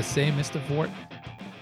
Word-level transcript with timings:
gotta 0.00 0.12
say, 0.14 0.30
Mr. 0.30 0.58
Vort, 0.62 0.88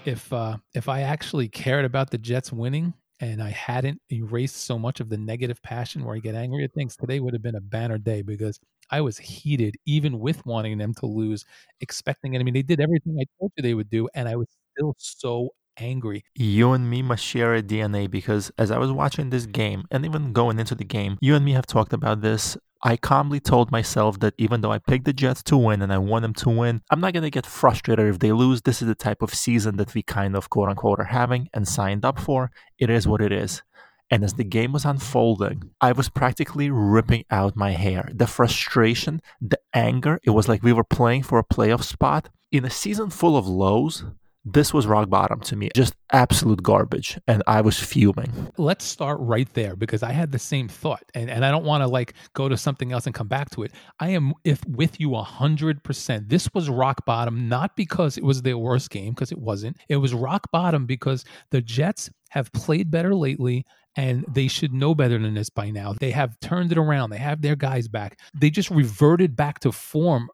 if 0.04 0.32
uh, 0.32 0.56
if 0.73 0.89
I 0.89 1.00
actually 1.00 1.48
cared 1.48 1.84
about 1.84 2.11
the 2.11 2.18
Jets 2.18 2.53
winning 2.53 2.95
and 3.18 3.43
I 3.43 3.50
hadn't 3.50 4.00
erased 4.12 4.59
so 4.59 4.79
much 4.79 5.00
of 5.00 5.09
the 5.09 5.16
negative 5.16 5.61
passion 5.61 6.04
where 6.04 6.14
I 6.14 6.21
get 6.21 6.36
angry 6.36 6.62
at 6.62 6.72
things, 6.72 6.95
today 6.95 7.18
would 7.18 7.32
have 7.32 7.43
been 7.43 7.57
a 7.57 7.61
banner 7.61 7.98
day 7.98 8.22
because 8.22 8.61
I 8.93 9.00
was 9.00 9.18
heated, 9.18 9.75
even 9.86 10.21
with 10.21 10.46
wanting 10.46 10.79
them 10.79 10.95
to 11.00 11.07
lose, 11.07 11.45
expecting 11.80 12.35
it. 12.35 12.39
I 12.39 12.45
mean, 12.45 12.54
they 12.54 12.62
did 12.62 12.80
everything 12.80 13.16
I 13.21 13.25
told 13.40 13.50
you 13.57 13.62
they 13.62 13.75
would 13.75 13.90
do, 13.90 14.09
and 14.14 14.29
I 14.29 14.36
was 14.36 14.46
still 14.77 14.95
so 14.98 15.48
angry. 15.77 16.23
You 16.36 16.72
and 16.75 16.89
me 16.89 17.02
must 17.02 17.25
share 17.25 17.57
a 17.57 17.63
DNA 17.63 18.08
because 18.08 18.52
as 18.57 18.71
I 18.71 18.79
was 18.79 18.93
watching 18.93 19.30
this 19.30 19.46
game 19.46 19.85
and 19.91 20.05
even 20.05 20.32
going 20.32 20.61
into 20.61 20.77
the 20.77 20.85
game, 20.85 21.18
you 21.21 21.35
and 21.35 21.44
me 21.44 21.55
have 21.55 21.66
talked 21.66 21.93
about 21.93 22.21
this. 22.21 22.57
I 22.82 22.96
calmly 22.96 23.41
told 23.41 23.73
myself 23.73 24.21
that 24.21 24.35
even 24.39 24.61
though 24.61 24.71
I 24.71 24.79
picked 24.79 25.05
the 25.05 25.13
Jets 25.13 25.43
to 25.45 25.57
win 25.57 25.82
and 25.82 25.93
I 25.93 25.99
want 25.99 26.23
them 26.23 26.35
to 26.35 26.49
win, 26.49 26.82
I'm 26.91 27.00
not 27.00 27.13
going 27.13 27.25
to 27.25 27.31
get 27.31 27.46
frustrated 27.46 28.07
if 28.07 28.21
they 28.21 28.31
lose. 28.31 28.63
This 28.63 28.81
is 28.81 28.89
the 28.89 28.95
type 28.95 29.21
of 29.21 29.35
season 29.35 29.77
that 29.79 29.95
we 29.95 30.03
kind 30.03 30.36
of 30.36 30.49
quote 30.49 30.69
unquote 30.69 31.00
are 31.00 31.05
having 31.05 31.49
and 31.53 31.67
signed 31.67 32.05
up 32.05 32.20
for. 32.20 32.53
It 32.78 32.89
is 32.89 33.09
what 33.09 33.20
it 33.20 33.33
is. 33.33 33.62
And 34.11 34.25
as 34.25 34.34
the 34.34 34.45
game 34.45 34.72
was 34.72 34.84
unfolding, 34.84 35.70
I 35.81 35.92
was 35.92 36.09
practically 36.09 36.70
ripping 36.70 37.25
out 37.31 37.56
my 37.56 37.72
hair. 37.72 38.11
The 38.14 38.27
frustration, 38.27 39.20
the 39.41 39.58
anger, 39.75 40.19
it 40.22 40.31
was 40.31 40.48
like 40.48 40.62
we 40.62 40.72
were 40.72 40.84
playing 40.84 41.25
for 41.25 41.39
a 41.39 41.45
playoff 41.45 41.83
spot. 41.83 42.31
In 42.50 42.64
a 42.64 42.70
season 42.70 43.11
full 43.11 43.36
of 43.36 43.47
lows, 43.47 44.05
this 44.45 44.73
was 44.73 44.87
rock 44.87 45.11
bottom 45.11 45.41
to 45.41 45.56
me. 45.56 45.70
Just 45.75 45.95
absolute 46.12 46.62
garbage. 46.62 47.19
And 47.27 47.42
I 47.47 47.61
was 47.61 47.78
fuming. 47.78 48.51
Let's 48.56 48.84
start 48.84 49.19
right 49.20 49.53
there 49.55 49.77
because 49.77 50.03
I 50.03 50.12
had 50.12 50.33
the 50.33 50.39
same 50.39 50.69
thought. 50.69 51.03
And, 51.14 51.30
and 51.30 51.45
I 51.45 51.50
don't 51.50 51.64
want 51.64 51.83
to 51.83 51.89
like 51.89 52.14
go 52.34 52.48
to 52.48 52.56
something 52.56 52.92
else 52.92 53.06
and 53.06 53.14
come 53.14 53.28
back 53.28 53.50
to 53.50 53.62
it. 53.62 53.72
I 54.00 54.11
am 54.11 54.33
if 54.45 54.64
with 54.67 55.00
you 55.00 55.17
a 55.17 55.22
hundred 55.22 55.83
percent. 55.83 56.28
This 56.28 56.48
was 56.55 56.70
rock 56.70 57.05
bottom, 57.05 57.48
not 57.48 57.77
because 57.77 58.17
it 58.17 58.25
was 58.25 58.42
their 58.42 58.58
worst 58.58 58.91
game, 58.91 59.12
because 59.14 59.33
it 59.33 59.39
wasn't. 59.39 59.77
It 59.89 59.97
was 59.97 60.14
rock 60.14 60.50
bottom 60.52 60.86
because 60.86 61.25
the 61.50 61.61
Jets 61.61 62.11
have 62.30 62.52
played 62.52 62.91
better 62.91 63.14
lately 63.14 63.64
and 63.98 64.24
they 64.28 64.46
should 64.46 64.72
know 64.72 64.94
better 64.94 65.18
than 65.18 65.34
this 65.34 65.50
by 65.50 65.70
now. 65.70 65.92
They 65.92 66.12
have 66.12 66.38
turned 66.38 66.70
it 66.70 66.78
around. 66.78 67.10
They 67.10 67.18
have 67.18 67.42
their 67.42 67.56
guys 67.56 67.88
back. 67.88 68.20
They 68.32 68.48
just 68.48 68.70
reverted 68.70 69.34
back 69.34 69.58
to 69.60 69.72
form 69.72 70.30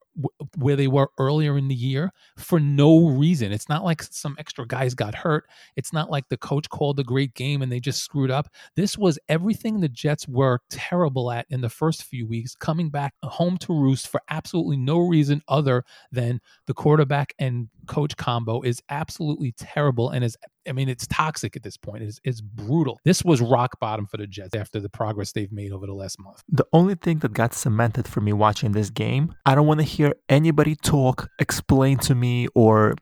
where 0.59 0.77
they 0.77 0.87
were 0.87 1.09
earlier 1.19 1.57
in 1.57 1.69
the 1.69 1.75
year 1.75 2.13
for 2.37 2.61
no 2.61 3.09
reason. 3.09 3.53
It's 3.53 3.69
not 3.69 3.83
like 3.83 4.03
some 4.03 4.37
extra 4.39 4.67
guys 4.67 4.95
got 4.95 5.15
hurt. 5.15 5.45
It's 5.77 5.95
not 5.95 6.11
like 6.11 6.29
the 6.29 6.37
coach 6.37 6.69
called 6.69 7.01
a 7.01 7.05
great 7.05 7.35
game 7.35 7.63
and 7.63 7.73
they 7.73 7.81
just 7.81 8.03
screwed 8.03 8.31
up. 8.31 8.49
This 8.77 8.99
was 8.99 9.19
everything 9.31 9.81
the 9.81 9.89
Jets 9.89 10.29
were 10.29 10.61
terrible 10.69 11.33
at 11.33 11.47
in 11.49 11.63
the 11.63 11.71
first 11.71 12.05
few 12.05 12.29
weeks, 12.29 12.55
coming 12.55 12.91
back 12.91 13.15
home 13.25 13.57
to 13.59 13.73
roost 13.73 14.09
for 14.09 14.21
absolutely 14.29 14.77
no 14.77 14.99
reason 14.99 15.43
other 15.49 15.85
than 16.13 16.39
the 16.67 16.75
quarterback 16.75 17.33
and 17.39 17.69
coach 17.87 18.17
combo 18.17 18.61
is 18.61 18.83
absolutely 18.91 19.53
terrible 19.53 20.11
and 20.11 20.23
is 20.23 20.37
I 20.69 20.73
mean, 20.73 20.89
it's 20.89 21.07
toxic 21.07 21.57
at 21.57 21.63
this 21.63 21.77
point. 21.77 22.03
It's, 22.03 22.21
it's 22.25 22.41
brutal. 22.41 22.99
This 23.05 23.25
was 23.25 23.41
rock 23.41 23.79
bottom 23.81 24.07
for 24.07 24.17
the 24.17 24.27
Jets 24.27 24.55
after 24.55 24.81
the 24.81 24.89
progress 24.89 25.33
they've 25.33 25.53
made 25.53 25.73
over 25.73 25.87
the 25.87 25.95
last 25.95 26.19
month. 26.21 26.43
The 26.49 26.67
only 26.73 26.95
thing 26.95 27.19
that 27.19 27.33
got 27.33 27.55
cemented 27.55 28.09
for 28.09 28.21
me 28.21 28.33
watching 28.33 28.73
this 28.73 28.91
game, 28.91 29.35
I 29.47 29.55
don't 29.55 29.67
want 29.67 29.81
to 29.81 29.87
hear 29.87 30.15
anybody 30.29 30.75
talk, 30.77 31.29
explain 31.39 31.99
to 31.99 32.15
me, 32.15 32.49
or 32.55 32.95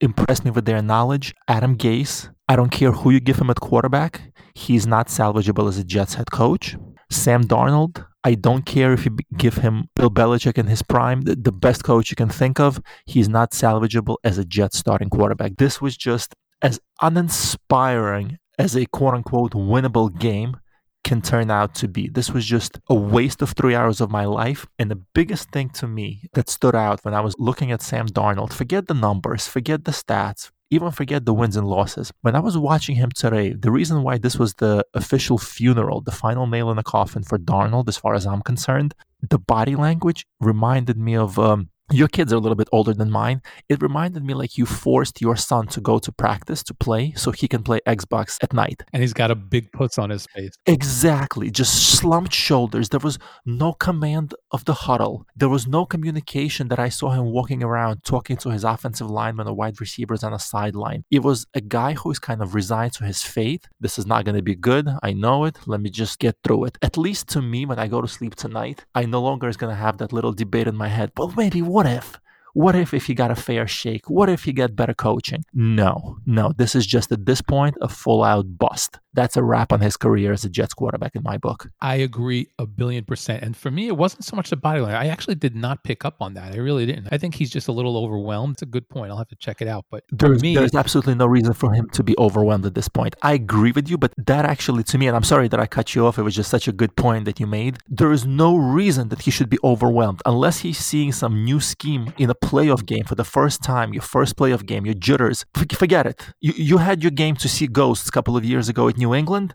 impress 0.00 0.44
me 0.44 0.50
with 0.50 0.64
their 0.64 0.82
knowledge. 0.82 1.34
Adam 1.48 1.76
Gase, 1.76 2.30
I 2.48 2.56
don't 2.56 2.70
care 2.70 2.92
who 2.92 3.10
you 3.10 3.20
give 3.20 3.38
him 3.38 3.50
at 3.50 3.60
quarterback, 3.60 4.32
he's 4.54 4.86
not 4.86 5.08
salvageable 5.08 5.68
as 5.68 5.78
a 5.78 5.84
Jets 5.84 6.14
head 6.14 6.30
coach. 6.30 6.76
Sam 7.10 7.44
Darnold, 7.44 8.04
I 8.24 8.34
don't 8.34 8.66
care 8.66 8.92
if 8.92 9.04
you 9.04 9.16
give 9.36 9.58
him 9.58 9.88
Bill 9.94 10.10
Belichick 10.10 10.58
in 10.58 10.66
his 10.66 10.82
prime, 10.82 11.20
the, 11.20 11.36
the 11.36 11.52
best 11.52 11.84
coach 11.84 12.10
you 12.10 12.16
can 12.16 12.28
think 12.28 12.58
of, 12.58 12.80
he's 13.04 13.28
not 13.28 13.52
salvageable 13.52 14.16
as 14.24 14.38
a 14.38 14.44
Jets 14.44 14.78
starting 14.78 15.08
quarterback. 15.08 15.52
This 15.58 15.80
was 15.80 15.96
just 15.96 16.34
as 16.62 16.80
uninspiring 17.00 18.38
as 18.58 18.76
a 18.76 18.86
quote 18.86 19.14
unquote 19.14 19.52
winnable 19.52 20.16
game 20.18 20.56
can 21.04 21.22
turn 21.22 21.52
out 21.52 21.72
to 21.72 21.86
be. 21.86 22.08
This 22.08 22.30
was 22.30 22.44
just 22.44 22.80
a 22.88 22.94
waste 22.94 23.40
of 23.40 23.52
three 23.52 23.76
hours 23.76 24.00
of 24.00 24.10
my 24.10 24.24
life. 24.24 24.66
And 24.76 24.90
the 24.90 25.00
biggest 25.14 25.50
thing 25.52 25.70
to 25.70 25.86
me 25.86 26.28
that 26.32 26.48
stood 26.48 26.74
out 26.74 27.04
when 27.04 27.14
I 27.14 27.20
was 27.20 27.36
looking 27.38 27.70
at 27.70 27.80
Sam 27.80 28.06
Darnold, 28.08 28.52
forget 28.52 28.88
the 28.88 28.94
numbers, 28.94 29.46
forget 29.46 29.84
the 29.84 29.92
stats, 29.92 30.50
even 30.70 30.90
forget 30.90 31.24
the 31.24 31.32
wins 31.32 31.56
and 31.56 31.68
losses. 31.68 32.12
When 32.22 32.34
I 32.34 32.40
was 32.40 32.58
watching 32.58 32.96
him 32.96 33.10
today, 33.14 33.52
the 33.52 33.70
reason 33.70 34.02
why 34.02 34.18
this 34.18 34.36
was 34.36 34.54
the 34.54 34.84
official 34.94 35.38
funeral, 35.38 36.00
the 36.00 36.10
final 36.10 36.48
nail 36.48 36.70
in 36.70 36.76
the 36.76 36.82
coffin 36.82 37.22
for 37.22 37.38
Darnold, 37.38 37.88
as 37.88 37.96
far 37.96 38.14
as 38.14 38.26
I'm 38.26 38.42
concerned, 38.42 38.92
the 39.30 39.38
body 39.38 39.76
language 39.76 40.26
reminded 40.40 40.98
me 40.98 41.14
of 41.14 41.38
um, 41.38 41.70
your 41.92 42.08
kids 42.08 42.32
are 42.32 42.36
a 42.36 42.40
little 42.40 42.56
bit 42.56 42.68
older 42.72 42.92
than 42.92 43.10
mine. 43.10 43.42
It 43.68 43.80
reminded 43.80 44.24
me 44.24 44.34
like 44.34 44.58
you 44.58 44.66
forced 44.66 45.20
your 45.20 45.36
son 45.36 45.68
to 45.68 45.80
go 45.80 45.98
to 45.98 46.10
practice 46.10 46.62
to 46.64 46.74
play 46.74 47.12
so 47.16 47.30
he 47.30 47.46
can 47.46 47.62
play 47.62 47.80
Xbox 47.86 48.38
at 48.42 48.52
night. 48.52 48.82
And 48.92 49.02
he's 49.02 49.12
got 49.12 49.30
a 49.30 49.36
big 49.36 49.70
puts 49.72 49.98
on 49.98 50.10
his 50.10 50.26
face. 50.26 50.52
Exactly. 50.66 51.50
Just 51.50 51.92
slumped 51.96 52.34
shoulders. 52.34 52.88
There 52.88 53.00
was 53.00 53.18
no 53.44 53.72
command 53.72 54.34
of 54.50 54.64
the 54.64 54.74
huddle. 54.74 55.26
There 55.36 55.48
was 55.48 55.66
no 55.66 55.86
communication 55.86 56.68
that 56.68 56.78
I 56.78 56.88
saw 56.88 57.10
him 57.10 57.26
walking 57.26 57.62
around 57.62 58.04
talking 58.04 58.36
to 58.38 58.50
his 58.50 58.64
offensive 58.64 59.08
lineman 59.08 59.46
or 59.46 59.54
wide 59.54 59.80
receivers 59.80 60.24
on 60.24 60.32
a 60.32 60.38
sideline. 60.38 61.04
It 61.10 61.22
was 61.22 61.46
a 61.54 61.60
guy 61.60 61.94
who 61.94 62.10
is 62.10 62.18
kind 62.18 62.42
of 62.42 62.54
resigned 62.54 62.94
to 62.94 63.04
his 63.04 63.22
fate. 63.22 63.68
This 63.78 63.98
is 63.98 64.06
not 64.06 64.24
going 64.24 64.36
to 64.36 64.42
be 64.42 64.56
good. 64.56 64.88
I 65.02 65.12
know 65.12 65.44
it. 65.44 65.58
Let 65.66 65.80
me 65.80 65.90
just 65.90 66.18
get 66.18 66.36
through 66.42 66.64
it. 66.64 66.78
At 66.82 66.96
least 66.96 67.28
to 67.30 67.42
me, 67.42 67.64
when 67.64 67.78
I 67.78 67.86
go 67.86 68.00
to 68.00 68.08
sleep 68.08 68.34
tonight, 68.34 68.84
I 68.94 69.04
no 69.04 69.20
longer 69.22 69.48
is 69.48 69.56
going 69.56 69.74
to 69.74 69.80
have 69.80 69.98
that 69.98 70.12
little 70.12 70.32
debate 70.32 70.66
in 70.66 70.76
my 70.76 70.88
head. 70.88 71.12
But 71.14 71.36
maybe 71.36 71.62
what 71.76 71.86
if? 71.86 72.18
What 72.54 72.74
if 72.74 72.94
if 72.94 73.04
he 73.04 73.12
got 73.12 73.30
a 73.30 73.34
fair 73.34 73.66
shake? 73.66 74.08
What 74.08 74.30
if 74.30 74.44
he 74.44 74.52
get 74.54 74.74
better 74.74 74.94
coaching? 74.94 75.44
No, 75.52 76.16
no. 76.24 76.54
This 76.56 76.74
is 76.74 76.86
just 76.86 77.12
at 77.12 77.26
this 77.26 77.42
point 77.42 77.76
a 77.82 77.88
full 77.88 78.24
out 78.24 78.56
bust 78.56 78.98
that's 79.16 79.36
a 79.36 79.42
wrap 79.42 79.72
on 79.72 79.80
his 79.80 79.96
career 79.96 80.32
as 80.32 80.44
a 80.44 80.48
Jets 80.48 80.74
quarterback 80.74 81.16
in 81.16 81.22
my 81.22 81.38
book. 81.38 81.68
I 81.80 81.96
agree 81.96 82.48
a 82.58 82.66
billion 82.66 83.04
percent. 83.04 83.42
And 83.42 83.56
for 83.56 83.70
me, 83.70 83.88
it 83.88 83.96
wasn't 83.96 84.24
so 84.24 84.36
much 84.36 84.50
the 84.50 84.56
body 84.56 84.80
language. 84.80 84.96
I 84.96 85.08
actually 85.08 85.34
did 85.34 85.56
not 85.56 85.82
pick 85.82 86.04
up 86.04 86.16
on 86.20 86.34
that. 86.34 86.52
I 86.52 86.58
really 86.58 86.86
didn't. 86.86 87.08
I 87.10 87.18
think 87.18 87.34
he's 87.34 87.50
just 87.50 87.68
a 87.68 87.72
little 87.72 87.96
overwhelmed. 87.96 88.54
It's 88.54 88.62
a 88.62 88.66
good 88.66 88.88
point. 88.88 89.10
I'll 89.10 89.18
have 89.18 89.28
to 89.28 89.36
check 89.36 89.60
it 89.60 89.68
out. 89.68 89.86
But 89.90 90.04
there's, 90.10 90.42
me, 90.42 90.54
there's 90.54 90.74
absolutely 90.74 91.14
no 91.14 91.26
reason 91.26 91.54
for 91.54 91.72
him 91.72 91.88
to 91.90 92.02
be 92.02 92.14
overwhelmed 92.18 92.66
at 92.66 92.74
this 92.74 92.88
point. 92.88 93.16
I 93.22 93.32
agree 93.32 93.72
with 93.72 93.88
you, 93.88 93.98
but 93.98 94.12
that 94.26 94.44
actually, 94.44 94.84
to 94.84 94.98
me, 94.98 95.08
and 95.08 95.16
I'm 95.16 95.24
sorry 95.24 95.48
that 95.48 95.58
I 95.58 95.66
cut 95.66 95.94
you 95.94 96.06
off. 96.06 96.18
It 96.18 96.22
was 96.22 96.34
just 96.34 96.50
such 96.50 96.68
a 96.68 96.72
good 96.72 96.94
point 96.96 97.24
that 97.24 97.40
you 97.40 97.46
made. 97.46 97.78
There 97.88 98.12
is 98.12 98.26
no 98.26 98.56
reason 98.56 99.08
that 99.08 99.22
he 99.22 99.30
should 99.30 99.48
be 99.48 99.58
overwhelmed 99.64 100.20
unless 100.26 100.58
he's 100.58 100.78
seeing 100.78 101.12
some 101.12 101.44
new 101.44 101.60
scheme 101.60 102.12
in 102.18 102.30
a 102.30 102.34
playoff 102.34 102.84
game 102.84 103.04
for 103.04 103.14
the 103.14 103.24
first 103.24 103.62
time, 103.62 103.92
your 103.94 104.02
first 104.02 104.36
playoff 104.36 104.64
game, 104.66 104.84
your 104.84 104.94
jitters. 104.94 105.44
Forget 105.72 106.06
it. 106.06 106.26
You, 106.40 106.52
you 106.56 106.78
had 106.78 107.02
your 107.02 107.10
game 107.10 107.36
to 107.36 107.48
see 107.48 107.66
ghosts 107.66 108.08
a 108.08 108.12
couple 108.12 108.36
of 108.36 108.44
years 108.44 108.68
ago 108.68 108.88
at 108.88 108.96
New 108.96 109.05
England 109.14 109.54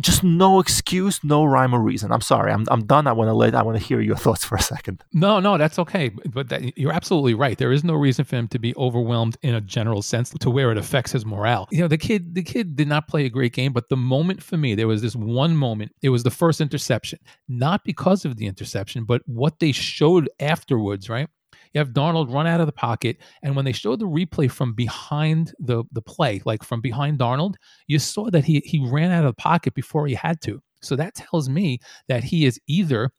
just 0.00 0.24
no 0.24 0.60
excuse, 0.60 1.22
no 1.22 1.44
rhyme 1.44 1.74
or 1.74 1.80
reason. 1.80 2.12
I'm 2.12 2.20
sorry. 2.20 2.52
I'm, 2.52 2.64
I'm 2.70 2.84
done. 2.86 3.06
I 3.06 3.12
want 3.12 3.28
to 3.28 3.34
let 3.34 3.54
I 3.54 3.62
want 3.62 3.78
to 3.78 3.84
hear 3.84 4.00
your 4.00 4.16
thoughts 4.24 4.44
for 4.44 4.56
a 4.56 4.62
second. 4.62 5.02
No, 5.12 5.40
no, 5.40 5.58
that's 5.58 5.78
okay. 5.78 6.08
But 6.08 6.48
that, 6.48 6.78
you're 6.78 6.92
absolutely 6.92 7.34
right. 7.34 7.58
There 7.58 7.72
is 7.72 7.84
no 7.84 7.94
reason 7.94 8.24
for 8.24 8.36
him 8.36 8.48
to 8.48 8.58
be 8.58 8.74
overwhelmed 8.76 9.36
in 9.42 9.54
a 9.54 9.60
general 9.60 10.02
sense 10.02 10.30
to 10.30 10.50
where 10.50 10.72
it 10.72 10.78
affects 10.78 11.12
his 11.12 11.26
morale. 11.26 11.68
You 11.70 11.82
know, 11.82 11.88
the 11.88 11.98
kid 11.98 12.34
the 12.34 12.42
kid 12.42 12.76
did 12.76 12.88
not 12.88 13.08
play 13.08 13.26
a 13.26 13.30
great 13.30 13.52
game, 13.52 13.72
but 13.72 13.88
the 13.88 13.96
moment 13.96 14.42
for 14.42 14.56
me, 14.56 14.74
there 14.74 14.88
was 14.88 15.02
this 15.02 15.16
one 15.16 15.56
moment. 15.56 15.92
It 16.02 16.08
was 16.08 16.22
the 16.22 16.30
first 16.30 16.60
interception, 16.60 17.18
not 17.48 17.84
because 17.84 18.24
of 18.24 18.36
the 18.36 18.46
interception, 18.46 19.04
but 19.04 19.22
what 19.26 19.58
they 19.58 19.72
showed 19.72 20.28
afterwards. 20.40 21.08
Right 21.08 21.28
you 21.72 21.78
have 21.78 21.90
Darnold 21.90 22.32
run 22.32 22.46
out 22.46 22.60
of 22.60 22.66
the 22.66 22.72
pocket, 22.72 23.18
and 23.42 23.54
when 23.56 23.64
they 23.64 23.72
showed 23.72 24.00
the 24.00 24.06
replay 24.06 24.50
from 24.50 24.74
behind 24.74 25.52
the 25.58 25.84
the 25.92 26.02
play, 26.02 26.42
like 26.44 26.62
from 26.62 26.80
behind 26.80 27.18
Darnold, 27.18 27.54
you 27.86 27.98
saw 27.98 28.30
that 28.30 28.44
he 28.44 28.62
he 28.64 28.86
ran 28.90 29.10
out 29.10 29.24
of 29.24 29.36
the 29.36 29.42
pocket 29.42 29.74
before 29.74 30.06
he 30.06 30.14
had 30.14 30.40
to. 30.42 30.62
So 30.82 30.96
that 30.96 31.14
tells 31.14 31.48
me 31.48 31.78
that 32.08 32.24
he 32.24 32.46
is 32.46 32.58
either 32.66 33.12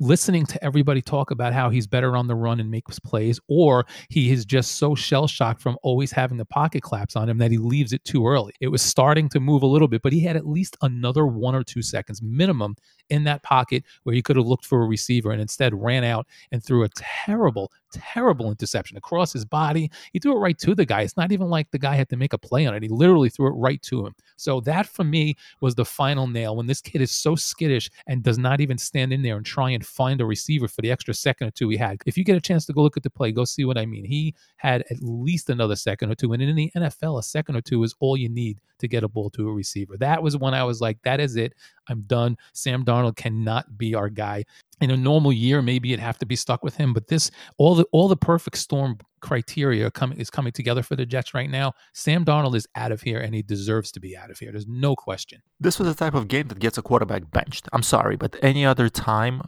listening 0.00 0.44
to 0.44 0.62
everybody 0.64 1.00
talk 1.00 1.30
about 1.30 1.52
how 1.52 1.70
he's 1.70 1.86
better 1.86 2.16
on 2.16 2.26
the 2.26 2.34
run 2.34 2.60
and 2.60 2.70
makes 2.70 2.98
plays, 2.98 3.38
or 3.48 3.86
he 4.08 4.32
is 4.32 4.44
just 4.44 4.72
so 4.72 4.94
shell 4.94 5.26
shocked 5.26 5.62
from 5.62 5.76
always 5.82 6.10
having 6.10 6.36
the 6.36 6.44
pocket 6.44 6.82
claps 6.82 7.16
on 7.16 7.28
him 7.28 7.38
that 7.38 7.50
he 7.50 7.58
leaves 7.58 7.92
it 7.92 8.04
too 8.04 8.26
early. 8.26 8.52
It 8.60 8.68
was 8.68 8.82
starting 8.82 9.28
to 9.30 9.40
move 9.40 9.62
a 9.62 9.66
little 9.66 9.88
bit, 9.88 10.02
but 10.02 10.12
he 10.12 10.20
had 10.20 10.36
at 10.36 10.46
least 10.46 10.76
another 10.82 11.26
one 11.26 11.54
or 11.54 11.62
two 11.62 11.82
seconds 11.82 12.20
minimum 12.22 12.74
in 13.10 13.24
that 13.24 13.42
pocket 13.42 13.84
where 14.02 14.14
he 14.14 14.22
could 14.22 14.36
have 14.36 14.46
looked 14.46 14.66
for 14.66 14.82
a 14.82 14.86
receiver 14.88 15.30
and 15.30 15.40
instead 15.40 15.74
ran 15.74 16.04
out 16.04 16.26
and 16.50 16.64
threw 16.64 16.82
a 16.84 16.88
terrible, 16.96 17.70
terrible 17.94 18.50
interception 18.50 18.96
across 18.96 19.32
his 19.32 19.44
body. 19.44 19.90
He 20.12 20.18
threw 20.18 20.36
it 20.36 20.40
right 20.40 20.58
to 20.58 20.74
the 20.74 20.84
guy. 20.84 21.02
It's 21.02 21.16
not 21.16 21.32
even 21.32 21.48
like 21.48 21.70
the 21.70 21.78
guy 21.78 21.94
had 21.94 22.08
to 22.10 22.16
make 22.16 22.32
a 22.32 22.38
play 22.38 22.66
on 22.66 22.74
it. 22.74 22.82
He 22.82 22.88
literally 22.88 23.30
threw 23.30 23.46
it 23.46 23.56
right 23.56 23.80
to 23.82 24.06
him. 24.06 24.14
So 24.36 24.60
that 24.62 24.86
for 24.86 25.04
me 25.04 25.36
was 25.60 25.74
the 25.74 25.84
final 25.84 26.26
nail 26.26 26.56
when 26.56 26.66
this 26.66 26.80
kid 26.80 27.00
is 27.00 27.10
so 27.10 27.34
skittish 27.34 27.90
and 28.06 28.22
does 28.22 28.38
not 28.38 28.60
even 28.60 28.78
stand 28.78 29.12
in 29.12 29.22
there 29.22 29.36
and 29.36 29.46
try 29.46 29.70
and 29.70 29.84
find 29.84 30.20
a 30.20 30.26
receiver 30.26 30.68
for 30.68 30.82
the 30.82 30.90
extra 30.90 31.14
second 31.14 31.48
or 31.48 31.50
two 31.52 31.68
he 31.68 31.76
had. 31.76 31.98
If 32.06 32.18
you 32.18 32.24
get 32.24 32.36
a 32.36 32.40
chance 32.40 32.66
to 32.66 32.72
go 32.72 32.82
look 32.82 32.96
at 32.96 33.02
the 33.02 33.10
play, 33.10 33.32
go 33.32 33.44
see 33.44 33.64
what 33.64 33.78
I 33.78 33.86
mean. 33.86 34.04
He 34.04 34.34
had 34.56 34.84
at 34.90 35.00
least 35.00 35.50
another 35.50 35.76
second 35.76 36.10
or 36.10 36.14
two. 36.14 36.32
And 36.32 36.42
in 36.42 36.56
the 36.56 36.72
NFL, 36.76 37.18
a 37.18 37.22
second 37.22 37.56
or 37.56 37.60
two 37.60 37.82
is 37.84 37.94
all 38.00 38.16
you 38.16 38.28
need 38.28 38.60
to 38.78 38.88
get 38.88 39.04
a 39.04 39.08
ball 39.08 39.30
to 39.30 39.48
a 39.48 39.52
receiver. 39.52 39.96
That 39.96 40.22
was 40.22 40.36
when 40.36 40.54
I 40.54 40.64
was 40.64 40.80
like, 40.80 41.00
that 41.02 41.20
is 41.20 41.36
it. 41.36 41.54
I'm 41.88 42.02
done. 42.02 42.36
Sam 42.52 42.84
Darnold 42.84 43.16
cannot 43.16 43.76
be 43.76 43.94
our 43.94 44.08
guy. 44.08 44.44
In 44.80 44.90
a 44.90 44.96
normal 44.96 45.32
year, 45.32 45.62
maybe 45.62 45.92
it'd 45.92 46.02
have 46.02 46.18
to 46.18 46.26
be 46.26 46.36
stuck 46.36 46.64
with 46.64 46.76
him, 46.76 46.92
but 46.92 47.08
this 47.08 47.30
all 47.58 47.74
the 47.74 47.86
all 47.92 48.08
the 48.08 48.16
perfect 48.16 48.58
storm 48.58 48.98
criteria 49.20 49.90
coming 49.90 50.18
is 50.18 50.28
coming 50.28 50.52
together 50.52 50.82
for 50.82 50.96
the 50.96 51.06
Jets 51.06 51.32
right 51.32 51.48
now. 51.48 51.72
Sam 51.94 52.24
Darnold 52.24 52.54
is 52.54 52.66
out 52.74 52.92
of 52.92 53.00
here, 53.00 53.18
and 53.20 53.34
he 53.34 53.42
deserves 53.42 53.90
to 53.92 54.00
be 54.00 54.16
out 54.16 54.30
of 54.30 54.38
here. 54.38 54.52
There's 54.52 54.66
no 54.66 54.94
question. 54.94 55.40
This 55.58 55.78
was 55.78 55.88
the 55.88 55.94
type 55.94 56.14
of 56.14 56.28
game 56.28 56.48
that 56.48 56.58
gets 56.58 56.76
a 56.76 56.82
quarterback 56.82 57.30
benched. 57.30 57.68
I'm 57.72 57.82
sorry, 57.82 58.16
but 58.16 58.36
any 58.42 58.66
other 58.66 58.88
time, 58.88 59.42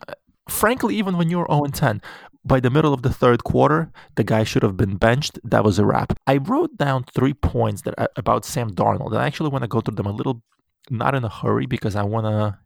frankly, 0.49 0.97
even 0.97 1.19
when 1.19 1.29
you're 1.29 1.47
0 1.51 1.67
10, 1.67 2.01
by 2.47 2.61
the 2.61 2.71
middle 2.71 2.95
of 2.95 3.03
the 3.03 3.13
third 3.13 3.43
quarter, 3.45 3.91
the 4.15 4.25
guy 4.25 4.45
should 4.45 4.63
have 4.63 4.77
been 4.77 4.97
benched. 4.97 5.39
That 5.43 5.65
was 5.65 5.79
a 5.79 5.85
wrap. 5.85 6.17
I 6.27 6.37
wrote 6.37 6.77
down 6.79 7.05
three 7.13 7.35
points 7.35 7.83
that 7.83 7.95
uh, 7.99 8.07
about 8.17 8.45
Sam 8.45 8.71
Darnold, 8.71 9.09
and 9.09 9.19
I 9.19 9.27
actually 9.27 9.51
want 9.51 9.63
to 9.63 9.69
go 9.69 9.81
through 9.81 9.97
them 9.97 10.07
a 10.07 10.13
little, 10.13 10.43
not 10.91 11.15
in 11.15 11.25
a 11.25 11.29
hurry, 11.29 11.67
because 11.67 11.97
I 11.97 12.03
want 12.03 12.27
to 12.27 12.59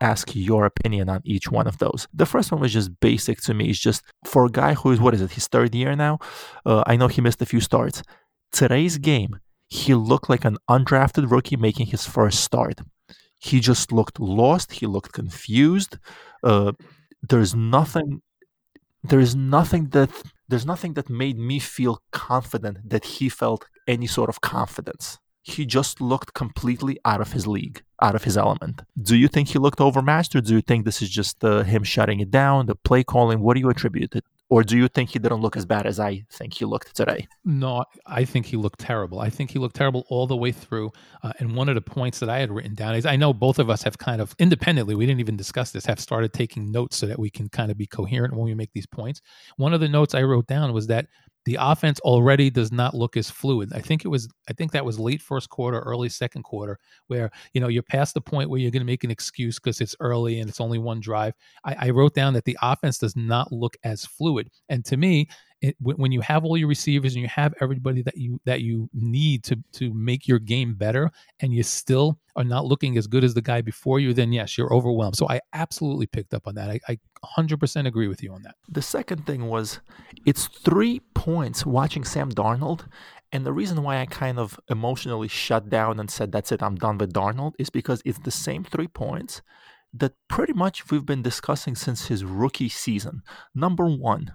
ask 0.00 0.34
your 0.34 0.66
opinion 0.66 1.08
on 1.08 1.20
each 1.24 1.50
one 1.50 1.66
of 1.66 1.78
those. 1.78 2.06
The 2.12 2.26
first 2.26 2.50
one 2.52 2.60
was 2.60 2.72
just 2.72 2.98
basic 3.00 3.40
to 3.42 3.54
me. 3.54 3.70
It's 3.70 3.78
just 3.78 4.02
for 4.24 4.44
a 4.46 4.50
guy 4.50 4.74
who 4.74 4.90
is 4.90 5.00
what 5.00 5.14
is 5.14 5.20
it, 5.20 5.32
his 5.32 5.48
third 5.48 5.74
year 5.74 5.94
now. 5.94 6.18
Uh, 6.66 6.82
I 6.86 6.96
know 6.96 7.08
he 7.08 7.20
missed 7.20 7.42
a 7.42 7.46
few 7.46 7.60
starts. 7.60 8.02
Today's 8.52 8.98
game, 8.98 9.38
he 9.68 9.94
looked 9.94 10.28
like 10.28 10.44
an 10.44 10.58
undrafted 10.68 11.30
rookie 11.30 11.56
making 11.56 11.86
his 11.86 12.06
first 12.06 12.40
start. 12.40 12.80
He 13.38 13.60
just 13.60 13.92
looked 13.92 14.18
lost. 14.20 14.72
He 14.72 14.86
looked 14.86 15.12
confused. 15.12 15.98
Uh, 16.42 16.72
there's 17.22 17.54
nothing 17.54 18.20
there's 19.02 19.34
nothing 19.34 19.88
that 19.90 20.10
there's 20.48 20.66
nothing 20.66 20.94
that 20.94 21.10
made 21.10 21.38
me 21.38 21.58
feel 21.58 22.02
confident 22.10 22.78
that 22.88 23.04
he 23.04 23.28
felt 23.28 23.66
any 23.86 24.06
sort 24.06 24.30
of 24.30 24.40
confidence 24.40 25.18
he 25.44 25.66
just 25.66 26.00
looked 26.00 26.32
completely 26.32 26.98
out 27.04 27.20
of 27.20 27.32
his 27.32 27.46
league, 27.46 27.82
out 28.00 28.14
of 28.14 28.24
his 28.24 28.36
element. 28.36 28.80
Do 29.00 29.14
you 29.14 29.28
think 29.28 29.48
he 29.48 29.58
looked 29.58 29.78
overmatched, 29.78 30.34
or 30.34 30.40
do 30.40 30.54
you 30.54 30.62
think 30.62 30.86
this 30.86 31.02
is 31.02 31.10
just 31.10 31.44
uh, 31.44 31.62
him 31.62 31.84
shutting 31.84 32.20
it 32.20 32.30
down, 32.30 32.64
the 32.64 32.74
play 32.74 33.04
calling? 33.04 33.40
What 33.40 33.54
do 33.54 33.60
you 33.60 33.68
attribute 33.68 34.16
it? 34.16 34.24
Or 34.48 34.62
do 34.62 34.76
you 34.76 34.88
think 34.88 35.10
he 35.10 35.18
didn't 35.18 35.40
look 35.40 35.56
as 35.56 35.66
bad 35.66 35.86
as 35.86 35.98
I 35.98 36.24
think 36.30 36.54
he 36.54 36.64
looked 36.64 36.94
today? 36.94 37.26
No, 37.44 37.84
I 38.06 38.24
think 38.24 38.46
he 38.46 38.56
looked 38.56 38.78
terrible. 38.78 39.20
I 39.20 39.28
think 39.28 39.50
he 39.50 39.58
looked 39.58 39.76
terrible 39.76 40.04
all 40.08 40.26
the 40.26 40.36
way 40.36 40.52
through. 40.52 40.92
Uh, 41.22 41.32
and 41.38 41.56
one 41.56 41.68
of 41.68 41.74
the 41.74 41.80
points 41.80 42.20
that 42.20 42.28
I 42.28 42.38
had 42.38 42.50
written 42.50 42.74
down 42.74 42.94
is 42.94 43.04
I 43.04 43.16
know 43.16 43.32
both 43.32 43.58
of 43.58 43.68
us 43.68 43.82
have 43.82 43.98
kind 43.98 44.20
of 44.20 44.34
independently, 44.38 44.94
we 44.94 45.06
didn't 45.06 45.20
even 45.20 45.36
discuss 45.36 45.72
this, 45.72 45.86
have 45.86 45.98
started 45.98 46.32
taking 46.32 46.70
notes 46.70 46.96
so 46.96 47.06
that 47.06 47.18
we 47.18 47.30
can 47.30 47.48
kind 47.48 47.70
of 47.70 47.76
be 47.76 47.86
coherent 47.86 48.34
when 48.34 48.44
we 48.44 48.54
make 48.54 48.72
these 48.72 48.86
points. 48.86 49.20
One 49.56 49.74
of 49.74 49.80
the 49.80 49.88
notes 49.88 50.14
I 50.14 50.22
wrote 50.22 50.46
down 50.46 50.72
was 50.72 50.86
that 50.86 51.06
the 51.44 51.58
offense 51.60 52.00
already 52.00 52.50
does 52.50 52.72
not 52.72 52.94
look 52.94 53.16
as 53.16 53.30
fluid. 53.30 53.72
I 53.74 53.80
think 53.80 54.04
it 54.04 54.08
was 54.08 54.28
I 54.48 54.52
think 54.52 54.72
that 54.72 54.84
was 54.84 54.98
late 54.98 55.20
first 55.20 55.50
quarter, 55.50 55.80
early 55.80 56.08
second 56.08 56.42
quarter, 56.42 56.78
where 57.08 57.30
you 57.52 57.60
know 57.60 57.68
you're 57.68 57.82
past 57.82 58.14
the 58.14 58.20
point 58.20 58.50
where 58.50 58.60
you're 58.60 58.70
going 58.70 58.80
to 58.80 58.86
make 58.86 59.04
an 59.04 59.10
excuse 59.10 59.58
because 59.58 59.80
it's 59.80 59.96
early 60.00 60.40
and 60.40 60.48
it's 60.48 60.60
only 60.60 60.78
one 60.78 61.00
drive. 61.00 61.34
I, 61.64 61.88
I, 61.88 61.90
wrote 61.90 62.14
down 62.14 62.34
that 62.34 62.44
the 62.44 62.58
offense 62.62 62.98
does 62.98 63.16
not 63.16 63.52
look 63.52 63.76
as 63.84 64.04
fluid, 64.04 64.50
and 64.68 64.84
to 64.86 64.96
me, 64.96 65.28
it, 65.60 65.76
when 65.80 66.12
you 66.12 66.20
have 66.20 66.44
all 66.44 66.56
your 66.56 66.68
receivers 66.68 67.14
and 67.14 67.22
you 67.22 67.28
have 67.28 67.54
everybody 67.60 68.02
that 68.02 68.16
you 68.16 68.40
that 68.44 68.60
you 68.60 68.88
need 68.92 69.44
to 69.44 69.58
to 69.74 69.92
make 69.94 70.26
your 70.26 70.38
game 70.38 70.74
better, 70.74 71.10
and 71.40 71.52
you 71.52 71.62
still 71.62 72.18
are 72.36 72.44
not 72.44 72.64
looking 72.64 72.96
as 72.96 73.06
good 73.06 73.24
as 73.24 73.34
the 73.34 73.42
guy 73.42 73.60
before 73.60 74.00
you, 74.00 74.12
then 74.12 74.32
yes, 74.32 74.58
you're 74.58 74.72
overwhelmed. 74.72 75.16
So 75.16 75.28
I 75.28 75.40
absolutely 75.52 76.06
picked 76.06 76.34
up 76.34 76.46
on 76.46 76.54
that. 76.56 76.68
I, 76.70 76.80
I 76.88 76.98
100% 77.38 77.86
agree 77.86 78.08
with 78.08 78.22
you 78.22 78.32
on 78.32 78.42
that. 78.42 78.56
The 78.68 78.82
second 78.82 79.26
thing 79.26 79.46
was, 79.46 79.80
it's 80.26 80.48
three 80.48 81.00
points 81.24 81.64
watching 81.64 82.04
Sam 82.04 82.30
Darnold. 82.30 82.86
And 83.32 83.46
the 83.46 83.52
reason 83.60 83.82
why 83.82 84.00
I 84.00 84.06
kind 84.06 84.38
of 84.38 84.60
emotionally 84.68 85.28
shut 85.28 85.70
down 85.70 85.98
and 85.98 86.10
said, 86.10 86.30
that's 86.30 86.52
it, 86.52 86.62
I'm 86.62 86.76
done 86.76 86.98
with 86.98 87.14
Darnold, 87.14 87.54
is 87.58 87.70
because 87.70 88.02
it's 88.04 88.18
the 88.18 88.30
same 88.30 88.62
three 88.62 88.88
points 88.88 89.40
that 89.94 90.12
pretty 90.28 90.52
much 90.52 90.90
we've 90.90 91.06
been 91.06 91.22
discussing 91.22 91.76
since 91.76 92.08
his 92.08 92.24
rookie 92.24 92.68
season. 92.68 93.22
Number 93.54 93.86
one, 93.86 94.32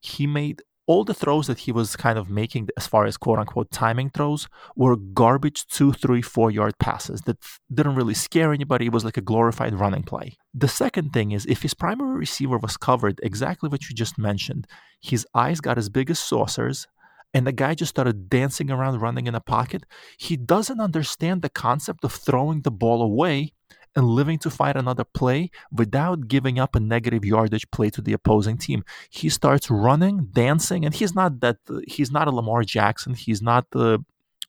he 0.00 0.26
made 0.26 0.62
all 0.88 1.04
the 1.04 1.14
throws 1.14 1.46
that 1.46 1.58
he 1.58 1.70
was 1.70 1.96
kind 1.96 2.18
of 2.18 2.30
making 2.30 2.66
as 2.78 2.86
far 2.86 3.04
as 3.04 3.18
quote 3.18 3.38
unquote 3.38 3.70
timing 3.70 4.08
throws 4.08 4.48
were 4.74 4.96
garbage 4.96 5.66
two, 5.66 5.92
three, 5.92 6.22
four 6.22 6.50
yard 6.50 6.76
passes 6.78 7.20
that 7.22 7.36
didn't 7.72 7.94
really 7.94 8.14
scare 8.14 8.54
anybody. 8.54 8.86
It 8.86 8.92
was 8.92 9.04
like 9.04 9.18
a 9.18 9.20
glorified 9.30 9.74
running 9.74 10.02
play. 10.02 10.38
The 10.54 10.66
second 10.66 11.12
thing 11.12 11.32
is 11.32 11.44
if 11.44 11.60
his 11.60 11.74
primary 11.74 12.18
receiver 12.18 12.56
was 12.56 12.78
covered, 12.78 13.20
exactly 13.22 13.68
what 13.68 13.88
you 13.88 13.94
just 13.94 14.18
mentioned, 14.18 14.66
his 15.02 15.26
eyes 15.34 15.60
got 15.60 15.76
as 15.76 15.90
big 15.90 16.10
as 16.10 16.18
saucers 16.18 16.88
and 17.34 17.46
the 17.46 17.52
guy 17.52 17.74
just 17.74 17.90
started 17.90 18.30
dancing 18.30 18.70
around 18.70 19.00
running 19.00 19.26
in 19.26 19.34
a 19.34 19.40
pocket. 19.40 19.84
He 20.16 20.38
doesn't 20.38 20.80
understand 20.80 21.42
the 21.42 21.50
concept 21.50 22.02
of 22.02 22.12
throwing 22.12 22.62
the 22.62 22.70
ball 22.70 23.02
away 23.02 23.52
and 23.98 24.06
living 24.06 24.38
to 24.38 24.48
fight 24.48 24.76
another 24.76 25.04
play 25.04 25.50
without 25.72 26.28
giving 26.28 26.56
up 26.58 26.76
a 26.76 26.80
negative 26.80 27.24
yardage 27.24 27.68
play 27.70 27.90
to 27.90 28.00
the 28.00 28.12
opposing 28.12 28.56
team. 28.56 28.84
He 29.10 29.28
starts 29.28 29.70
running, 29.70 30.28
dancing, 30.32 30.84
and 30.84 30.94
he's 30.94 31.14
not 31.20 31.40
that 31.40 31.58
uh, 31.68 31.80
he's 31.86 32.10
not 32.10 32.28
a 32.28 32.30
Lamar 32.30 32.62
Jackson. 32.62 33.14
He's 33.14 33.42
not 33.42 33.64
the 33.72 33.98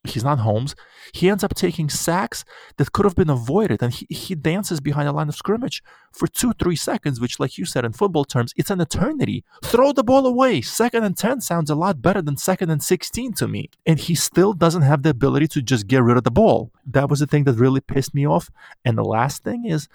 he's 0.04 0.24
not 0.24 0.38
Holmes. 0.40 0.74
He 1.12 1.28
ends 1.28 1.44
up 1.44 1.54
taking 1.54 1.90
sacks 1.90 2.44
that 2.76 2.92
could 2.92 3.04
have 3.04 3.14
been 3.14 3.30
avoided, 3.30 3.82
and 3.82 3.92
he, 3.92 4.06
he 4.08 4.34
dances 4.34 4.80
behind 4.80 5.08
the 5.08 5.12
line 5.12 5.28
of 5.28 5.34
scrimmage 5.34 5.82
for 6.12 6.26
two, 6.26 6.52
three 6.54 6.76
seconds, 6.76 7.20
which, 7.20 7.38
like 7.38 7.58
you 7.58 7.64
said 7.64 7.84
in 7.84 7.92
football 7.92 8.24
terms, 8.24 8.54
it's 8.56 8.70
an 8.70 8.80
eternity. 8.80 9.44
Throw 9.64 9.92
the 9.92 10.04
ball 10.04 10.26
away. 10.26 10.60
Second 10.62 11.04
and 11.04 11.16
10 11.16 11.40
sounds 11.40 11.70
a 11.70 11.74
lot 11.74 12.00
better 12.00 12.22
than 12.22 12.36
second 12.36 12.70
and 12.70 12.82
16 12.82 13.34
to 13.34 13.48
me. 13.48 13.70
And 13.86 13.98
he 13.98 14.14
still 14.14 14.52
doesn't 14.52 14.82
have 14.82 15.02
the 15.02 15.10
ability 15.10 15.48
to 15.48 15.62
just 15.62 15.86
get 15.86 16.02
rid 16.02 16.16
of 16.16 16.24
the 16.24 16.30
ball. 16.30 16.72
That 16.86 17.10
was 17.10 17.20
the 17.20 17.26
thing 17.26 17.44
that 17.44 17.54
really 17.54 17.80
pissed 17.80 18.14
me 18.14 18.26
off. 18.26 18.50
And 18.84 18.96
the 18.96 19.04
last 19.04 19.44
thing 19.44 19.66
is, 19.66 19.88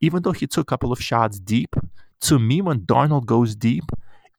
even 0.00 0.22
though 0.22 0.32
he 0.32 0.46
took 0.46 0.62
a 0.62 0.72
couple 0.72 0.92
of 0.92 1.02
shots 1.02 1.38
deep, 1.38 1.76
to 2.22 2.38
me, 2.38 2.60
when 2.60 2.80
Darnold 2.80 3.26
goes 3.26 3.54
deep, 3.56 3.84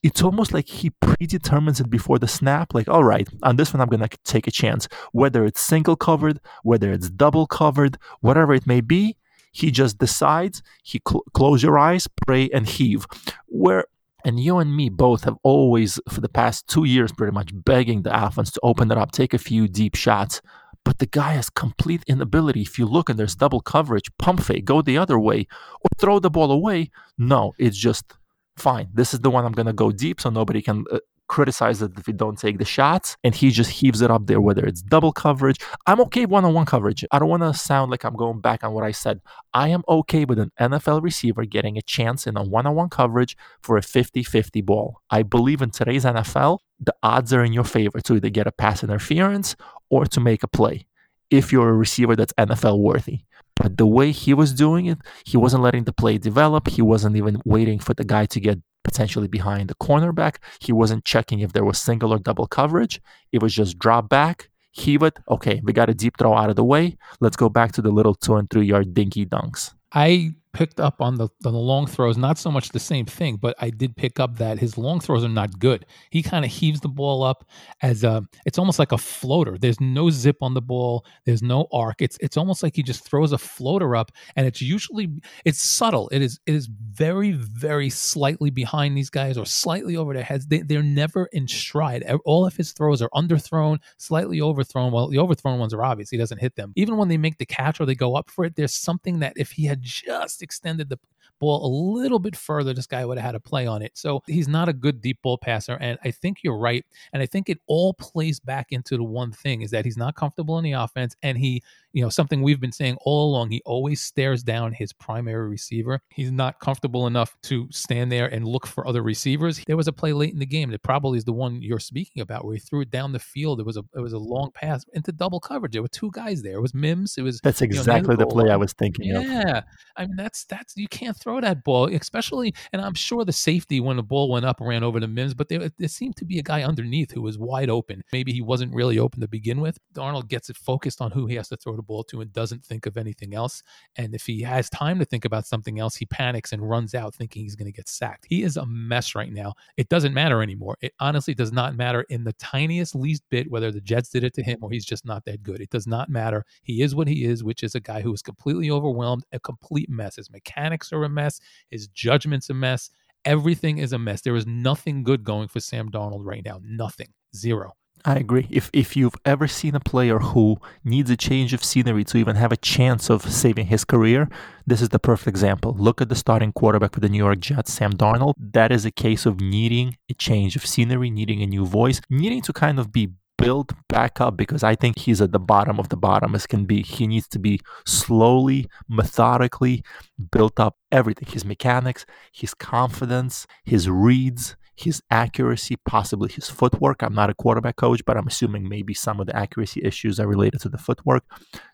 it's 0.03 0.23
almost 0.23 0.53
like 0.53 0.67
he 0.67 0.89
predetermines 0.89 1.79
it 1.79 1.89
before 1.89 2.17
the 2.17 2.27
snap. 2.27 2.73
Like, 2.73 2.87
all 2.87 3.03
right, 3.03 3.27
on 3.43 3.55
this 3.55 3.73
one, 3.73 3.81
I'm 3.81 3.89
going 3.89 4.07
to 4.07 4.17
take 4.23 4.47
a 4.47 4.51
chance. 4.51 4.87
Whether 5.11 5.45
it's 5.45 5.61
single 5.61 5.95
covered, 5.95 6.39
whether 6.63 6.91
it's 6.91 7.09
double 7.09 7.45
covered, 7.45 7.97
whatever 8.21 8.53
it 8.53 8.65
may 8.65 8.81
be, 8.81 9.17
he 9.51 9.69
just 9.69 9.97
decides. 9.97 10.63
He 10.83 11.01
cl- 11.07 11.23
close 11.33 11.61
your 11.61 11.77
eyes, 11.77 12.07
pray, 12.25 12.49
and 12.51 12.67
heave. 12.67 13.05
Where 13.47 13.85
and 14.23 14.39
you 14.39 14.59
and 14.59 14.75
me 14.75 14.89
both 14.89 15.23
have 15.23 15.37
always, 15.43 15.99
for 16.09 16.21
the 16.21 16.29
past 16.29 16.67
two 16.67 16.83
years, 16.83 17.11
pretty 17.11 17.33
much 17.33 17.49
begging 17.53 18.03
the 18.03 18.25
offense 18.25 18.51
to 18.51 18.59
open 18.61 18.91
it 18.91 18.97
up, 18.97 19.11
take 19.11 19.33
a 19.33 19.39
few 19.39 19.67
deep 19.67 19.95
shots. 19.95 20.41
But 20.83 20.99
the 20.99 21.05
guy 21.05 21.33
has 21.33 21.49
complete 21.49 22.03
inability. 22.07 22.61
If 22.61 22.79
you 22.79 22.85
look 22.85 23.09
and 23.09 23.17
there's 23.17 23.35
double 23.35 23.61
coverage, 23.61 24.09
pump 24.17 24.41
fake, 24.41 24.65
go 24.65 24.81
the 24.81 24.97
other 24.97 25.19
way, 25.19 25.47
or 25.81 25.89
throw 25.97 26.19
the 26.19 26.29
ball 26.29 26.51
away. 26.51 26.89
No, 27.17 27.53
it's 27.59 27.77
just 27.77 28.13
fine. 28.57 28.89
This 28.93 29.13
is 29.13 29.21
the 29.21 29.29
one 29.29 29.45
I'm 29.45 29.51
going 29.53 29.67
to 29.67 29.73
go 29.73 29.91
deep 29.91 30.21
so 30.21 30.29
nobody 30.29 30.61
can 30.61 30.85
uh, 30.91 30.99
criticize 31.31 31.81
it 31.81 31.91
if 31.97 32.07
we 32.07 32.13
don't 32.13 32.37
take 32.37 32.57
the 32.57 32.65
shots. 32.65 33.15
And 33.23 33.33
he 33.33 33.51
just 33.51 33.69
heaves 33.69 34.01
it 34.01 34.11
up 34.11 34.27
there, 34.27 34.41
whether 34.41 34.65
it's 34.65 34.81
double 34.81 35.13
coverage. 35.13 35.57
I'm 35.87 36.01
okay 36.01 36.25
one 36.25 36.43
on 36.43 36.53
one 36.53 36.65
coverage. 36.65 37.05
I 37.11 37.19
don't 37.19 37.29
want 37.29 37.43
to 37.43 37.53
sound 37.53 37.89
like 37.89 38.03
I'm 38.03 38.15
going 38.15 38.41
back 38.41 38.63
on 38.63 38.73
what 38.73 38.83
I 38.83 38.91
said. 38.91 39.21
I 39.53 39.69
am 39.69 39.83
okay 39.87 40.25
with 40.25 40.39
an 40.39 40.51
NFL 40.59 41.01
receiver 41.01 41.45
getting 41.45 41.77
a 41.77 41.81
chance 41.81 42.27
in 42.27 42.35
a 42.35 42.43
one 42.43 42.65
on 42.65 42.75
one 42.75 42.89
coverage 42.89 43.37
for 43.61 43.77
a 43.77 43.81
50 43.81 44.23
50 44.23 44.61
ball. 44.61 44.97
I 45.09 45.23
believe 45.23 45.61
in 45.61 45.71
today's 45.71 46.03
NFL, 46.03 46.59
the 46.79 46.93
odds 47.01 47.31
are 47.33 47.43
in 47.43 47.53
your 47.53 47.63
favor 47.63 48.01
to 48.01 48.15
either 48.15 48.29
get 48.29 48.47
a 48.47 48.51
pass 48.51 48.83
interference 48.83 49.55
or 49.89 50.05
to 50.05 50.19
make 50.19 50.43
a 50.43 50.47
play 50.47 50.85
if 51.29 51.53
you're 51.53 51.69
a 51.69 51.73
receiver 51.73 52.15
that's 52.15 52.33
NFL 52.33 52.79
worthy. 52.79 53.21
But 53.61 53.77
the 53.77 53.85
way 53.85 54.11
he 54.11 54.33
was 54.33 54.53
doing 54.53 54.87
it, 54.87 54.97
he 55.23 55.37
wasn't 55.37 55.61
letting 55.61 55.83
the 55.83 55.93
play 55.93 56.17
develop. 56.17 56.67
He 56.67 56.81
wasn't 56.81 57.15
even 57.15 57.39
waiting 57.45 57.77
for 57.77 57.93
the 57.93 58.03
guy 58.03 58.25
to 58.25 58.39
get 58.39 58.57
potentially 58.83 59.27
behind 59.27 59.69
the 59.69 59.75
cornerback. 59.75 60.37
He 60.59 60.71
wasn't 60.71 61.05
checking 61.05 61.41
if 61.41 61.53
there 61.53 61.63
was 61.63 61.79
single 61.79 62.11
or 62.11 62.17
double 62.17 62.47
coverage. 62.47 62.99
It 63.31 63.43
was 63.43 63.53
just 63.53 63.77
drop 63.77 64.09
back, 64.09 64.49
heave 64.71 65.03
it. 65.03 65.19
Okay, 65.29 65.61
we 65.63 65.73
got 65.73 65.89
a 65.89 65.93
deep 65.93 66.17
throw 66.17 66.33
out 66.33 66.49
of 66.49 66.55
the 66.55 66.63
way. 66.63 66.97
Let's 67.19 67.37
go 67.37 67.49
back 67.49 67.71
to 67.73 67.83
the 67.83 67.91
little 67.91 68.15
two 68.15 68.35
and 68.35 68.49
three 68.49 68.65
yard 68.65 68.95
dinky 68.95 69.27
dunks. 69.27 69.75
I 69.93 70.33
picked 70.53 70.79
up 70.79 71.01
on 71.01 71.15
the 71.15 71.29
on 71.45 71.53
the 71.53 71.59
long 71.59 71.87
throws, 71.87 72.17
not 72.17 72.37
so 72.37 72.51
much 72.51 72.69
the 72.69 72.79
same 72.79 73.05
thing, 73.05 73.37
but 73.37 73.55
I 73.59 73.69
did 73.69 73.95
pick 73.95 74.19
up 74.19 74.37
that 74.37 74.59
his 74.59 74.77
long 74.77 74.99
throws 74.99 75.23
are 75.23 75.29
not 75.29 75.59
good. 75.59 75.85
He 76.09 76.21
kind 76.21 76.45
of 76.45 76.51
heaves 76.51 76.81
the 76.81 76.89
ball 76.89 77.23
up 77.23 77.49
as 77.81 78.03
a 78.03 78.23
it's 78.45 78.57
almost 78.57 78.79
like 78.79 78.91
a 78.91 78.97
floater. 78.97 79.57
There's 79.57 79.79
no 79.79 80.09
zip 80.09 80.37
on 80.41 80.53
the 80.53 80.61
ball, 80.61 81.05
there's 81.25 81.41
no 81.41 81.67
arc. 81.71 82.01
It's 82.01 82.17
it's 82.21 82.37
almost 82.37 82.63
like 82.63 82.75
he 82.75 82.83
just 82.83 83.03
throws 83.03 83.31
a 83.31 83.37
floater 83.37 83.95
up 83.95 84.11
and 84.35 84.45
it's 84.45 84.61
usually 84.61 85.09
it's 85.45 85.61
subtle. 85.61 86.09
It 86.09 86.21
is 86.21 86.39
it 86.45 86.55
is 86.55 86.67
very 86.67 87.31
very 87.31 87.89
slightly 87.89 88.49
behind 88.49 88.97
these 88.97 89.09
guys 89.09 89.37
or 89.37 89.45
slightly 89.45 89.95
over 89.95 90.13
their 90.13 90.23
heads. 90.23 90.47
They 90.47 90.59
they're 90.59 90.83
never 90.83 91.27
in 91.31 91.47
stride. 91.47 92.03
All 92.25 92.45
of 92.45 92.55
his 92.55 92.73
throws 92.73 93.01
are 93.01 93.09
underthrown, 93.15 93.79
slightly 93.97 94.41
overthrown. 94.41 94.91
Well, 94.91 95.07
the 95.07 95.19
overthrown 95.19 95.59
ones 95.59 95.73
are 95.73 95.83
obvious. 95.83 96.09
He 96.09 96.17
doesn't 96.17 96.39
hit 96.39 96.55
them. 96.55 96.73
Even 96.75 96.97
when 96.97 97.07
they 97.07 97.17
make 97.17 97.37
the 97.37 97.45
catch 97.45 97.79
or 97.79 97.85
they 97.85 97.95
go 97.95 98.15
up 98.15 98.29
for 98.29 98.45
it, 98.45 98.55
there's 98.55 98.73
something 98.73 99.19
that 99.19 99.33
if 99.35 99.51
he 99.51 99.65
had 99.65 99.81
just 99.81 100.40
extended 100.41 100.89
the 100.89 100.99
ball 101.39 101.65
a 101.65 101.71
little 101.99 102.19
bit 102.19 102.35
further, 102.35 102.73
this 102.73 102.87
guy 102.87 103.03
would 103.05 103.17
have 103.17 103.25
had 103.25 103.35
a 103.35 103.39
play 103.39 103.67
on 103.67 103.81
it. 103.81 103.91
So 103.95 104.21
he's 104.27 104.47
not 104.47 104.69
a 104.69 104.73
good 104.73 105.01
deep 105.01 105.21
ball 105.21 105.37
passer. 105.37 105.77
And 105.81 105.97
I 106.03 106.11
think 106.11 106.39
you're 106.43 106.57
right. 106.57 106.85
And 107.13 107.21
I 107.21 107.25
think 107.25 107.49
it 107.49 107.59
all 107.67 107.93
plays 107.93 108.39
back 108.39 108.67
into 108.71 108.97
the 108.97 109.03
one 109.03 109.31
thing 109.31 109.61
is 109.61 109.71
that 109.71 109.85
he's 109.85 109.97
not 109.97 110.15
comfortable 110.15 110.57
in 110.57 110.63
the 110.63 110.73
offense. 110.73 111.15
And 111.23 111.37
he, 111.37 111.63
you 111.93 112.03
know, 112.03 112.09
something 112.09 112.41
we've 112.41 112.59
been 112.59 112.71
saying 112.71 112.97
all 113.01 113.29
along, 113.29 113.51
he 113.51 113.61
always 113.65 114.01
stares 114.01 114.43
down 114.43 114.71
his 114.71 114.93
primary 114.93 115.49
receiver. 115.49 116.01
He's 116.09 116.31
not 116.31 116.59
comfortable 116.59 117.07
enough 117.07 117.35
to 117.43 117.67
stand 117.71 118.11
there 118.11 118.27
and 118.27 118.47
look 118.47 118.67
for 118.67 118.87
other 118.87 119.01
receivers. 119.01 119.61
There 119.65 119.77
was 119.77 119.87
a 119.87 119.93
play 119.93 120.13
late 120.13 120.33
in 120.33 120.39
the 120.39 120.45
game 120.45 120.69
that 120.71 120.83
probably 120.83 121.17
is 121.17 121.25
the 121.25 121.33
one 121.33 121.61
you're 121.61 121.79
speaking 121.79 122.21
about 122.21 122.45
where 122.45 122.55
he 122.55 122.59
threw 122.59 122.81
it 122.81 122.91
down 122.91 123.11
the 123.11 123.19
field. 123.19 123.59
It 123.59 123.65
was 123.65 123.77
a 123.77 123.83
it 123.95 123.99
was 123.99 124.13
a 124.13 124.19
long 124.19 124.51
pass 124.53 124.85
into 124.93 125.11
double 125.11 125.39
coverage. 125.39 125.73
There 125.73 125.81
were 125.81 125.87
two 125.87 126.11
guys 126.11 126.41
there. 126.41 126.57
It 126.57 126.61
was 126.61 126.73
Mims. 126.73 127.17
It 127.17 127.23
was 127.23 127.41
That's 127.41 127.61
exactly 127.61 128.13
you 128.13 128.17
know, 128.17 128.25
the 128.25 128.27
play 128.27 128.49
I 128.49 128.55
was 128.55 128.73
thinking 128.73 129.05
yeah. 129.05 129.19
of. 129.19 129.25
Yeah. 129.25 129.61
I 129.97 130.05
mean 130.05 130.15
that's 130.15 130.45
that's 130.45 130.75
you 130.77 130.87
can't 130.87 131.10
throw 131.13 131.41
that 131.41 131.63
ball, 131.63 131.87
especially 131.87 132.53
and 132.73 132.81
I'm 132.81 132.93
sure 132.93 133.25
the 133.25 133.31
safety 133.31 133.79
when 133.79 133.97
the 133.97 134.03
ball 134.03 134.29
went 134.29 134.45
up 134.45 134.57
ran 134.59 134.83
over 134.83 134.99
to 134.99 135.07
Mims, 135.07 135.33
but 135.33 135.49
there, 135.49 135.69
there 135.77 135.87
seemed 135.87 136.15
to 136.17 136.25
be 136.25 136.39
a 136.39 136.43
guy 136.43 136.63
underneath 136.63 137.11
who 137.11 137.21
was 137.21 137.37
wide 137.37 137.69
open. 137.69 138.03
Maybe 138.11 138.33
he 138.33 138.41
wasn't 138.41 138.73
really 138.73 138.99
open 138.99 139.21
to 139.21 139.27
begin 139.27 139.61
with. 139.61 139.77
Darnold 139.93 140.27
gets 140.27 140.49
it 140.49 140.57
focused 140.57 141.01
on 141.01 141.11
who 141.11 141.25
he 141.25 141.35
has 141.35 141.49
to 141.49 141.57
throw 141.57 141.75
the 141.75 141.81
ball 141.81 142.03
to 142.05 142.21
and 142.21 142.31
doesn't 142.31 142.63
think 142.63 142.85
of 142.85 142.97
anything 142.97 143.33
else. 143.33 143.63
And 143.95 144.13
if 144.15 144.25
he 144.25 144.41
has 144.41 144.69
time 144.69 144.99
to 144.99 145.05
think 145.05 145.25
about 145.25 145.45
something 145.45 145.79
else, 145.79 145.95
he 145.95 146.05
panics 146.05 146.51
and 146.51 146.67
runs 146.67 146.95
out 146.95 147.15
thinking 147.15 147.43
he's 147.43 147.55
going 147.55 147.71
to 147.71 147.75
get 147.75 147.89
sacked. 147.89 148.25
He 148.29 148.43
is 148.43 148.57
a 148.57 148.65
mess 148.65 149.15
right 149.15 149.31
now. 149.31 149.53
It 149.77 149.89
doesn't 149.89 150.13
matter 150.13 150.41
anymore. 150.41 150.77
It 150.81 150.93
honestly 150.99 151.33
does 151.33 151.51
not 151.51 151.75
matter 151.75 152.01
in 152.09 152.23
the 152.23 152.33
tiniest 152.33 152.95
least 152.95 153.23
bit 153.29 153.49
whether 153.49 153.71
the 153.71 153.81
Jets 153.81 154.09
did 154.09 154.23
it 154.23 154.33
to 154.35 154.43
him 154.43 154.59
or 154.61 154.71
he's 154.71 154.85
just 154.85 155.05
not 155.05 155.25
that 155.25 155.43
good. 155.43 155.61
It 155.61 155.69
does 155.69 155.87
not 155.87 156.09
matter. 156.09 156.45
He 156.63 156.81
is 156.81 156.95
what 156.95 157.07
he 157.07 157.25
is, 157.25 157.43
which 157.43 157.63
is 157.63 157.75
a 157.75 157.79
guy 157.79 158.01
who 158.01 158.13
is 158.13 158.21
completely 158.21 158.69
overwhelmed, 158.69 159.23
a 159.31 159.39
complete 159.39 159.89
mess. 159.89 160.15
His 160.15 160.31
mechanics 160.31 160.93
are 160.93 161.00
a 161.03 161.09
mess. 161.09 161.39
His 161.69 161.87
judgment's 161.87 162.49
a 162.49 162.53
mess. 162.53 162.89
Everything 163.25 163.77
is 163.77 163.93
a 163.93 163.99
mess. 163.99 164.21
There 164.21 164.35
is 164.35 164.47
nothing 164.47 165.03
good 165.03 165.23
going 165.23 165.47
for 165.47 165.59
Sam 165.59 165.89
Darnold 165.89 166.25
right 166.25 166.43
now. 166.43 166.59
Nothing. 166.63 167.09
Zero. 167.35 167.73
I 168.03 168.15
agree. 168.15 168.47
If 168.49 168.69
if 168.73 168.95
you've 168.95 169.15
ever 169.25 169.47
seen 169.47 169.75
a 169.75 169.79
player 169.79 170.19
who 170.19 170.57
needs 170.83 171.09
a 171.09 171.17
change 171.17 171.53
of 171.53 171.63
scenery 171.63 172.03
to 172.05 172.17
even 172.17 172.35
have 172.35 172.51
a 172.51 172.57
chance 172.57 173.09
of 173.09 173.31
saving 173.31 173.67
his 173.67 173.85
career, 173.85 174.27
this 174.65 174.81
is 174.81 174.89
the 174.89 174.99
perfect 174.99 175.27
example. 175.27 175.75
Look 175.77 176.01
at 176.01 176.09
the 176.09 176.15
starting 176.15 176.51
quarterback 176.51 176.93
for 176.93 176.99
the 176.99 177.09
New 177.09 177.19
York 177.19 177.39
Jets, 177.39 177.73
Sam 177.73 177.93
Darnold. 177.93 178.33
That 178.37 178.71
is 178.71 178.85
a 178.85 178.91
case 178.91 179.25
of 179.25 179.39
needing 179.39 179.97
a 180.09 180.15
change 180.15 180.55
of 180.55 180.65
scenery, 180.65 181.11
needing 181.11 181.43
a 181.43 181.45
new 181.45 181.65
voice, 181.65 182.01
needing 182.09 182.41
to 182.43 182.53
kind 182.53 182.79
of 182.79 182.91
be 182.91 183.09
built 183.37 183.73
back 183.89 184.21
up 184.21 184.37
because 184.37 184.63
I 184.63 184.75
think 184.75 184.99
he's 184.99 185.21
at 185.21 185.31
the 185.31 185.39
bottom 185.39 185.79
of 185.79 185.89
the 185.89 185.97
bottom 185.97 186.35
as 186.35 186.45
can 186.45 186.65
be. 186.65 186.81
He 186.81 187.07
needs 187.07 187.27
to 187.29 187.39
be 187.39 187.59
slowly, 187.85 188.67
methodically 188.87 189.83
built 190.31 190.59
up 190.59 190.77
everything 190.91 191.27
his 191.31 191.45
mechanics, 191.45 192.05
his 192.31 192.53
confidence, 192.53 193.47
his 193.65 193.89
reads, 193.89 194.55
his 194.75 195.01
accuracy, 195.11 195.77
possibly 195.85 196.29
his 196.31 196.49
footwork. 196.49 197.03
I'm 197.03 197.13
not 197.13 197.29
a 197.29 197.33
quarterback 197.33 197.75
coach, 197.75 198.03
but 198.05 198.17
I'm 198.17 198.27
assuming 198.27 198.67
maybe 198.67 198.93
some 198.93 199.19
of 199.19 199.27
the 199.27 199.35
accuracy 199.35 199.81
issues 199.83 200.19
are 200.19 200.27
related 200.27 200.61
to 200.61 200.69
the 200.69 200.77
footwork. 200.77 201.23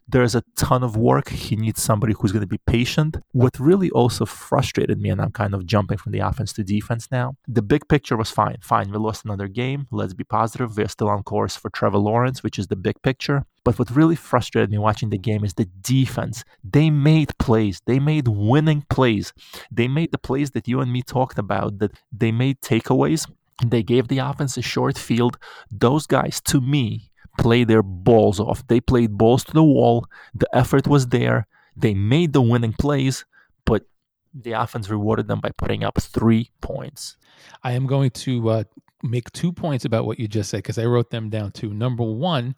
There's 0.08 0.36
a 0.36 0.44
ton 0.56 0.84
of 0.84 0.96
work. 0.96 1.30
He 1.30 1.56
needs 1.56 1.82
somebody 1.82 2.14
who's 2.18 2.32
going 2.32 2.42
to 2.42 2.48
be 2.48 2.60
patient. 2.66 3.18
What 3.32 3.60
really 3.60 3.90
also 3.92 4.26
frustrated 4.26 5.00
me, 5.00 5.10
and 5.10 5.22
I'm 5.22 5.32
kind 5.32 5.54
of 5.54 5.66
jumping 5.66 5.98
from 5.98 6.12
the 6.12 6.20
offense 6.20 6.54
to 6.54 6.64
defense 6.64 7.10
now, 7.12 7.36
the 7.48 7.62
big 7.62 7.88
picture 7.88 8.18
was 8.18 8.32
fine. 8.32 8.58
Fine, 8.62 8.92
we 8.92 8.98
lost 8.98 9.26
another 9.26 9.48
game. 9.48 9.88
Let's 9.92 10.14
be 10.14 10.24
positive. 10.24 10.78
We're 10.78 10.88
still 10.88 11.10
on 11.10 11.24
course 11.24 11.56
for 11.56 11.70
Trevor 11.70 11.98
Lawrence, 11.98 12.42
which 12.42 12.58
is 12.58 12.68
the 12.68 12.76
big 12.76 13.02
picture. 13.02 13.46
But 13.64 13.78
what 13.78 13.92
really 13.92 14.16
frustrated 14.16 14.72
me 14.72 14.78
watching 14.78 15.10
the 15.10 15.18
game 15.18 15.44
is 15.44 15.56
the 15.56 15.66
defense. 15.82 16.44
They 16.64 16.90
made 16.90 17.38
plays. 17.38 17.82
They 17.86 18.00
made 18.00 18.28
winning 18.28 18.86
plays. 18.90 19.34
They 19.70 19.88
made 19.88 20.12
the 20.12 20.18
plays 20.18 20.52
that 20.52 20.68
you 20.68 20.80
and 20.80 20.92
me 20.92 21.02
talked 21.02 21.38
about, 21.38 21.80
that 21.80 21.92
they 22.12 22.32
made 22.32 22.62
takeaways. 22.62 23.30
They 23.66 23.84
gave 23.84 24.08
the 24.08 24.20
offense 24.20 24.56
a 24.58 24.62
short 24.62 24.98
field. 24.98 25.38
Those 25.70 26.08
guys, 26.08 26.40
to 26.42 26.62
me, 26.62 27.10
played 27.38 27.68
their 27.68 27.84
balls 27.84 28.40
off. 28.40 28.66
They 28.68 28.80
played 28.80 29.18
balls 29.18 29.44
to 29.46 29.54
the 29.54 29.64
wall. 29.64 30.08
The 30.34 30.48
effort 30.56 30.88
was 30.88 31.08
there. 31.08 31.48
They 31.76 31.94
made 31.94 32.34
the 32.34 32.42
winning 32.42 32.74
plays, 32.74 33.26
but 33.66 33.84
the 34.34 34.54
offense 34.54 34.90
rewarded 34.90 35.28
them 35.28 35.40
by 35.40 35.52
putting 35.58 35.84
up 35.84 36.02
three 36.02 36.52
points. 36.62 37.18
I 37.64 37.74
am 37.74 37.86
going 37.86 38.12
to 38.12 38.50
uh, 38.50 38.64
make 39.04 39.32
two 39.32 39.52
points 39.52 39.86
about 39.86 40.06
what 40.06 40.20
you 40.20 40.28
just 40.28 40.50
said 40.50 40.58
because 40.58 40.78
I 40.78 40.86
wrote 40.86 41.12
them 41.12 41.30
down 41.30 41.52
too. 41.52 41.74
Number 41.74 42.04
one, 42.04 42.56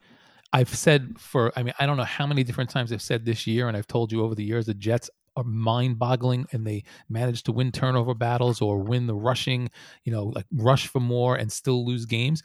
I've 0.51 0.74
said 0.74 1.15
for, 1.20 1.51
I 1.56 1.63
mean, 1.63 1.74
I 1.79 1.86
don't 1.86 1.98
know 1.98 2.03
how 2.03 2.25
many 2.25 2.44
different 2.44 2.70
times 2.70 2.91
I've 2.91 3.01
said 3.01 3.25
this 3.25 3.46
year, 3.46 3.68
and 3.68 3.77
I've 3.77 3.88
told 3.88 4.12
you 4.12 4.24
over 4.24 4.36
the 4.36 4.44
years, 4.44 4.65
the 4.65 4.74
Jets 4.74 5.10
are 5.36 5.44
mind 5.44 6.00
boggling 6.00 6.46
and 6.51 6.65
they 6.65 6.84
manage 7.08 7.44
to 7.44 7.51
win 7.51 7.72
turnover 7.72 8.13
battles 8.13 8.62
or 8.62 8.79
win 8.79 9.08
the 9.08 9.15
rushing, 9.15 9.70
you 10.03 10.12
know, 10.12 10.25
like 10.25 10.46
rush 10.51 10.88
for 10.88 11.00
more 11.00 11.36
and 11.36 11.51
still 11.51 11.86
lose 11.86 12.06
games. 12.06 12.41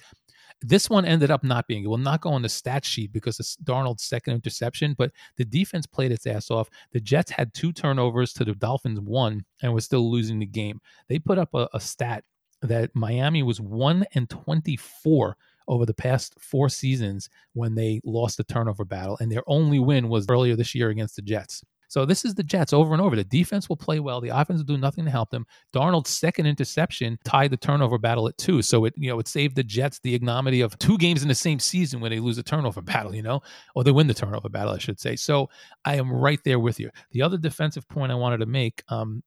This 0.61 0.89
one 0.89 1.05
ended 1.05 1.31
up 1.31 1.43
not 1.43 1.67
being. 1.67 1.85
It 1.85 1.89
will 1.89 1.99
not 1.99 2.21
go 2.21 2.31
on 2.31 2.43
the 2.43 2.49
stat 2.49 2.85
sheet 2.85 3.13
because 3.13 3.41
it's 3.41 3.57
Darnold's 3.57 4.05
second 4.05 4.35
interception, 4.35 4.95
but 4.97 5.11
the 5.37 5.45
defense 5.45 5.87
played 5.87 6.13
its 6.13 6.27
ass 6.27 6.51
off. 6.51 6.71
The 6.93 7.01
Jets 7.01 7.31
had 7.31 7.53
two 7.53 7.73
turnovers 7.73 8.33
to 8.35 8.45
the 8.45 8.55
Dolphins 8.55 9.01
one 9.01 9.45
and 9.63 9.75
was 9.75 9.85
still 9.85 10.11
losing 10.11 10.39
the 10.39 10.47
game. 10.47 10.81
They 11.09 11.19
put 11.19 11.39
up 11.39 11.51
a, 11.55 11.69
a 11.75 11.81
stat 11.81 12.25
that 12.63 12.95
Miami 12.95 13.43
was 13.43 13.61
one 13.61 14.07
and 14.15 14.31
twenty 14.31 14.77
four 14.77 15.37
over 15.69 15.87
the 15.87 15.95
past 15.95 16.35
four 16.39 16.69
seasons 16.69 17.29
when 17.53 17.75
they 17.75 18.01
lost 18.05 18.37
the 18.37 18.45
turnover 18.45 18.85
battle, 18.85 19.17
and 19.21 19.31
their 19.31 19.43
only 19.47 19.79
win 19.79 20.09
was 20.09 20.27
earlier 20.29 20.57
this 20.57 20.75
year 20.75 20.91
against 20.91 21.17
the 21.17 21.23
Jets. 21.23 21.63
So 21.95 22.05
this 22.05 22.25
is 22.25 22.35
the 22.35 22.43
Jets 22.43 22.73
over 22.73 22.93
and 22.93 23.01
over. 23.01 23.15
The 23.15 23.23
defense 23.23 23.69
will 23.69 23.77
play 23.77 24.01
well. 24.01 24.21
The 24.21 24.31
offense 24.31 24.59
will 24.59 24.65
do 24.65 24.77
nothing 24.77 25.05
to 25.05 25.13
help 25.13 25.31
them. 25.31 25.47
Darnold's 25.73 26.11
second 26.11 26.47
interception 26.47 27.17
tied 27.25 27.53
the 27.53 27.57
turnover 27.57 27.99
battle 27.99 28.27
at 28.27 28.37
two. 28.37 28.63
So 28.63 28.85
it 28.87 28.95
you 28.97 29.11
know 29.11 29.21
it 29.21 29.29
saved 29.29 29.55
the 29.55 29.63
Jets 29.63 30.01
the 30.01 30.13
ignominy 30.13 30.61
of 30.61 30.77
two 30.79 30.99
games 30.99 31.23
in 31.23 31.29
the 31.29 31.37
same 31.37 31.61
season 31.61 32.01
when 32.01 32.11
they 32.11 32.19
lose 32.19 32.37
a 32.37 32.43
turnover 32.43 32.83
battle, 32.83 33.15
you 33.15 33.23
know, 33.23 33.43
or 33.77 33.85
they 33.85 33.93
win 33.93 34.09
the 34.09 34.15
turnover 34.15 34.49
battle, 34.49 34.73
I 34.73 34.79
should 34.79 34.99
say. 34.99 35.15
So 35.15 35.49
I 35.85 35.95
am 35.95 36.13
right 36.13 36.41
there 36.45 36.59
with 36.59 36.81
you. 36.81 36.91
The 37.13 37.23
other 37.23 37.39
defensive 37.39 37.89
point 37.89 38.11
I 38.11 38.17
wanted 38.17 38.39
to 38.39 38.47
make, 38.47 38.83
um, 38.89 39.23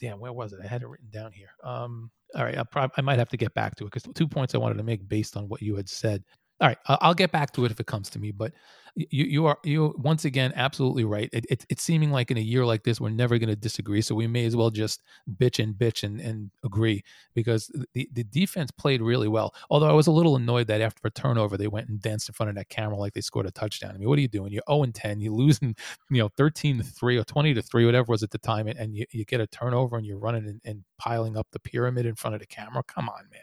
damn, 0.00 0.18
where 0.18 0.32
was 0.32 0.52
it? 0.52 0.58
I 0.64 0.66
had 0.66 0.82
it 0.82 0.88
written 0.88 1.10
down 1.10 1.30
here. 1.30 1.50
Um, 1.62 2.10
all 2.34 2.44
right, 2.44 2.70
prob- 2.70 2.92
i 2.96 3.00
might 3.00 3.18
have 3.18 3.28
to 3.30 3.36
get 3.36 3.54
back 3.54 3.76
to 3.76 3.84
it 3.84 3.92
because 3.92 4.04
two 4.14 4.28
points 4.28 4.54
I 4.54 4.58
wanted 4.58 4.78
to 4.78 4.84
make 4.84 5.06
based 5.08 5.36
on 5.36 5.48
what 5.48 5.62
you 5.62 5.76
had 5.76 5.88
said. 5.88 6.24
All 6.60 6.68
right, 6.68 6.78
I'll 6.86 7.14
get 7.14 7.32
back 7.32 7.52
to 7.52 7.64
it 7.64 7.70
if 7.70 7.80
it 7.80 7.86
comes 7.86 8.10
to 8.10 8.18
me. 8.18 8.32
But 8.32 8.52
you 8.94 9.24
you 9.24 9.46
are 9.46 9.58
you 9.64 9.94
once 9.98 10.24
again 10.24 10.52
absolutely 10.56 11.04
right. 11.04 11.30
It, 11.32 11.46
it, 11.48 11.64
it's 11.68 11.82
seeming 11.82 12.10
like 12.10 12.30
in 12.30 12.36
a 12.36 12.40
year 12.40 12.66
like 12.66 12.82
this 12.82 13.00
we're 13.00 13.10
never 13.10 13.38
going 13.38 13.48
to 13.48 13.56
disagree, 13.56 14.02
so 14.02 14.14
we 14.14 14.26
may 14.26 14.44
as 14.44 14.56
well 14.56 14.70
just 14.70 15.02
bitch 15.38 15.62
and 15.62 15.74
bitch 15.74 16.02
and, 16.02 16.20
and 16.20 16.50
agree 16.64 17.02
because 17.34 17.70
the 17.94 18.08
the 18.12 18.24
defense 18.24 18.70
played 18.70 19.00
really 19.00 19.28
well. 19.28 19.54
Although 19.70 19.88
I 19.88 19.92
was 19.92 20.06
a 20.06 20.12
little 20.12 20.36
annoyed 20.36 20.66
that 20.66 20.80
after 20.80 21.00
a 21.06 21.10
turnover 21.10 21.56
they 21.56 21.68
went 21.68 21.88
and 21.88 22.00
danced 22.00 22.28
in 22.28 22.34
front 22.34 22.50
of 22.50 22.56
that 22.56 22.68
camera 22.68 22.96
like 22.96 23.14
they 23.14 23.20
scored 23.20 23.46
a 23.46 23.50
touchdown. 23.50 23.92
I 23.94 23.98
mean, 23.98 24.08
what 24.08 24.18
are 24.18 24.22
you 24.22 24.28
doing? 24.28 24.52
You're 24.52 24.62
0 24.68 24.82
and 24.82 24.94
10. 24.94 25.20
You're 25.20 25.32
losing, 25.32 25.74
you 26.10 26.18
know, 26.18 26.28
13 26.36 26.78
to 26.78 26.84
three 26.84 27.16
or 27.16 27.24
20 27.24 27.54
to 27.54 27.62
three, 27.62 27.86
whatever 27.86 28.10
was 28.10 28.22
at 28.22 28.30
the 28.30 28.38
time, 28.38 28.66
and, 28.66 28.78
and 28.78 28.94
you, 28.94 29.06
you 29.12 29.24
get 29.24 29.40
a 29.40 29.46
turnover 29.46 29.96
and 29.96 30.06
you're 30.06 30.18
running 30.18 30.46
and, 30.46 30.60
and 30.64 30.84
piling 30.98 31.36
up 31.36 31.46
the 31.52 31.60
pyramid 31.60 32.06
in 32.06 32.14
front 32.14 32.34
of 32.34 32.40
the 32.40 32.46
camera. 32.46 32.82
Come 32.82 33.08
on, 33.08 33.24
man. 33.30 33.40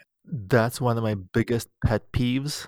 That's 0.50 0.82
one 0.82 0.98
of 0.98 1.04
my 1.04 1.16
biggest 1.16 1.70
pet 1.86 2.12
peeves 2.12 2.68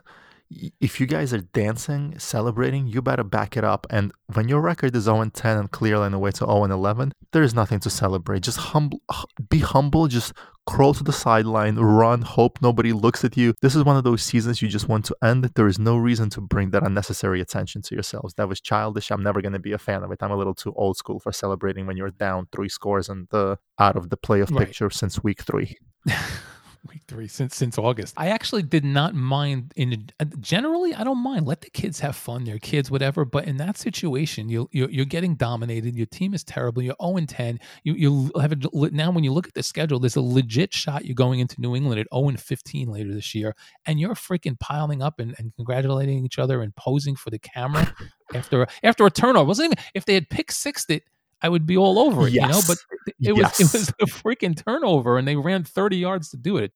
if 0.50 1.00
you 1.00 1.06
guys 1.06 1.34
are 1.34 1.42
dancing, 1.42 2.18
celebrating, 2.18 2.88
you 2.88 3.02
better 3.02 3.24
back 3.24 3.56
it 3.56 3.64
up. 3.64 3.86
And 3.90 4.12
when 4.34 4.48
your 4.48 4.62
record 4.62 4.96
is 4.96 5.04
0 5.04 5.30
10 5.30 5.58
and 5.58 5.72
clearly 5.72 6.06
on 6.06 6.12
the 6.12 6.20
way 6.20 6.32
to 6.32 6.46
0 6.46 6.64
11, 6.66 7.14
there's 7.32 7.54
nothing 7.54 7.80
to 7.82 7.90
celebrate. 7.90 8.42
Just 8.42 8.58
humble, 8.58 9.02
be 9.50 9.60
humble. 9.60 10.08
Just 10.08 10.34
crawl 10.66 10.94
to 10.94 11.04
the 11.04 11.14
sideline, 11.14 11.76
run, 11.76 12.22
hope 12.22 12.60
nobody 12.62 12.94
looks 12.94 13.24
at 13.24 13.36
you. 13.38 13.54
This 13.62 13.76
is 13.76 13.84
one 13.84 13.98
of 13.98 14.04
those 14.04 14.22
seasons 14.22 14.62
you 14.62 14.68
just 14.68 14.88
want 14.88 15.06
to 15.06 15.16
end. 15.24 15.44
There 15.56 15.68
is 15.68 15.80
no 15.80 15.98
reason 15.98 16.30
to 16.32 16.42
bring 16.42 16.72
that 16.72 16.84
unnecessary 16.84 17.42
attention 17.42 17.82
to 17.84 17.96
yourselves. 17.96 18.34
That 18.36 18.48
was 18.48 18.62
childish. 18.62 19.12
I'm 19.12 19.24
never 19.24 19.42
going 19.42 19.54
to 19.54 19.60
be 19.60 19.72
a 19.72 19.78
fan 19.78 20.04
of 20.04 20.12
it. 20.12 20.20
I'm 20.22 20.32
a 20.32 20.36
little 20.38 20.56
too 20.56 20.74
old 20.76 20.98
school 20.98 21.20
for 21.20 21.32
celebrating 21.32 21.88
when 21.88 21.98
you're 21.98 22.12
down 22.12 22.48
three 22.52 22.70
scores 22.70 23.10
and 23.10 23.28
the 23.30 23.58
out 23.80 23.96
of 23.96 24.10
the 24.10 24.18
playoff 24.18 24.52
right. 24.52 24.68
picture 24.68 24.90
since 24.90 25.24
week 25.24 25.42
three. 25.42 25.78
week 26.88 27.02
three 27.08 27.28
since 27.28 27.56
since 27.56 27.78
August. 27.78 28.16
I 28.18 28.28
actually 28.28 28.64
did 28.64 28.84
not 28.84 29.16
mind. 29.16 29.74
In 29.76 30.10
uh, 30.20 30.26
generally, 30.40 30.94
I 30.94 31.04
don't 31.04 31.22
mind. 31.22 31.46
Let 31.46 31.62
the 31.62 31.70
kids 31.70 32.00
have 32.00 32.16
fun. 32.16 32.44
They're 32.44 32.60
kids, 32.60 32.90
whatever. 32.90 33.26
But 33.26 33.46
in 33.46 33.58
that 33.58 33.78
situation, 33.78 34.50
you 34.50 34.70
you're, 34.72 34.90
you're 34.90 35.06
getting 35.06 35.36
dominated. 35.36 35.96
Your 35.96 36.06
team 36.06 36.34
is 36.34 36.44
terrible. 36.44 36.82
You're 36.82 36.96
zero 37.02 37.18
and 37.18 37.28
ten. 37.28 37.60
You 37.84 37.94
you 37.94 38.32
have 38.40 38.52
a, 38.52 38.58
now 38.92 39.12
when 39.12 39.24
you 39.24 39.34
look 39.34 39.48
at 39.48 39.54
the 39.54 39.64
schedule, 39.64 40.00
there's 40.00 40.16
a 40.16 40.22
legit 40.22 40.74
shot 40.74 41.06
you're 41.06 41.16
going 41.16 41.40
into 41.40 41.60
New 41.60 41.76
England 41.76 42.00
at 42.00 42.08
zero 42.14 42.30
and 42.30 42.40
fifteen 42.40 42.90
later 42.90 43.14
this 43.14 43.34
year, 43.36 43.56
and 43.86 44.00
you're 44.00 44.16
freaking 44.16 44.60
piling 44.60 45.02
up 45.02 45.20
and, 45.20 45.36
and 45.38 45.54
congratulating 45.56 46.24
each 46.26 46.40
other 46.40 46.62
and 46.62 46.76
posing 46.76 47.16
for 47.16 47.30
the 47.30 47.40
camera 47.40 47.94
after 48.34 48.68
after 48.84 49.06
a 49.06 49.12
turnover. 49.12 49.46
It 49.46 49.48
wasn't 49.48 49.66
even 49.74 49.84
if 49.94 50.06
they 50.06 50.14
had 50.14 50.30
pick 50.30 50.52
sixed 50.52 50.90
it 50.90 51.04
I 51.42 51.50
would 51.50 51.66
be 51.66 51.78
all 51.78 52.00
over 52.00 52.28
it, 52.28 52.34
yes. 52.34 52.46
you 52.46 52.52
know. 52.52 52.62
But 52.68 52.78
it 53.20 53.38
yes. 53.38 53.60
was 53.60 53.76
it 53.76 53.80
was 53.80 53.90
a 54.02 54.06
freaking 54.06 54.62
turnover, 54.62 55.18
and 55.18 55.28
they 55.28 55.36
ran 55.36 55.64
30 55.64 55.98
yards 55.98 56.30
to 56.30 56.38
do 56.38 56.58
it. 56.58 56.72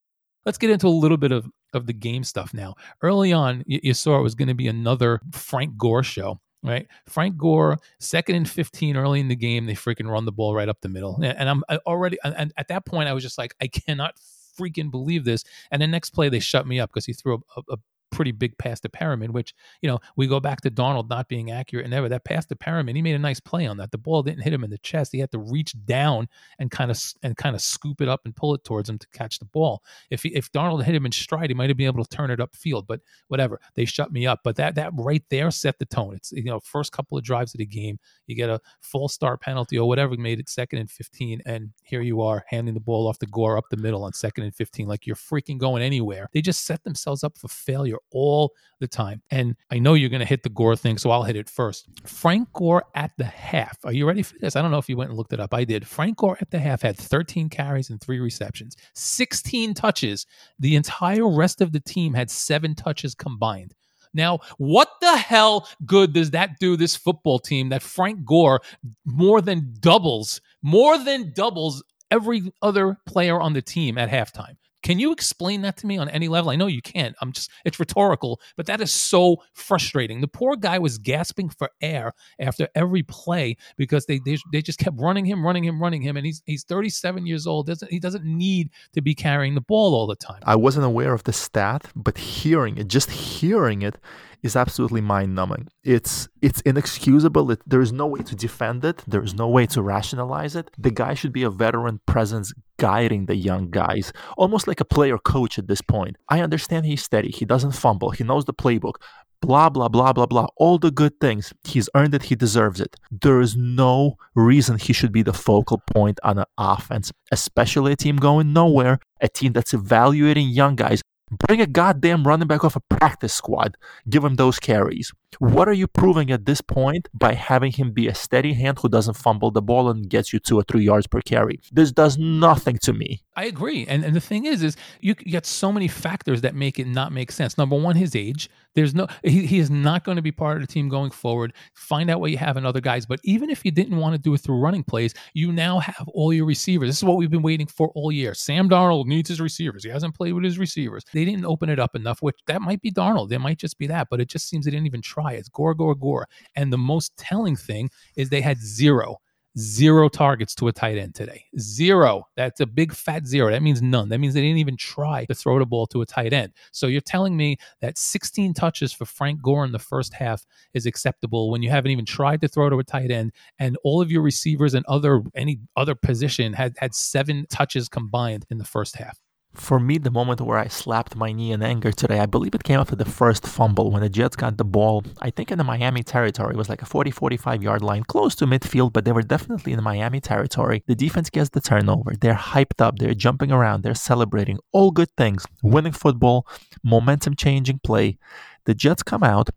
Let's 0.46 0.58
get 0.58 0.70
into 0.70 0.88
a 0.88 0.90
little 0.90 1.18
bit 1.18 1.32
of 1.32 1.50
of 1.74 1.88
the 1.88 1.94
game 1.94 2.24
stuff 2.24 2.54
now. 2.54 2.76
Early 3.02 3.34
on, 3.34 3.64
you, 3.66 3.80
you 3.84 3.94
saw 3.94 4.20
it 4.20 4.24
was 4.24 4.36
going 4.36 4.48
to 4.48 4.54
be 4.54 4.68
another 4.68 5.22
Frank 5.32 5.78
Gore 5.78 6.04
show. 6.04 6.40
right? 6.64 6.88
Frank 7.08 7.38
Gore, 7.38 7.78
second 8.00 8.36
and 8.36 8.50
15 8.50 8.96
early 8.96 9.20
in 9.20 9.28
the 9.28 9.36
game, 9.36 9.66
they 9.66 9.74
freaking 9.74 10.10
run 10.10 10.26
the 10.26 10.32
ball 10.32 10.56
right 10.56 10.70
up 10.70 10.80
the 10.82 10.90
middle. 10.90 11.20
And 11.22 11.50
I'm 11.50 11.64
already, 11.86 12.18
and 12.24 12.54
at 12.58 12.68
that 12.70 12.86
point, 12.86 13.10
I 13.10 13.14
was 13.14 13.24
just 13.24 13.38
like, 13.38 13.56
I 13.62 13.68
cannot 13.68 14.16
freaking 14.58 14.92
believe 14.92 15.26
this. 15.26 15.44
And 15.72 15.82
the 15.82 15.88
next 15.88 16.12
play, 16.12 16.30
they 16.30 16.40
shut 16.40 16.68
me 16.68 16.80
up 16.80 16.90
because 16.92 17.06
he 17.06 17.14
threw 17.14 17.44
a, 17.56 17.62
a, 17.72 17.78
pretty 18.14 18.32
big 18.32 18.58
pass 18.58 18.80
to 18.82 18.90
Perriman, 18.90 19.30
which, 19.30 19.54
you 19.82 19.90
know, 19.90 20.00
we 20.16 20.28
go 20.28 20.40
back 20.40 20.62
to 20.62 20.72
Darnold 20.72 21.10
not 21.10 21.28
being 21.28 21.52
accurate 21.52 21.86
and 21.86 21.94
ever. 21.94 22.10
That 22.10 22.24
pass 22.24 22.46
to 22.48 22.56
Perriman, 22.56 22.96
he 22.96 23.02
made 23.02 23.16
a 23.16 23.20
nice 23.20 23.40
play 23.40 23.66
on 23.66 23.78
that. 23.78 23.92
The 23.92 23.98
ball 23.98 24.24
didn't 24.24 24.44
hit 24.44 24.54
him 24.54 24.64
in 24.64 24.70
the 24.70 24.78
chest. 24.80 25.12
He 25.12 25.20
had 25.20 25.32
to 25.32 25.40
reach 25.40 25.76
down 25.86 26.28
and 26.60 26.72
kind 26.72 26.92
of 26.92 27.02
and 27.22 27.36
kind 27.38 27.56
of 27.56 27.62
scoop 27.62 28.02
it 28.02 28.08
up 28.08 28.22
and 28.26 28.36
pull 28.36 28.54
it 28.54 28.64
towards 28.64 28.90
him 28.90 28.98
to 28.98 29.08
catch 29.10 29.40
the 29.40 29.46
ball. 29.46 29.84
If 30.10 30.24
he, 30.24 30.30
if 30.30 30.52
Darnold 30.52 30.84
hit 30.84 30.96
him 30.96 31.06
in 31.06 31.12
stride, 31.12 31.50
he 31.50 31.54
might 31.54 31.70
have 31.70 31.78
been 31.78 31.88
able 31.88 32.04
to 32.04 32.16
turn 32.16 32.32
it 32.32 32.40
upfield, 32.40 32.88
but 32.88 33.02
whatever. 33.28 33.60
They 33.76 33.86
shut 33.86 34.12
me 34.12 34.26
up. 34.26 34.40
But 34.44 34.56
that 34.56 34.76
that 34.76 34.92
right 34.94 35.24
there 35.30 35.52
set 35.52 35.80
the 35.80 35.86
tone. 35.86 36.16
It's 36.16 36.32
you 36.32 36.46
know, 36.46 36.60
first 36.60 36.92
couple 36.92 37.18
of 37.18 37.24
drives 37.24 37.54
of 37.54 37.60
the 37.60 37.66
game, 37.66 38.00
you 38.28 38.36
get 38.36 38.50
a 38.50 38.60
false 38.82 39.14
start 39.14 39.42
penalty 39.42 39.78
or 39.78 39.88
whatever 39.88 40.16
made 40.18 40.40
it 40.40 40.50
second 40.50 40.80
and 40.80 40.90
15 40.90 41.42
and 41.46 41.72
here 41.84 42.02
you 42.02 42.22
are 42.22 42.46
handing 42.48 42.74
the 42.74 42.80
ball 42.80 43.08
off 43.08 43.20
to 43.20 43.26
Gore 43.26 43.58
up 43.58 43.66
the 43.70 43.78
middle 43.78 44.04
on 44.04 44.14
second 44.14 44.44
and 44.44 44.56
15 44.56 44.88
like 44.88 45.06
you're 45.06 45.16
freaking 45.16 45.58
going 45.58 45.84
anywhere. 45.84 46.30
They 46.34 46.42
just 46.42 46.66
set 46.66 46.84
themselves 46.84 47.24
up 47.24 47.38
for 47.38 47.48
failure 47.48 47.98
all 48.12 48.54
the 48.80 48.88
time. 48.88 49.22
And 49.32 49.56
I 49.72 49.80
know 49.80 49.94
you're 49.94 50.10
going 50.10 50.20
to 50.20 50.26
hit 50.26 50.44
the 50.44 50.50
Gore 50.50 50.76
thing, 50.76 50.98
so 50.98 51.10
I'll 51.12 51.24
hit 51.24 51.36
it 51.36 51.50
first. 51.50 51.88
Frank 52.06 52.52
Gore 52.54 52.84
at 52.96 53.12
the 53.18 53.26
half. 53.26 53.78
Are 53.84 53.94
you 53.94 54.08
ready 54.08 54.24
for 54.24 54.36
this? 54.40 54.56
I 54.56 54.62
don't 54.62 54.72
know 54.72 54.78
if 54.78 54.90
you 54.90 54.98
went 54.98 55.10
and 55.10 55.18
looked 55.18 55.34
it 55.34 55.40
up. 55.40 55.54
I 55.54 55.64
did. 55.64 55.88
Frank 55.88 56.18
Gore 56.18 56.38
at 56.42 56.52
the 56.52 56.60
half 56.60 56.82
had 56.82 56.98
13 56.98 57.50
carries 57.50 57.90
and 57.90 58.00
three 58.00 58.20
receptions, 58.20 58.76
16 58.94 59.74
touches. 59.74 60.26
The 60.60 60.76
entire 60.76 61.28
rest 61.28 61.62
of 61.62 61.72
the 61.72 61.80
team 61.80 62.14
had 62.14 62.30
seven 62.30 62.76
touches 62.76 63.16
combined. 63.16 63.74
Now, 64.14 64.40
what 64.58 64.90
the 65.02 65.18
hell 65.18 65.68
good 65.86 66.14
does 66.14 66.32
that 66.32 66.60
do 66.60 66.78
this 66.78 66.96
football 66.96 67.40
team 67.40 67.70
that 67.70 67.82
Frank 67.82 68.26
Gore 68.26 68.62
more 69.06 69.42
than 69.42 69.74
doubles, 69.80 70.40
more 70.62 70.98
than 70.98 71.34
doubles 71.34 71.84
every 72.12 72.52
other 72.62 72.98
player 73.08 73.42
on 73.42 73.54
the 73.54 73.62
team 73.62 73.98
at 73.98 74.10
halftime? 74.10 74.58
Can 74.84 75.00
you 75.00 75.12
explain 75.12 75.62
that 75.62 75.78
to 75.78 75.88
me 75.88 75.98
on 75.98 76.10
any 76.10 76.28
level? 76.28 76.52
I 76.52 76.58
know 76.58 76.68
you 76.68 76.82
can't. 76.82 77.16
I'm 77.22 77.32
just, 77.32 77.50
it's 77.66 77.80
rhetorical, 77.80 78.40
but 78.58 78.66
that 78.68 78.82
is 78.82 78.92
so 78.92 79.38
frustrating. 79.54 80.22
The 80.22 80.28
poor 80.28 80.56
guy 80.56 80.78
was 80.78 80.98
gasping 80.98 81.50
for 81.50 81.70
air 81.82 82.14
after 82.38 82.68
every 82.76 83.02
play 83.04 83.56
because 83.78 84.06
they, 84.06 84.20
they, 84.26 84.38
they 84.52 84.62
just 84.62 84.80
kept 84.80 85.00
running 85.00 85.26
him, 85.26 85.46
running 85.46 85.64
him, 85.64 85.82
running 85.82 86.02
him. 86.02 86.18
And 86.18 86.26
he's, 86.26 86.44
he's 86.46 86.64
37 86.66 87.26
years 87.26 87.48
old. 87.48 87.68
Doesn't, 87.68 87.90
he 87.90 88.00
doesn't 88.00 88.26
need 88.26 88.72
to 88.94 89.02
be 89.02 89.16
carrying 89.16 89.56
the 89.56 89.62
ball 89.62 89.96
all 89.96 90.06
the 90.06 90.16
time. 90.16 90.42
I 90.44 90.58
wasn't 90.58 90.86
aware 90.86 91.14
of 91.14 91.24
the 91.24 91.34
stat, 91.34 91.90
but 91.96 92.18
hearing 92.18 92.78
it, 92.78 92.90
just 92.90 93.10
hearing 93.10 93.82
it, 93.82 93.98
is 94.44 94.56
absolutely 94.56 95.02
mind-numbing. 95.02 95.70
It's 95.84 96.28
it's 96.42 96.62
inexcusable. 96.62 97.50
It, 97.52 97.62
there 97.66 97.82
is 97.82 97.94
no 97.94 98.08
way 98.08 98.22
to 98.22 98.36
defend 98.36 98.84
it. 98.86 99.02
There 99.08 99.24
is 99.24 99.34
no 99.34 99.48
way 99.48 99.66
to 99.68 99.82
rationalize 99.82 100.56
it. 100.56 100.70
The 100.78 100.92
guy 100.92 101.14
should 101.14 101.34
be 101.34 101.44
a 101.44 101.50
veteran 101.50 102.02
presence 102.06 102.54
guiding 102.78 103.26
the 103.26 103.36
young 103.36 103.72
guys, 103.72 104.12
almost 104.38 104.68
like 104.68 104.82
a 104.82 104.86
player 104.86 105.18
coach 105.18 105.58
at 105.58 105.68
this 105.68 105.82
point. 105.82 106.18
I 106.30 106.42
understand 106.42 106.86
he's 106.86 107.04
steady. 107.04 107.32
He 107.32 107.46
doesn't 107.46 107.72
fumble. 107.72 108.12
He 108.12 108.24
knows 108.24 108.46
the 108.46 108.54
playbook. 108.54 108.96
Blah 109.42 109.70
blah 109.70 109.90
blah 109.90 110.14
blah 110.14 110.26
blah. 110.26 110.48
All 110.58 110.78
the 110.78 110.92
good 110.92 111.20
things. 111.20 111.54
He's 111.64 111.90
earned 111.96 112.14
it. 112.14 112.24
He 112.24 112.36
deserves 112.36 112.80
it. 112.80 112.96
There 113.12 113.42
is 113.42 113.56
no 113.56 114.16
reason 114.36 114.78
he 114.78 114.94
should 114.94 115.12
be 115.12 115.24
the 115.24 115.34
focal 115.34 115.82
point 115.94 116.20
on 116.24 116.38
an 116.38 116.46
offense, 116.58 117.12
especially 117.32 117.94
a 117.94 117.98
team 117.98 118.18
going 118.18 118.54
nowhere, 118.54 119.00
a 119.22 119.28
team 119.28 119.54
that's 119.54 119.74
evaluating 119.74 120.50
young 120.50 120.76
guys 120.76 121.02
Bring 121.48 121.62
a 121.62 121.68
goddamn 121.68 122.28
running 122.28 122.48
back 122.48 122.64
off 122.64 122.76
a 122.76 122.82
practice 122.82 123.34
squad. 123.34 123.78
Give 124.10 124.24
him 124.24 124.36
those 124.36 124.60
carries. 124.60 125.12
What 125.40 125.68
are 125.68 125.74
you 125.74 125.88
proving 125.88 126.32
at 126.32 126.46
this 126.46 126.62
point 126.62 127.08
by 127.14 127.34
having 127.34 127.72
him 127.72 127.92
be 127.92 128.08
a 128.08 128.16
steady 128.16 128.54
hand 128.54 128.80
who 128.80 128.90
doesn't 128.90 129.16
fumble 129.16 129.52
the 129.52 129.62
ball 129.62 129.90
and 129.90 130.10
gets 130.10 130.32
you 130.32 130.40
two 130.40 130.60
or 130.60 130.64
three 130.64 130.84
yards 130.84 131.08
per 131.08 131.22
carry? 131.22 131.60
This 131.72 131.92
does 131.92 132.18
nothing 132.18 132.78
to 132.84 132.94
me. 132.94 133.24
I 133.36 133.46
agree. 133.46 133.86
And 133.88 134.04
and 134.04 134.16
the 134.16 134.22
thing 134.22 134.46
is, 134.46 134.62
is 134.62 134.76
you 135.00 135.16
get 135.16 135.46
so 135.46 135.72
many 135.72 135.88
factors 135.88 136.42
that 136.42 136.56
make 136.56 136.78
it 136.80 136.88
not 136.88 137.12
make 137.12 137.32
sense. 137.32 137.58
Number 137.58 137.76
one, 137.76 137.96
his 137.96 138.16
age. 138.16 138.50
There's 138.76 138.96
no 138.96 139.08
he, 139.24 139.46
he 139.46 139.60
is 139.60 139.70
not 139.70 140.04
going 140.04 140.16
to 140.16 140.22
be 140.22 140.32
part 140.32 140.58
of 140.58 140.62
the 140.62 140.72
team 140.72 140.90
going 140.90 141.12
forward. 141.12 141.54
Find 141.76 142.10
out 142.10 142.20
what 142.20 142.32
you 142.32 142.38
have 142.38 142.58
in 142.58 142.66
other 142.66 142.82
guys. 142.82 143.06
But 143.06 143.20
even 143.24 143.50
if 143.50 143.64
you 143.64 143.72
didn't 143.72 143.98
want 143.98 144.16
to 144.16 144.22
do 144.22 144.34
it 144.34 144.40
through 144.40 144.60
running 144.60 144.84
plays, 144.84 145.14
you 145.34 145.52
now 145.52 145.80
have 145.80 146.08
all 146.14 146.34
your 146.34 146.46
receivers. 146.46 146.90
This 146.90 146.98
is 146.98 147.04
what 147.04 147.18
we've 147.18 147.32
been 147.32 147.42
waiting 147.42 147.68
for 147.68 147.90
all 147.90 148.12
year. 148.12 148.34
Sam 148.34 148.70
Darnold 148.70 149.06
needs 149.06 149.30
his 149.30 149.42
receivers. 149.42 149.84
He 149.84 149.90
hasn't 149.90 150.16
played 150.16 150.34
with 150.34 150.44
his 150.44 150.58
receivers. 150.58 151.04
They 151.14 151.26
didn't 151.26 151.46
open 151.46 151.70
it 151.70 151.80
up 151.80 151.96
enough, 151.96 152.22
which 152.22 152.38
that 152.48 152.62
might 152.62 152.82
be 152.82 152.92
Darnold. 152.92 153.32
It 153.32 153.40
might 153.40 153.60
just 153.60 153.78
be 153.78 153.88
that, 153.88 154.08
but 154.10 154.20
it 154.20 154.30
just 154.30 154.50
seems 154.50 154.66
they 154.66 154.72
didn't 154.72 154.88
even 154.88 155.02
try. 155.02 155.34
It's 155.34 155.50
Gore, 155.50 155.76
Gore, 155.76 155.96
Gore. 155.96 156.28
And 156.56 156.72
the 156.72 156.78
most 156.78 157.16
telling 157.18 157.56
thing 157.56 157.90
is 158.16 158.30
they 158.30 158.42
had 158.42 158.58
zero 158.60 159.18
zero 159.58 160.10
targets 160.10 160.56
to 160.56 160.68
a 160.68 160.72
tight 160.72 160.98
end 160.98 161.16
today. 161.16 161.46
Zero. 161.60 162.28
That's 162.36 162.60
a 162.60 162.66
big 162.66 162.94
fat 162.94 163.26
zero. 163.26 163.52
That 163.52 163.62
means 163.62 163.82
none. 163.82 164.10
That 164.10 164.20
means 164.20 164.34
they 164.34 164.42
didn't 164.42 164.58
even 164.58 164.78
try 164.78 165.26
to 165.26 165.36
throw 165.36 165.60
the 165.60 165.66
ball 165.66 165.88
to 165.88 166.02
a 166.02 166.06
tight 166.06 166.34
end. 166.34 166.54
So 166.72 166.88
you're 166.88 167.02
telling 167.02 167.38
me 167.38 167.58
that 167.82 167.98
16 167.98 168.54
touches 168.54 168.94
for 168.94 169.06
Frank 169.06 169.42
Gore 169.42 169.66
in 169.66 169.72
the 169.72 169.80
first 169.80 170.14
half 170.14 170.46
is 170.74 170.86
acceptable 170.86 171.52
when 171.52 171.62
you 171.62 171.70
haven't 171.70 171.92
even 171.92 172.06
tried 172.06 172.42
to 172.42 172.48
throw 172.48 172.70
to 172.70 172.80
a 172.80 172.84
tight 172.84 173.12
end 173.12 173.32
and 173.60 173.78
all 173.84 174.02
of 174.02 174.12
your 174.12 174.22
receivers 174.22 174.74
and 174.74 174.86
other 174.88 175.22
any 175.36 175.60
other 175.76 175.96
position 175.96 176.54
had 176.54 176.76
had 176.78 176.94
seven 176.96 177.46
touches 177.50 177.90
combined 177.90 178.46
in 178.50 178.58
the 178.58 178.66
first 178.66 178.96
half. 178.96 179.20
For 179.56 179.80
me, 179.80 180.00
the 180.00 180.10
moment 180.10 180.42
where 180.42 180.58
I 180.58 180.68
slapped 180.68 181.16
my 181.16 181.32
knee 181.32 181.52
in 181.52 181.62
anger 181.62 181.92
today, 181.92 182.20
I 182.20 182.26
believe 182.26 182.56
it 182.56 182.64
came 182.64 182.80
after 182.80 182.96
the 182.96 183.06
first 183.06 183.46
fumble 183.46 183.92
when 183.92 184.02
the 184.02 184.10
Jets 184.10 184.36
got 184.36 184.58
the 184.58 184.66
ball, 184.66 185.04
I 185.22 185.30
think 185.30 185.52
in 185.52 185.60
the 185.60 185.64
Miami 185.64 186.02
territory. 186.02 186.56
It 186.56 186.58
was 186.58 186.70
like 186.70 186.82
a 186.82 186.88
40 186.88 187.12
45 187.12 187.62
yard 187.62 187.84
line, 187.84 188.04
close 188.04 188.34
to 188.36 188.48
midfield, 188.48 188.94
but 188.94 189.06
they 189.06 189.12
were 189.12 189.22
definitely 189.22 189.74
in 189.74 189.78
the 189.78 189.84
Miami 189.84 190.20
territory. 190.20 190.84
The 190.88 190.96
defense 190.96 191.30
gets 191.30 191.52
the 191.52 191.62
turnover. 191.62 192.14
They're 192.20 192.34
hyped 192.34 192.82
up. 192.82 192.98
They're 192.98 193.14
jumping 193.14 193.52
around. 193.52 193.84
They're 193.84 193.94
celebrating. 193.94 194.58
All 194.72 194.90
good 194.90 195.12
things. 195.18 195.46
Winning 195.62 195.94
football, 195.94 196.48
momentum 196.84 197.36
changing 197.36 197.82
play. 197.84 198.18
The 198.66 198.74
Jets 198.74 199.04
come 199.04 199.24
out. 199.24 199.50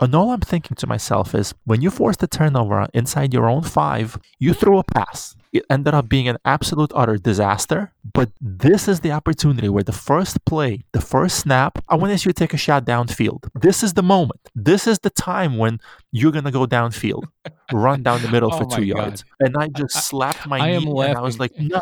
And 0.00 0.12
all 0.16 0.32
I'm 0.32 0.40
thinking 0.40 0.74
to 0.78 0.88
myself 0.88 1.32
is 1.36 1.54
when 1.64 1.80
you 1.80 1.90
force 1.90 2.16
the 2.16 2.26
turnover 2.26 2.88
inside 2.92 3.32
your 3.32 3.48
own 3.48 3.62
five, 3.62 4.18
you 4.40 4.52
throw 4.52 4.78
a 4.78 4.84
pass 4.84 5.36
it 5.54 5.64
ended 5.70 5.94
up 5.94 6.08
being 6.08 6.26
an 6.28 6.36
absolute 6.44 6.90
utter 6.94 7.16
disaster. 7.16 7.92
But 8.12 8.30
this 8.40 8.88
is 8.88 9.00
the 9.00 9.12
opportunity 9.12 9.68
where 9.68 9.84
the 9.84 9.92
first 9.92 10.44
play, 10.44 10.84
the 10.92 11.00
first 11.00 11.38
snap, 11.38 11.82
I 11.88 11.94
want 11.94 12.12
to 12.12 12.18
see 12.18 12.28
you 12.28 12.32
take 12.32 12.52
a 12.52 12.56
shot 12.58 12.84
downfield. 12.84 13.48
This 13.54 13.82
is 13.84 13.94
the 13.94 14.02
moment. 14.02 14.40
This 14.54 14.86
is 14.86 14.98
the 14.98 15.10
time 15.10 15.56
when 15.56 15.80
you're 16.10 16.32
gonna 16.32 16.50
go 16.50 16.66
downfield, 16.66 17.24
run 17.72 18.02
down 18.02 18.20
the 18.20 18.30
middle 18.30 18.52
oh 18.52 18.58
for 18.58 18.76
two 18.76 18.84
yards. 18.84 19.24
And 19.40 19.56
I 19.56 19.68
just 19.68 20.06
slapped 20.06 20.46
my 20.46 20.58
I, 20.58 20.78
knee 20.78 21.00
I 21.00 21.06
and 21.06 21.16
I 21.16 21.20
was 21.20 21.38
like, 21.38 21.52
no. 21.56 21.80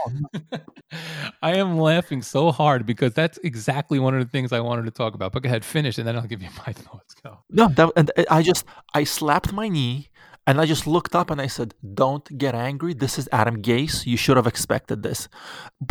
I 1.42 1.56
am 1.56 1.78
laughing 1.78 2.20
so 2.20 2.52
hard 2.52 2.84
because 2.84 3.14
that's 3.14 3.38
exactly 3.38 3.98
one 3.98 4.14
of 4.14 4.24
the 4.24 4.30
things 4.30 4.52
I 4.52 4.60
wanted 4.60 4.84
to 4.84 4.90
talk 4.90 5.14
about. 5.14 5.32
But 5.32 5.42
go 5.42 5.48
ahead, 5.48 5.64
finish, 5.64 5.96
and 5.96 6.06
then 6.06 6.16
I'll 6.16 6.26
give 6.26 6.42
you 6.42 6.50
my 6.66 6.72
thoughts. 6.84 7.14
Go. 7.14 7.38
No, 7.50 7.68
that, 7.68 7.90
and 7.96 8.10
I 8.30 8.42
just 8.42 8.66
I 8.92 9.04
slapped 9.04 9.52
my 9.52 9.68
knee 9.68 10.10
and 10.46 10.60
I 10.60 10.66
just 10.66 10.86
looked 10.86 11.14
up 11.14 11.30
and 11.30 11.40
I 11.40 11.46
said, 11.46 11.74
Don't 11.94 12.36
get 12.36 12.54
angry. 12.54 12.94
This 12.94 13.18
is 13.18 13.28
Adam 13.32 13.62
Gase. 13.62 14.06
You 14.06 14.16
should 14.16 14.36
have 14.36 14.46
expected 14.46 15.02
this. 15.02 15.28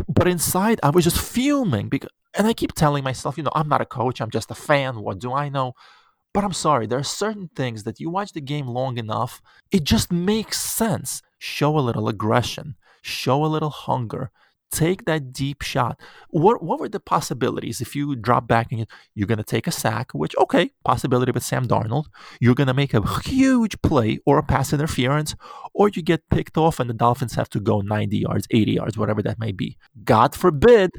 But 0.08 0.28
inside, 0.28 0.80
I 0.84 0.90
was 0.90 1.04
just 1.04 1.20
fuming. 1.20 1.90
Because, 1.90 2.10
and 2.38 2.48
I 2.48 2.54
keep 2.54 2.74
telling 2.74 3.04
myself, 3.04 3.38
you 3.38 3.44
know, 3.44 3.52
I'm 3.56 3.70
not 3.70 3.82
a 3.82 3.86
coach. 3.86 4.22
I'm 4.22 4.32
just 4.32 4.52
a 4.52 4.56
fan. 4.56 5.02
What 5.02 5.20
do 5.20 5.34
I 5.34 5.50
know? 5.50 5.74
But 6.34 6.46
I'm 6.46 6.54
sorry, 6.54 6.88
there 6.88 7.00
are 7.00 7.04
certain 7.04 7.50
things 7.56 7.84
that 7.84 8.00
you 8.00 8.10
watch 8.10 8.32
the 8.32 8.40
game 8.42 8.68
long 8.68 8.98
enough, 8.98 9.42
it 9.70 9.84
just 9.84 10.12
makes 10.12 10.62
sense. 10.62 11.22
Show 11.40 11.78
a 11.78 11.82
little 11.82 12.08
aggression, 12.08 12.76
show 13.02 13.44
a 13.44 13.48
little 13.48 13.70
hunger, 13.70 14.32
take 14.72 15.06
that 15.06 15.34
deep 15.34 15.62
shot. 15.62 16.00
What 16.30 16.64
what 16.64 16.80
were 16.80 16.90
the 16.90 17.00
possibilities 17.00 17.82
if 17.82 17.96
you 17.96 18.16
drop 18.16 18.48
back 18.48 18.72
and 18.72 18.88
you're 19.16 19.28
going 19.28 19.38
to 19.38 19.44
take 19.44 19.68
a 19.68 19.72
sack, 19.72 20.12
which 20.14 20.36
okay, 20.38 20.72
possibility 20.86 21.32
with 21.32 21.44
Sam 21.44 21.68
Darnold. 21.68 22.06
You're 22.40 22.56
going 22.56 22.68
to 22.68 22.74
make 22.74 22.94
a 22.94 23.20
huge 23.22 23.82
play 23.82 24.20
or 24.26 24.38
a 24.38 24.44
pass 24.44 24.74
interference, 24.74 25.36
or 25.74 25.90
you 25.90 26.02
get 26.02 26.30
picked 26.30 26.58
off 26.58 26.80
and 26.80 26.90
the 26.90 26.94
Dolphins 26.94 27.36
have 27.36 27.50
to 27.50 27.60
go 27.60 27.82
90 27.82 28.18
yards, 28.18 28.48
80 28.52 28.72
yards, 28.72 28.98
whatever 28.98 29.22
that 29.24 29.40
may 29.40 29.52
be. 29.52 29.78
God 30.04 30.36
forbid 30.36 30.92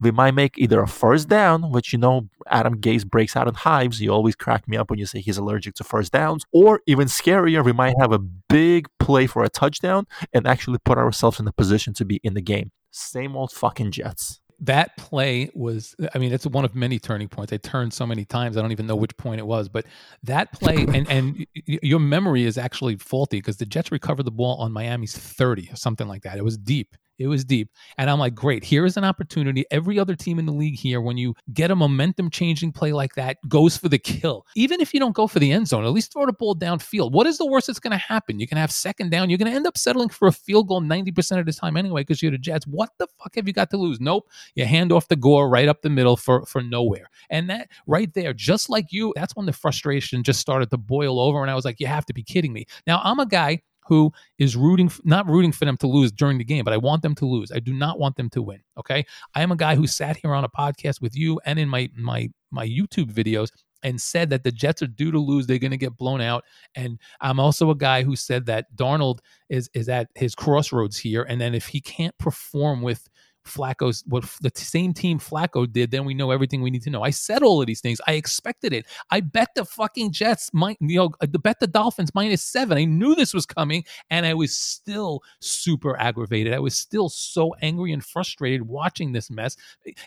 we 0.00 0.10
might 0.10 0.34
make 0.34 0.56
either 0.58 0.80
a 0.80 0.86
first 0.86 1.28
down, 1.28 1.72
which 1.72 1.92
you 1.92 1.98
know 1.98 2.28
Adam 2.48 2.80
Gase 2.80 3.06
breaks 3.06 3.36
out 3.36 3.48
in 3.48 3.54
hives. 3.54 4.00
You 4.00 4.12
always 4.12 4.36
crack 4.36 4.68
me 4.68 4.76
up 4.76 4.90
when 4.90 4.98
you 4.98 5.06
say 5.06 5.20
he's 5.20 5.38
allergic 5.38 5.74
to 5.76 5.84
first 5.84 6.12
downs. 6.12 6.44
Or 6.52 6.80
even 6.86 7.08
scarier, 7.08 7.64
we 7.64 7.72
might 7.72 7.94
have 8.00 8.12
a 8.12 8.18
big 8.18 8.86
play 9.00 9.26
for 9.26 9.42
a 9.42 9.48
touchdown 9.48 10.06
and 10.32 10.46
actually 10.46 10.78
put 10.84 10.98
ourselves 10.98 11.40
in 11.40 11.48
a 11.48 11.52
position 11.52 11.94
to 11.94 12.04
be 12.04 12.20
in 12.22 12.34
the 12.34 12.42
game. 12.42 12.70
Same 12.90 13.36
old 13.36 13.52
fucking 13.52 13.92
Jets. 13.92 14.40
That 14.60 14.96
play 14.96 15.50
was, 15.54 15.94
I 16.14 16.18
mean, 16.18 16.32
it's 16.32 16.44
one 16.44 16.64
of 16.64 16.74
many 16.74 16.98
turning 16.98 17.28
points. 17.28 17.52
I 17.52 17.58
turned 17.58 17.94
so 17.94 18.04
many 18.04 18.24
times, 18.24 18.56
I 18.56 18.60
don't 18.60 18.72
even 18.72 18.88
know 18.88 18.96
which 18.96 19.16
point 19.16 19.38
it 19.38 19.46
was. 19.46 19.68
But 19.68 19.86
that 20.24 20.52
play, 20.52 20.84
and 20.92 21.08
and 21.08 21.46
your 21.64 22.00
memory 22.00 22.44
is 22.44 22.58
actually 22.58 22.96
faulty 22.96 23.38
because 23.38 23.58
the 23.58 23.66
Jets 23.66 23.92
recovered 23.92 24.24
the 24.24 24.32
ball 24.32 24.56
on 24.56 24.72
Miami's 24.72 25.16
30 25.16 25.70
or 25.70 25.76
something 25.76 26.08
like 26.08 26.22
that. 26.22 26.38
It 26.38 26.44
was 26.44 26.58
deep 26.58 26.96
It 27.18 27.26
was 27.26 27.44
deep. 27.44 27.70
And 27.96 28.08
I'm 28.08 28.18
like, 28.18 28.34
great, 28.34 28.62
here 28.62 28.84
is 28.84 28.96
an 28.96 29.04
opportunity. 29.04 29.64
Every 29.70 29.98
other 29.98 30.14
team 30.14 30.38
in 30.38 30.46
the 30.46 30.52
league 30.52 30.78
here, 30.78 31.00
when 31.00 31.16
you 31.16 31.34
get 31.52 31.70
a 31.70 31.76
momentum 31.76 32.30
changing 32.30 32.72
play 32.72 32.92
like 32.92 33.14
that, 33.14 33.36
goes 33.48 33.76
for 33.76 33.88
the 33.88 33.98
kill. 33.98 34.46
Even 34.54 34.80
if 34.80 34.94
you 34.94 35.00
don't 35.00 35.14
go 35.14 35.26
for 35.26 35.38
the 35.38 35.50
end 35.50 35.66
zone, 35.68 35.84
at 35.84 35.90
least 35.90 36.12
throw 36.12 36.26
the 36.26 36.32
ball 36.32 36.54
downfield. 36.54 37.12
What 37.12 37.26
is 37.26 37.38
the 37.38 37.46
worst 37.46 37.66
that's 37.66 37.80
going 37.80 37.92
to 37.92 37.96
happen? 37.96 38.38
You 38.38 38.46
can 38.46 38.58
have 38.58 38.70
second 38.70 39.10
down. 39.10 39.30
You're 39.30 39.38
going 39.38 39.50
to 39.50 39.56
end 39.56 39.66
up 39.66 39.76
settling 39.76 40.08
for 40.08 40.28
a 40.28 40.32
field 40.32 40.68
goal 40.68 40.80
90% 40.80 41.40
of 41.40 41.46
the 41.46 41.52
time 41.52 41.76
anyway 41.76 42.02
because 42.02 42.22
you're 42.22 42.32
the 42.32 42.38
Jets. 42.38 42.66
What 42.66 42.90
the 42.98 43.08
fuck 43.18 43.34
have 43.34 43.46
you 43.46 43.52
got 43.52 43.70
to 43.70 43.76
lose? 43.76 44.00
Nope. 44.00 44.28
You 44.54 44.64
hand 44.64 44.92
off 44.92 45.08
the 45.08 45.16
Gore 45.16 45.48
right 45.48 45.68
up 45.68 45.82
the 45.82 45.90
middle 45.90 46.16
for, 46.16 46.46
for 46.46 46.62
nowhere. 46.62 47.10
And 47.30 47.50
that 47.50 47.68
right 47.86 48.12
there, 48.14 48.32
just 48.32 48.70
like 48.70 48.92
you, 48.92 49.12
that's 49.16 49.34
when 49.34 49.46
the 49.46 49.52
frustration 49.52 50.22
just 50.22 50.40
started 50.40 50.70
to 50.70 50.76
boil 50.76 51.18
over. 51.18 51.42
And 51.42 51.50
I 51.50 51.54
was 51.54 51.64
like, 51.64 51.80
you 51.80 51.86
have 51.86 52.06
to 52.06 52.14
be 52.14 52.22
kidding 52.22 52.52
me. 52.52 52.66
Now, 52.86 53.00
I'm 53.02 53.18
a 53.18 53.26
guy 53.26 53.62
who 53.88 54.12
is 54.38 54.54
rooting, 54.54 54.90
not 55.04 55.26
rooting 55.26 55.50
for 55.50 55.64
them 55.64 55.76
to 55.78 55.86
lose 55.86 56.12
during 56.12 56.38
the 56.38 56.44
game, 56.44 56.64
but 56.64 56.74
I 56.74 56.76
want 56.76 57.02
them 57.02 57.14
to 57.16 57.26
lose. 57.26 57.50
I 57.50 57.58
do 57.58 57.72
not 57.72 57.98
want 57.98 58.16
them 58.16 58.30
to 58.30 58.42
win. 58.42 58.60
Okay. 58.78 59.04
I 59.34 59.42
am 59.42 59.50
a 59.50 59.56
guy 59.56 59.74
who 59.74 59.86
sat 59.86 60.16
here 60.18 60.34
on 60.34 60.44
a 60.44 60.48
podcast 60.48 61.00
with 61.00 61.16
you 61.16 61.40
and 61.44 61.58
in 61.58 61.68
my, 61.68 61.90
my, 61.96 62.30
my 62.50 62.66
YouTube 62.66 63.12
videos 63.12 63.50
and 63.82 64.00
said 64.00 64.28
that 64.30 64.44
the 64.44 64.52
Jets 64.52 64.82
are 64.82 64.88
due 64.88 65.10
to 65.10 65.18
lose. 65.18 65.46
They're 65.46 65.58
going 65.58 65.70
to 65.70 65.76
get 65.76 65.96
blown 65.96 66.20
out. 66.20 66.44
And 66.74 66.98
I'm 67.20 67.40
also 67.40 67.70
a 67.70 67.76
guy 67.76 68.02
who 68.02 68.16
said 68.16 68.46
that 68.46 68.74
Darnold 68.76 69.20
is 69.48 69.70
is 69.72 69.88
at 69.88 70.08
his 70.14 70.34
crossroads 70.34 70.98
here. 70.98 71.22
And 71.22 71.40
then 71.40 71.54
if 71.54 71.66
he 71.66 71.80
can't 71.80 72.16
perform 72.18 72.82
with 72.82 73.08
Flacco's 73.48 74.04
what 74.06 74.24
the 74.40 74.52
same 74.54 74.92
team 74.92 75.18
Flacco 75.18 75.70
did, 75.70 75.90
then 75.90 76.04
we 76.04 76.14
know 76.14 76.30
everything 76.30 76.62
we 76.62 76.70
need 76.70 76.82
to 76.82 76.90
know. 76.90 77.02
I 77.02 77.10
said 77.10 77.42
all 77.42 77.60
of 77.60 77.66
these 77.66 77.80
things. 77.80 78.00
I 78.06 78.12
expected 78.12 78.72
it. 78.72 78.86
I 79.10 79.20
bet 79.20 79.48
the 79.54 79.64
fucking 79.64 80.12
Jets 80.12 80.50
might, 80.52 80.76
you 80.80 80.98
know, 80.98 81.10
I 81.20 81.26
bet 81.26 81.60
the 81.60 81.66
Dolphins 81.66 82.14
minus 82.14 82.42
seven. 82.42 82.78
I 82.78 82.84
knew 82.84 83.14
this 83.14 83.34
was 83.34 83.46
coming, 83.46 83.84
and 84.10 84.26
I 84.26 84.34
was 84.34 84.56
still 84.56 85.22
super 85.40 85.98
aggravated. 85.98 86.52
I 86.52 86.58
was 86.58 86.76
still 86.76 87.08
so 87.08 87.54
angry 87.62 87.92
and 87.92 88.04
frustrated 88.04 88.62
watching 88.62 89.12
this 89.12 89.30
mess. 89.30 89.56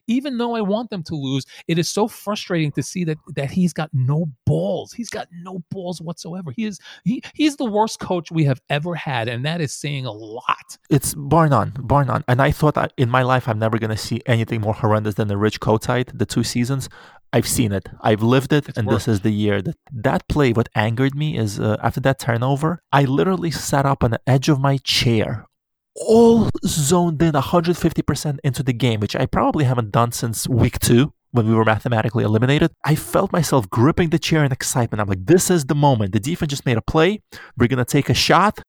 Even 0.07 0.37
though 0.37 0.55
I 0.55 0.61
want 0.61 0.89
them 0.89 1.03
to 1.03 1.15
lose, 1.15 1.45
it 1.67 1.79
is 1.79 1.89
so 1.89 2.07
frustrating 2.07 2.71
to 2.73 2.83
see 2.83 3.03
that 3.05 3.17
that 3.35 3.51
he's 3.51 3.73
got 3.73 3.89
no 3.93 4.27
balls. 4.45 4.93
He's 4.93 5.09
got 5.09 5.27
no 5.31 5.63
balls 5.71 6.01
whatsoever. 6.01 6.51
He 6.51 6.65
is 6.65 6.79
he 7.03 7.23
he's 7.33 7.55
the 7.55 7.65
worst 7.65 7.99
coach 7.99 8.31
we 8.31 8.43
have 8.45 8.61
ever 8.69 8.95
had, 8.95 9.27
and 9.27 9.45
that 9.45 9.61
is 9.61 9.73
saying 9.73 10.05
a 10.05 10.11
lot. 10.11 10.77
It's 10.89 11.13
bar 11.13 11.47
none, 11.47 11.73
bar 11.79 12.05
none. 12.05 12.23
And 12.27 12.41
I 12.41 12.51
thought 12.51 12.93
in 12.97 13.09
my 13.09 13.23
life 13.23 13.30
I'm 13.39 13.59
never 13.59 13.77
going 13.77 13.89
to 13.91 13.97
see 13.97 14.21
anything 14.25 14.61
more 14.61 14.73
horrendous 14.73 15.15
than 15.15 15.27
the 15.27 15.37
Rich 15.37 15.59
Kotite, 15.59 16.17
the 16.17 16.25
two 16.25 16.43
seasons. 16.43 16.89
I've 17.33 17.47
seen 17.47 17.71
it. 17.71 17.87
I've 18.01 18.21
lived 18.21 18.51
it, 18.51 18.67
it's 18.67 18.77
and 18.77 18.89
this 18.89 19.07
is 19.07 19.21
the 19.21 19.31
year 19.31 19.61
that 19.61 19.77
that 19.93 20.27
play. 20.27 20.51
What 20.51 20.67
angered 20.75 21.15
me 21.15 21.37
is 21.37 21.59
uh, 21.59 21.77
after 21.81 22.01
that 22.01 22.19
turnover, 22.19 22.81
I 22.91 23.05
literally 23.05 23.51
sat 23.51 23.85
up 23.85 24.03
on 24.03 24.11
the 24.11 24.21
edge 24.27 24.49
of 24.49 24.59
my 24.59 24.77
chair, 24.77 25.45
all 25.95 26.49
zoned 26.65 27.21
in 27.21 27.33
150% 27.33 28.39
into 28.43 28.63
the 28.63 28.73
game, 28.73 28.99
which 28.99 29.15
I 29.15 29.25
probably 29.25 29.63
haven't 29.63 29.91
done 29.91 30.11
since 30.11 30.47
week 30.49 30.79
two 30.79 31.13
when 31.31 31.47
we 31.47 31.55
were 31.55 31.65
mathematically 31.65 32.23
eliminated. 32.23 32.71
I 32.83 32.95
felt 32.95 33.31
myself 33.31 33.69
gripping 33.69 34.09
the 34.09 34.19
chair 34.19 34.43
in 34.43 34.51
excitement. 34.51 35.01
I'm 35.01 35.07
like, 35.07 35.25
this 35.25 35.49
is 35.49 35.65
the 35.65 35.75
moment. 35.75 36.11
The 36.11 36.19
defense 36.19 36.49
just 36.49 36.65
made 36.65 36.77
a 36.77 36.81
play. 36.81 37.21
We're 37.57 37.67
going 37.67 37.77
to 37.77 37.85
take 37.85 38.09
a 38.09 38.13
shot. 38.13 38.61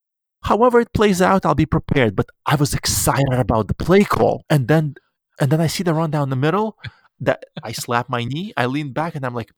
However 0.43 0.81
it 0.81 0.93
plays 0.93 1.21
out, 1.21 1.45
I'll 1.45 1.55
be 1.55 1.65
prepared. 1.65 2.15
But 2.15 2.27
I 2.45 2.55
was 2.55 2.73
excited 2.73 3.33
about 3.33 3.67
the 3.67 3.73
play 3.73 4.03
call. 4.03 4.43
And 4.49 4.67
then 4.67 4.95
and 5.39 5.51
then 5.51 5.61
I 5.61 5.67
see 5.67 5.83
the 5.83 5.93
run 5.93 6.11
down 6.11 6.29
the 6.29 6.35
middle. 6.35 6.77
That 7.19 7.45
I 7.63 7.71
slap 7.71 8.09
my 8.09 8.25
knee, 8.25 8.51
I 8.57 8.65
lean 8.65 8.91
back 8.91 9.15
and 9.15 9.25
I'm 9.25 9.33
like, 9.33 9.51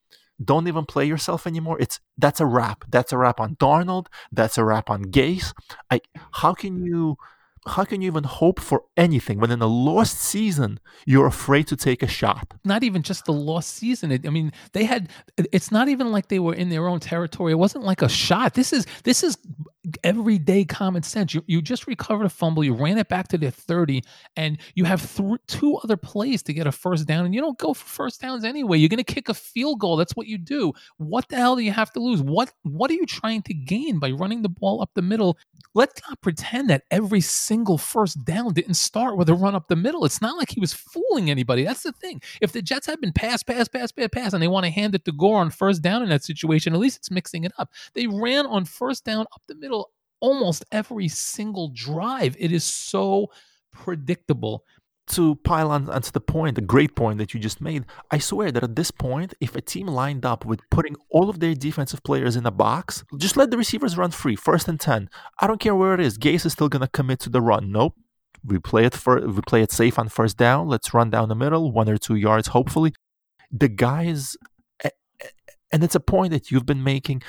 don't 0.44 0.68
even 0.68 0.86
play 0.86 1.06
yourself 1.06 1.48
anymore. 1.48 1.80
It's 1.80 2.00
that's 2.18 2.40
a 2.40 2.46
wrap. 2.46 2.86
That's 2.90 3.12
a 3.12 3.18
wrap 3.18 3.40
on 3.40 3.56
Darnold. 3.56 4.08
That's 4.32 4.58
a 4.58 4.64
wrap 4.64 4.90
on 4.90 5.06
Gase. 5.06 5.54
I 5.90 6.02
how 6.32 6.54
can 6.54 6.86
you 6.86 7.18
how 7.68 7.84
can 7.84 8.02
you 8.02 8.08
even 8.08 8.24
hope 8.24 8.60
for 8.60 8.84
anything 8.96 9.40
when 9.40 9.52
in 9.52 9.62
a 9.62 9.68
lost 9.68 10.20
season 10.20 10.80
you're 11.06 11.28
afraid 11.28 11.68
to 11.68 11.76
take 11.76 12.04
a 12.04 12.08
shot? 12.08 12.54
Not 12.64 12.84
even 12.84 13.02
just 13.02 13.26
the 13.26 13.34
lost 13.34 13.72
season. 13.76 14.12
I 14.12 14.30
mean, 14.30 14.52
they 14.74 14.86
had. 14.86 15.10
It's 15.38 15.72
not 15.72 15.90
even 15.90 16.12
like 16.12 16.28
they 16.28 16.40
were 16.40 16.54
in 16.54 16.70
their 16.70 16.88
own 16.88 17.00
territory. 17.00 17.54
It 17.54 17.56
wasn't 17.56 17.84
like 17.84 18.02
a 18.02 18.10
shot. 18.10 18.54
This 18.54 18.72
is 18.72 18.86
this 19.04 19.24
is 19.24 19.38
everyday 20.04 20.66
common 20.66 21.04
sense. 21.04 21.34
You 21.34 21.44
you 21.48 21.62
just 21.62 21.88
recovered 21.88 22.26
a 22.26 22.30
fumble. 22.30 22.64
You 22.64 22.74
ran 22.74 22.98
it 22.98 23.10
back 23.10 23.28
to 23.30 23.38
the 23.38 23.52
thirty, 23.52 24.04
and 24.36 24.60
you 24.76 24.86
have 24.86 25.16
th- 25.16 25.40
two 25.48 25.78
other 25.78 25.98
plays 25.98 26.44
to 26.44 26.54
get 26.54 26.68
a 26.68 26.72
first 26.72 27.08
down, 27.08 27.26
and 27.26 27.34
you 27.34 27.42
don't 27.42 27.58
go 27.58 27.74
for 27.74 27.86
first 27.88 28.22
downs 28.22 28.44
anyway. 28.44 28.78
You're 28.78 28.90
going 28.90 29.04
to 29.04 29.04
kick 29.04 29.30
a 29.30 29.34
field 29.34 29.80
goal. 29.80 29.98
That's 29.98 30.16
what 30.16 30.28
you 30.28 30.38
do. 30.38 30.74
What 30.98 31.28
the 31.30 31.36
hell 31.38 31.56
do 31.56 31.64
you 31.64 31.72
have 31.72 31.92
to 31.94 32.00
lose? 32.00 32.22
What 32.22 32.52
what 32.64 32.92
are 32.92 32.96
you 32.96 33.06
trying 33.06 33.42
to 33.44 33.54
gain 33.54 34.00
by 34.00 34.12
running 34.12 34.42
the 34.42 34.50
ball 34.50 34.82
up 34.82 34.92
the 34.94 35.02
middle? 35.02 35.38
Let's 35.76 36.02
not 36.08 36.22
pretend 36.22 36.70
that 36.70 36.84
every 36.90 37.20
single 37.20 37.78
first 37.78 38.24
down 38.24 38.54
didn't 38.54 38.76
start 38.76 39.18
with 39.18 39.28
a 39.28 39.34
run 39.34 39.56
up 39.56 39.68
the 39.68 39.76
middle. 39.76 40.06
It's 40.06 40.22
not 40.22 40.38
like 40.38 40.52
he 40.52 40.62
was 40.62 40.74
fooling 40.74 41.30
anybody. 41.30 41.66
That's 41.66 41.84
the 41.84 41.92
thing. 41.92 42.22
If 42.42 42.54
the 42.54 42.62
Jets 42.62 42.88
had 42.88 43.02
been 43.02 43.12
pass, 43.12 43.44
pass, 43.44 43.68
pass, 43.68 43.92
pass, 43.92 44.08
pass, 44.12 44.34
and 44.34 44.42
they 44.42 44.48
want 44.48 44.66
to 44.66 44.72
hand 44.72 44.96
it 44.96 45.04
to 45.04 45.12
Gore 45.12 45.42
on 45.42 45.52
first 45.52 45.82
down 45.82 46.02
in 46.02 46.10
that 46.10 46.24
situation, 46.24 46.74
at 46.74 46.80
least 46.80 46.98
it's 46.98 47.12
mixing 47.12 47.44
it 47.44 47.52
up. 47.60 47.72
They 47.94 48.08
ran 48.08 48.46
on 48.46 48.64
first 48.64 49.04
down 49.04 49.26
up 49.34 49.42
the 49.48 49.56
middle 49.56 49.92
almost 50.22 50.64
every 50.72 51.10
single 51.10 51.70
drive. 51.76 52.38
It 52.40 52.54
is 52.54 52.64
so 52.64 53.28
predictable 53.74 54.64
to 55.08 55.36
pile 55.44 55.72
on 55.72 55.90
onto 55.90 56.12
the 56.12 56.20
point, 56.20 56.56
the 56.56 56.62
great 56.62 56.96
point 56.96 57.18
that 57.20 57.34
you 57.34 57.40
just 57.40 57.62
made, 57.62 57.86
I 58.12 58.18
swear 58.18 58.52
that 58.52 58.64
at 58.64 58.76
this 58.76 58.92
point, 58.92 59.34
if 59.40 59.56
a 59.56 59.62
team 59.62 59.88
lined 59.88 60.26
up 60.26 60.46
with 60.46 60.62
putting 60.72 60.96
all 61.10 61.30
of 61.30 61.40
their 61.40 61.54
defensive 61.54 62.04
players 62.04 62.36
in 62.36 62.46
a 62.46 62.52
box, 62.52 63.04
just 63.18 63.38
let 63.38 63.52
the 63.52 63.58
receivers 63.58 63.98
run 63.98 64.12
free, 64.12 64.36
first 64.36 64.68
and 64.68 64.80
ten. 64.80 65.10
I 65.40 65.48
don't 65.48 65.60
care 65.60 65.76
where 65.76 65.94
it 65.94 66.00
is. 66.00 66.18
Gase 66.18 66.46
is 66.46 66.54
still 66.54 66.70
gonna 66.70 66.88
commit 66.88 67.20
to 67.22 67.30
the 67.30 67.42
run. 67.42 67.72
Nope. 67.72 67.96
We 68.44 68.60
play 68.60 68.86
it 68.86 68.96
for 68.96 69.20
we 69.26 69.42
play 69.42 69.62
it 69.62 69.72
safe 69.72 69.98
on 69.98 70.10
first 70.10 70.38
down. 70.38 70.68
Let's 70.68 70.94
run 70.94 71.10
down 71.10 71.30
the 71.30 71.36
middle, 71.36 71.72
one 71.72 71.90
or 71.90 71.98
two 71.98 72.16
yards, 72.16 72.50
hopefully. 72.50 72.94
The 73.52 73.70
guys 73.70 74.36
and 75.72 75.84
it's 75.84 75.96
a 75.96 76.00
point 76.00 76.32
that 76.32 76.52
you've 76.52 76.66
been 76.66 76.84
making 76.84 77.22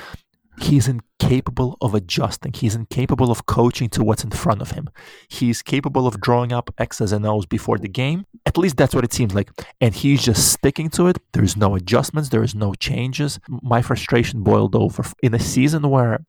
he's 0.61 0.89
incapable 0.89 1.77
of 1.81 1.95
adjusting. 1.95 2.53
He's 2.53 2.75
incapable 2.75 3.31
of 3.31 3.47
coaching 3.47 3.89
to 3.91 4.05
what's 4.05 4.25
in 4.25 4.31
front 4.31 4.63
of 4.63 4.73
him. 4.73 4.89
He's 5.29 5.63
capable 5.63 6.07
of 6.07 6.21
drawing 6.21 6.53
up 6.53 6.73
X's 6.79 7.13
and 7.13 7.27
O's 7.27 7.47
before 7.47 7.79
the 7.79 7.89
game. 7.89 8.27
At 8.45 8.59
least 8.59 8.77
that's 8.77 8.95
what 8.95 9.05
it 9.05 9.13
seems 9.13 9.35
like. 9.35 9.51
And 9.81 9.95
he's 9.95 10.23
just 10.23 10.53
sticking 10.53 10.91
to 10.91 11.09
it. 11.09 11.19
There's 11.33 11.57
no 11.57 11.75
adjustments, 11.75 12.31
there 12.31 12.43
is 12.43 12.55
no 12.55 12.75
changes. 12.75 13.39
My 13.49 13.83
frustration 13.83 14.43
boiled 14.43 14.75
over 14.75 15.05
in 15.23 15.35
a 15.35 15.41
season 15.41 15.89
where 15.89 16.25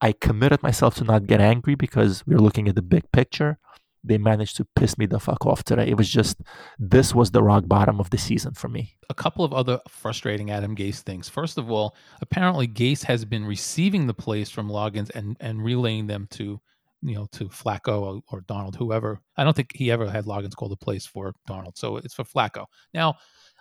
I 0.00 0.12
committed 0.12 0.62
myself 0.62 0.94
to 0.96 1.04
not 1.04 1.26
get 1.26 1.40
angry 1.40 1.74
because 1.74 2.24
we 2.26 2.34
we're 2.34 2.40
looking 2.40 2.68
at 2.68 2.74
the 2.74 2.82
big 2.82 3.10
picture 3.12 3.58
they 4.04 4.18
managed 4.18 4.56
to 4.56 4.66
piss 4.76 4.96
me 4.98 5.06
the 5.06 5.20
fuck 5.20 5.44
off 5.46 5.64
today. 5.64 5.88
It 5.88 5.96
was 5.96 6.08
just 6.08 6.40
this 6.78 7.14
was 7.14 7.30
the 7.30 7.42
rock 7.42 7.64
bottom 7.66 8.00
of 8.00 8.10
the 8.10 8.18
season 8.18 8.54
for 8.54 8.68
me. 8.68 8.96
A 9.10 9.14
couple 9.14 9.44
of 9.44 9.52
other 9.52 9.80
frustrating 9.88 10.50
Adam 10.50 10.76
Gase 10.76 11.00
things. 11.00 11.28
First 11.28 11.58
of 11.58 11.70
all, 11.70 11.96
apparently 12.20 12.68
Gase 12.68 13.04
has 13.04 13.24
been 13.24 13.44
receiving 13.44 14.06
the 14.06 14.14
plays 14.14 14.50
from 14.50 14.68
Loggains 14.68 15.10
and 15.14 15.36
and 15.40 15.62
relaying 15.62 16.06
them 16.06 16.26
to 16.32 16.60
you 17.02 17.14
know 17.14 17.26
to 17.32 17.48
Flacco 17.48 18.00
or, 18.00 18.20
or 18.30 18.42
Darnold, 18.42 18.76
whoever. 18.76 19.20
I 19.36 19.44
don't 19.44 19.54
think 19.54 19.72
he 19.74 19.90
ever 19.90 20.08
had 20.08 20.24
Loggains 20.24 20.56
call 20.56 20.68
the 20.68 20.76
plays 20.76 21.06
for 21.06 21.32
Darnold, 21.48 21.76
so 21.76 21.96
it's 21.96 22.14
for 22.14 22.24
Flacco. 22.24 22.66
Now 22.94 23.16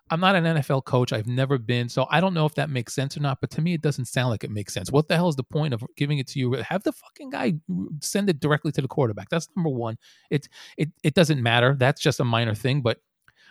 I'm 0.10 0.20
not 0.20 0.36
an 0.36 0.44
NFL 0.44 0.86
coach. 0.86 1.12
I've 1.12 1.28
never 1.28 1.58
been. 1.58 1.90
So 1.90 2.08
I 2.10 2.22
don't 2.22 2.34
know 2.34 2.46
if 2.46 2.56
that 2.56 2.70
makes 2.70 2.94
sense 2.94 3.18
or 3.18 3.20
not. 3.20 3.40
But 3.42 3.50
to 3.52 3.62
me, 3.62 3.74
it 3.74 3.82
doesn't 3.82 4.06
sound 4.06 4.30
like 4.30 4.44
it 4.44 4.52
makes 4.52 4.74
sense. 4.74 4.92
What 4.92 5.08
the 5.08 5.16
hell 5.16 5.28
is 5.28 5.36
the 5.36 5.44
point 5.44 5.74
of 5.74 5.84
giving 5.96 6.20
it 6.20 6.28
to 6.28 6.40
you? 6.40 6.54
Have 6.54 6.84
the 6.84 6.94
fucking 6.94 7.30
guy 7.30 7.54
send 8.02 8.30
it 8.30 8.40
directly 8.40 8.72
to 8.74 8.82
the 8.82 8.88
quarterback. 8.88 9.30
That's 9.30 9.50
number 9.56 9.70
one. 9.70 9.98
It 10.30 10.48
it 10.78 10.90
it 11.04 11.14
doesn't 11.14 11.42
matter. 11.42 11.76
That's 11.78 12.02
just 12.02 12.20
a 12.20 12.26
minor 12.26 12.56
thing. 12.56 12.82
But 12.82 13.00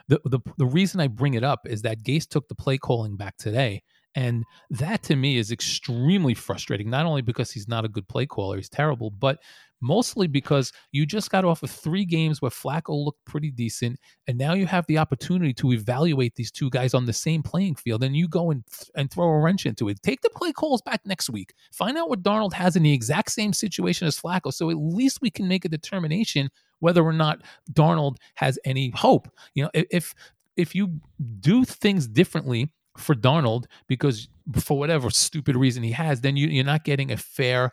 the 0.09 0.21
the 0.25 0.41
the 0.57 0.67
reason 0.67 1.01
I 1.01 1.09
bring 1.09 1.35
it 1.35 1.45
up 1.45 1.67
is 1.67 1.83
that 1.83 2.03
Gase 2.03 2.29
took 2.29 2.49
the 2.49 2.55
play 2.55 2.79
calling 2.79 3.17
back 3.17 3.37
today. 3.37 3.83
And 4.15 4.45
that 4.71 5.03
to 5.05 5.17
me 5.17 5.37
is 5.37 5.53
extremely 5.53 6.33
frustrating, 6.33 6.89
not 6.89 7.05
only 7.05 7.21
because 7.21 7.51
he's 7.51 7.69
not 7.69 7.85
a 7.85 7.89
good 7.89 8.09
play 8.09 8.25
caller, 8.25 8.57
he's 8.57 8.71
terrible, 8.71 9.11
but 9.11 9.39
mostly 9.81 10.27
because 10.27 10.73
you 10.93 11.07
just 11.07 11.31
got 11.31 11.45
off 11.45 11.63
of 11.63 11.71
three 11.71 12.05
games 12.05 12.41
where 12.41 12.51
Flacco 12.51 13.05
looked 13.05 13.25
pretty 13.25 13.51
decent, 13.51 13.99
and 14.27 14.39
now 14.39 14.55
you 14.55 14.67
have 14.67 14.87
the 14.87 14.99
opportunity 14.99 15.53
to 15.55 15.73
evaluate 15.73 16.35
these 16.35 16.51
two 16.51 16.71
guys 16.71 16.95
on 16.95 17.07
the 17.07 17.13
same 17.13 17.43
playing 17.43 17.75
field, 17.75 18.03
and 18.03 18.17
you 18.17 18.29
go 18.29 18.51
and 18.51 18.65
and 18.95 19.11
throw 19.11 19.27
a 19.29 19.39
wrench 19.39 19.67
into 19.67 19.89
it. 19.89 20.03
Take 20.03 20.23
the 20.23 20.31
play 20.31 20.53
calls 20.53 20.83
back 20.83 21.01
next 21.05 21.31
week. 21.31 21.55
Find 21.73 21.97
out 21.99 22.09
what 22.09 22.23
Darnold 22.23 22.53
has 22.53 22.77
in 22.77 22.83
the 22.83 22.93
exact 22.93 23.33
same 23.33 23.53
situation 23.53 24.07
as 24.07 24.21
Flacco, 24.21 24.53
so 24.53 24.71
at 24.71 24.77
least 24.77 25.21
we 25.21 25.31
can 25.31 25.49
make 25.49 25.65
a 25.65 25.69
determination 25.69 26.51
whether 26.81 27.03
or 27.03 27.13
not 27.13 27.43
Darnold 27.73 28.17
has 28.35 28.59
any 28.65 28.91
hope. 28.91 29.29
You 29.55 29.65
know, 29.65 29.71
if 29.75 30.15
if 30.57 30.75
you 30.75 31.01
do 31.41 31.65
things 31.65 32.07
differently 32.07 32.71
for 32.97 33.15
Darnold 33.15 33.65
because 33.89 34.29
for 34.59 34.79
whatever 34.79 35.11
stupid 35.11 35.57
reason 35.57 35.83
he 35.83 35.93
has, 35.93 36.21
then 36.21 36.37
you, 36.37 36.49
you're 36.49 36.65
not 36.65 36.85
getting 36.85 37.13
a 37.13 37.17
fair 37.17 37.73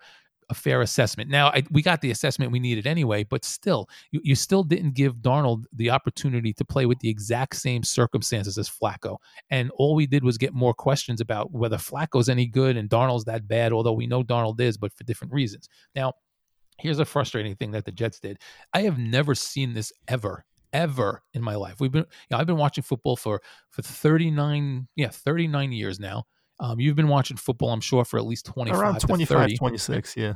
a 0.54 0.56
fair 0.56 0.82
assessment. 0.82 1.30
Now, 1.30 1.48
I, 1.48 1.64
we 1.72 1.82
got 1.82 2.02
the 2.02 2.12
assessment 2.12 2.52
we 2.52 2.60
needed 2.60 2.86
anyway, 2.86 3.24
but 3.24 3.44
still, 3.44 3.90
you, 4.12 4.22
you 4.24 4.36
still 4.36 4.64
didn't 4.64 4.94
give 4.94 5.16
Darnold 5.16 5.64
the 5.74 5.90
opportunity 5.90 6.54
to 6.54 6.64
play 6.64 6.86
with 6.86 7.00
the 7.00 7.10
exact 7.10 7.56
same 7.56 7.84
circumstances 7.84 8.58
as 8.60 8.70
Flacco. 8.70 9.18
And 9.50 9.72
all 9.76 9.96
we 9.96 10.06
did 10.06 10.24
was 10.24 10.38
get 10.38 10.54
more 10.54 10.76
questions 10.76 11.22
about 11.22 11.52
whether 11.52 11.78
Flacco's 11.78 12.30
any 12.30 12.46
good 12.46 12.78
and 12.78 12.88
Darnold's 12.88 13.26
that 13.26 13.48
bad, 13.48 13.74
although 13.74 13.94
we 13.94 14.06
know 14.06 14.24
Darnold 14.24 14.60
is, 14.60 14.78
but 14.78 14.94
for 14.94 15.04
different 15.04 15.34
reasons. 15.34 15.68
Now, 15.96 16.14
Here's 16.80 16.98
a 16.98 17.06
frustrating 17.06 17.56
thing 17.56 17.70
that 17.72 17.86
the 17.86 17.92
Jets 17.92 18.20
did. 18.20 18.40
I 18.74 18.82
have 18.82 18.98
never 18.98 19.36
seen 19.36 19.74
this 19.74 19.94
ever 20.08 20.44
ever 20.74 21.22
in 21.34 21.42
my 21.42 21.56
life. 21.56 21.76
We've 21.80 21.92
been, 21.92 22.02
you 22.02 22.28
know, 22.32 22.38
I've 22.38 22.48
been 22.48 22.58
watching 22.58 22.84
football 22.84 23.16
for 23.16 23.42
for 23.70 23.82
39, 23.84 24.88
yeah, 24.96 25.10
39 25.10 25.72
years 25.72 26.00
now. 26.00 26.26
Um, 26.60 26.80
you've 26.80 26.96
been 26.96 27.08
watching 27.08 27.38
football, 27.38 27.72
I'm 27.72 27.82
sure, 27.82 28.06
for 28.06 28.18
at 28.18 28.26
least 28.26 28.46
25 28.46 28.80
around 28.80 29.00
25, 29.00 29.58
26, 29.58 30.18
yeah. 30.18 30.34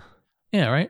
Yeah, 0.51 0.69
right 0.69 0.89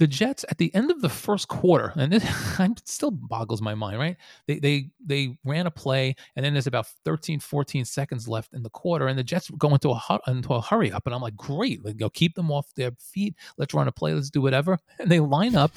the 0.00 0.06
Jets 0.06 0.46
at 0.48 0.56
the 0.56 0.74
end 0.74 0.90
of 0.90 1.02
the 1.02 1.10
first 1.10 1.46
quarter, 1.46 1.92
and 1.94 2.10
this 2.10 2.26
still 2.86 3.10
boggles 3.10 3.60
my 3.60 3.74
mind, 3.74 3.98
right? 3.98 4.16
They 4.48 4.58
they 4.58 4.90
they 5.04 5.36
ran 5.44 5.66
a 5.66 5.70
play, 5.70 6.16
and 6.34 6.44
then 6.44 6.54
there's 6.54 6.66
about 6.66 6.86
13, 7.04 7.38
14 7.38 7.84
seconds 7.84 8.26
left 8.26 8.54
in 8.54 8.62
the 8.62 8.70
quarter, 8.70 9.08
and 9.08 9.18
the 9.18 9.22
Jets 9.22 9.50
go 9.50 9.68
into 9.74 9.90
a 9.90 10.18
into 10.26 10.54
a 10.54 10.62
hurry 10.62 10.90
up, 10.90 11.02
and 11.04 11.14
I'm 11.14 11.20
like, 11.20 11.36
great, 11.36 11.84
like, 11.84 11.98
go 11.98 12.08
keep 12.08 12.34
them 12.34 12.50
off 12.50 12.66
their 12.74 12.92
feet. 12.98 13.36
Let's 13.58 13.74
run 13.74 13.88
a 13.88 13.92
play. 13.92 14.14
Let's 14.14 14.30
do 14.30 14.42
whatever. 14.42 14.78
And 14.98 15.10
they 15.10 15.20
line 15.20 15.54
up, 15.54 15.72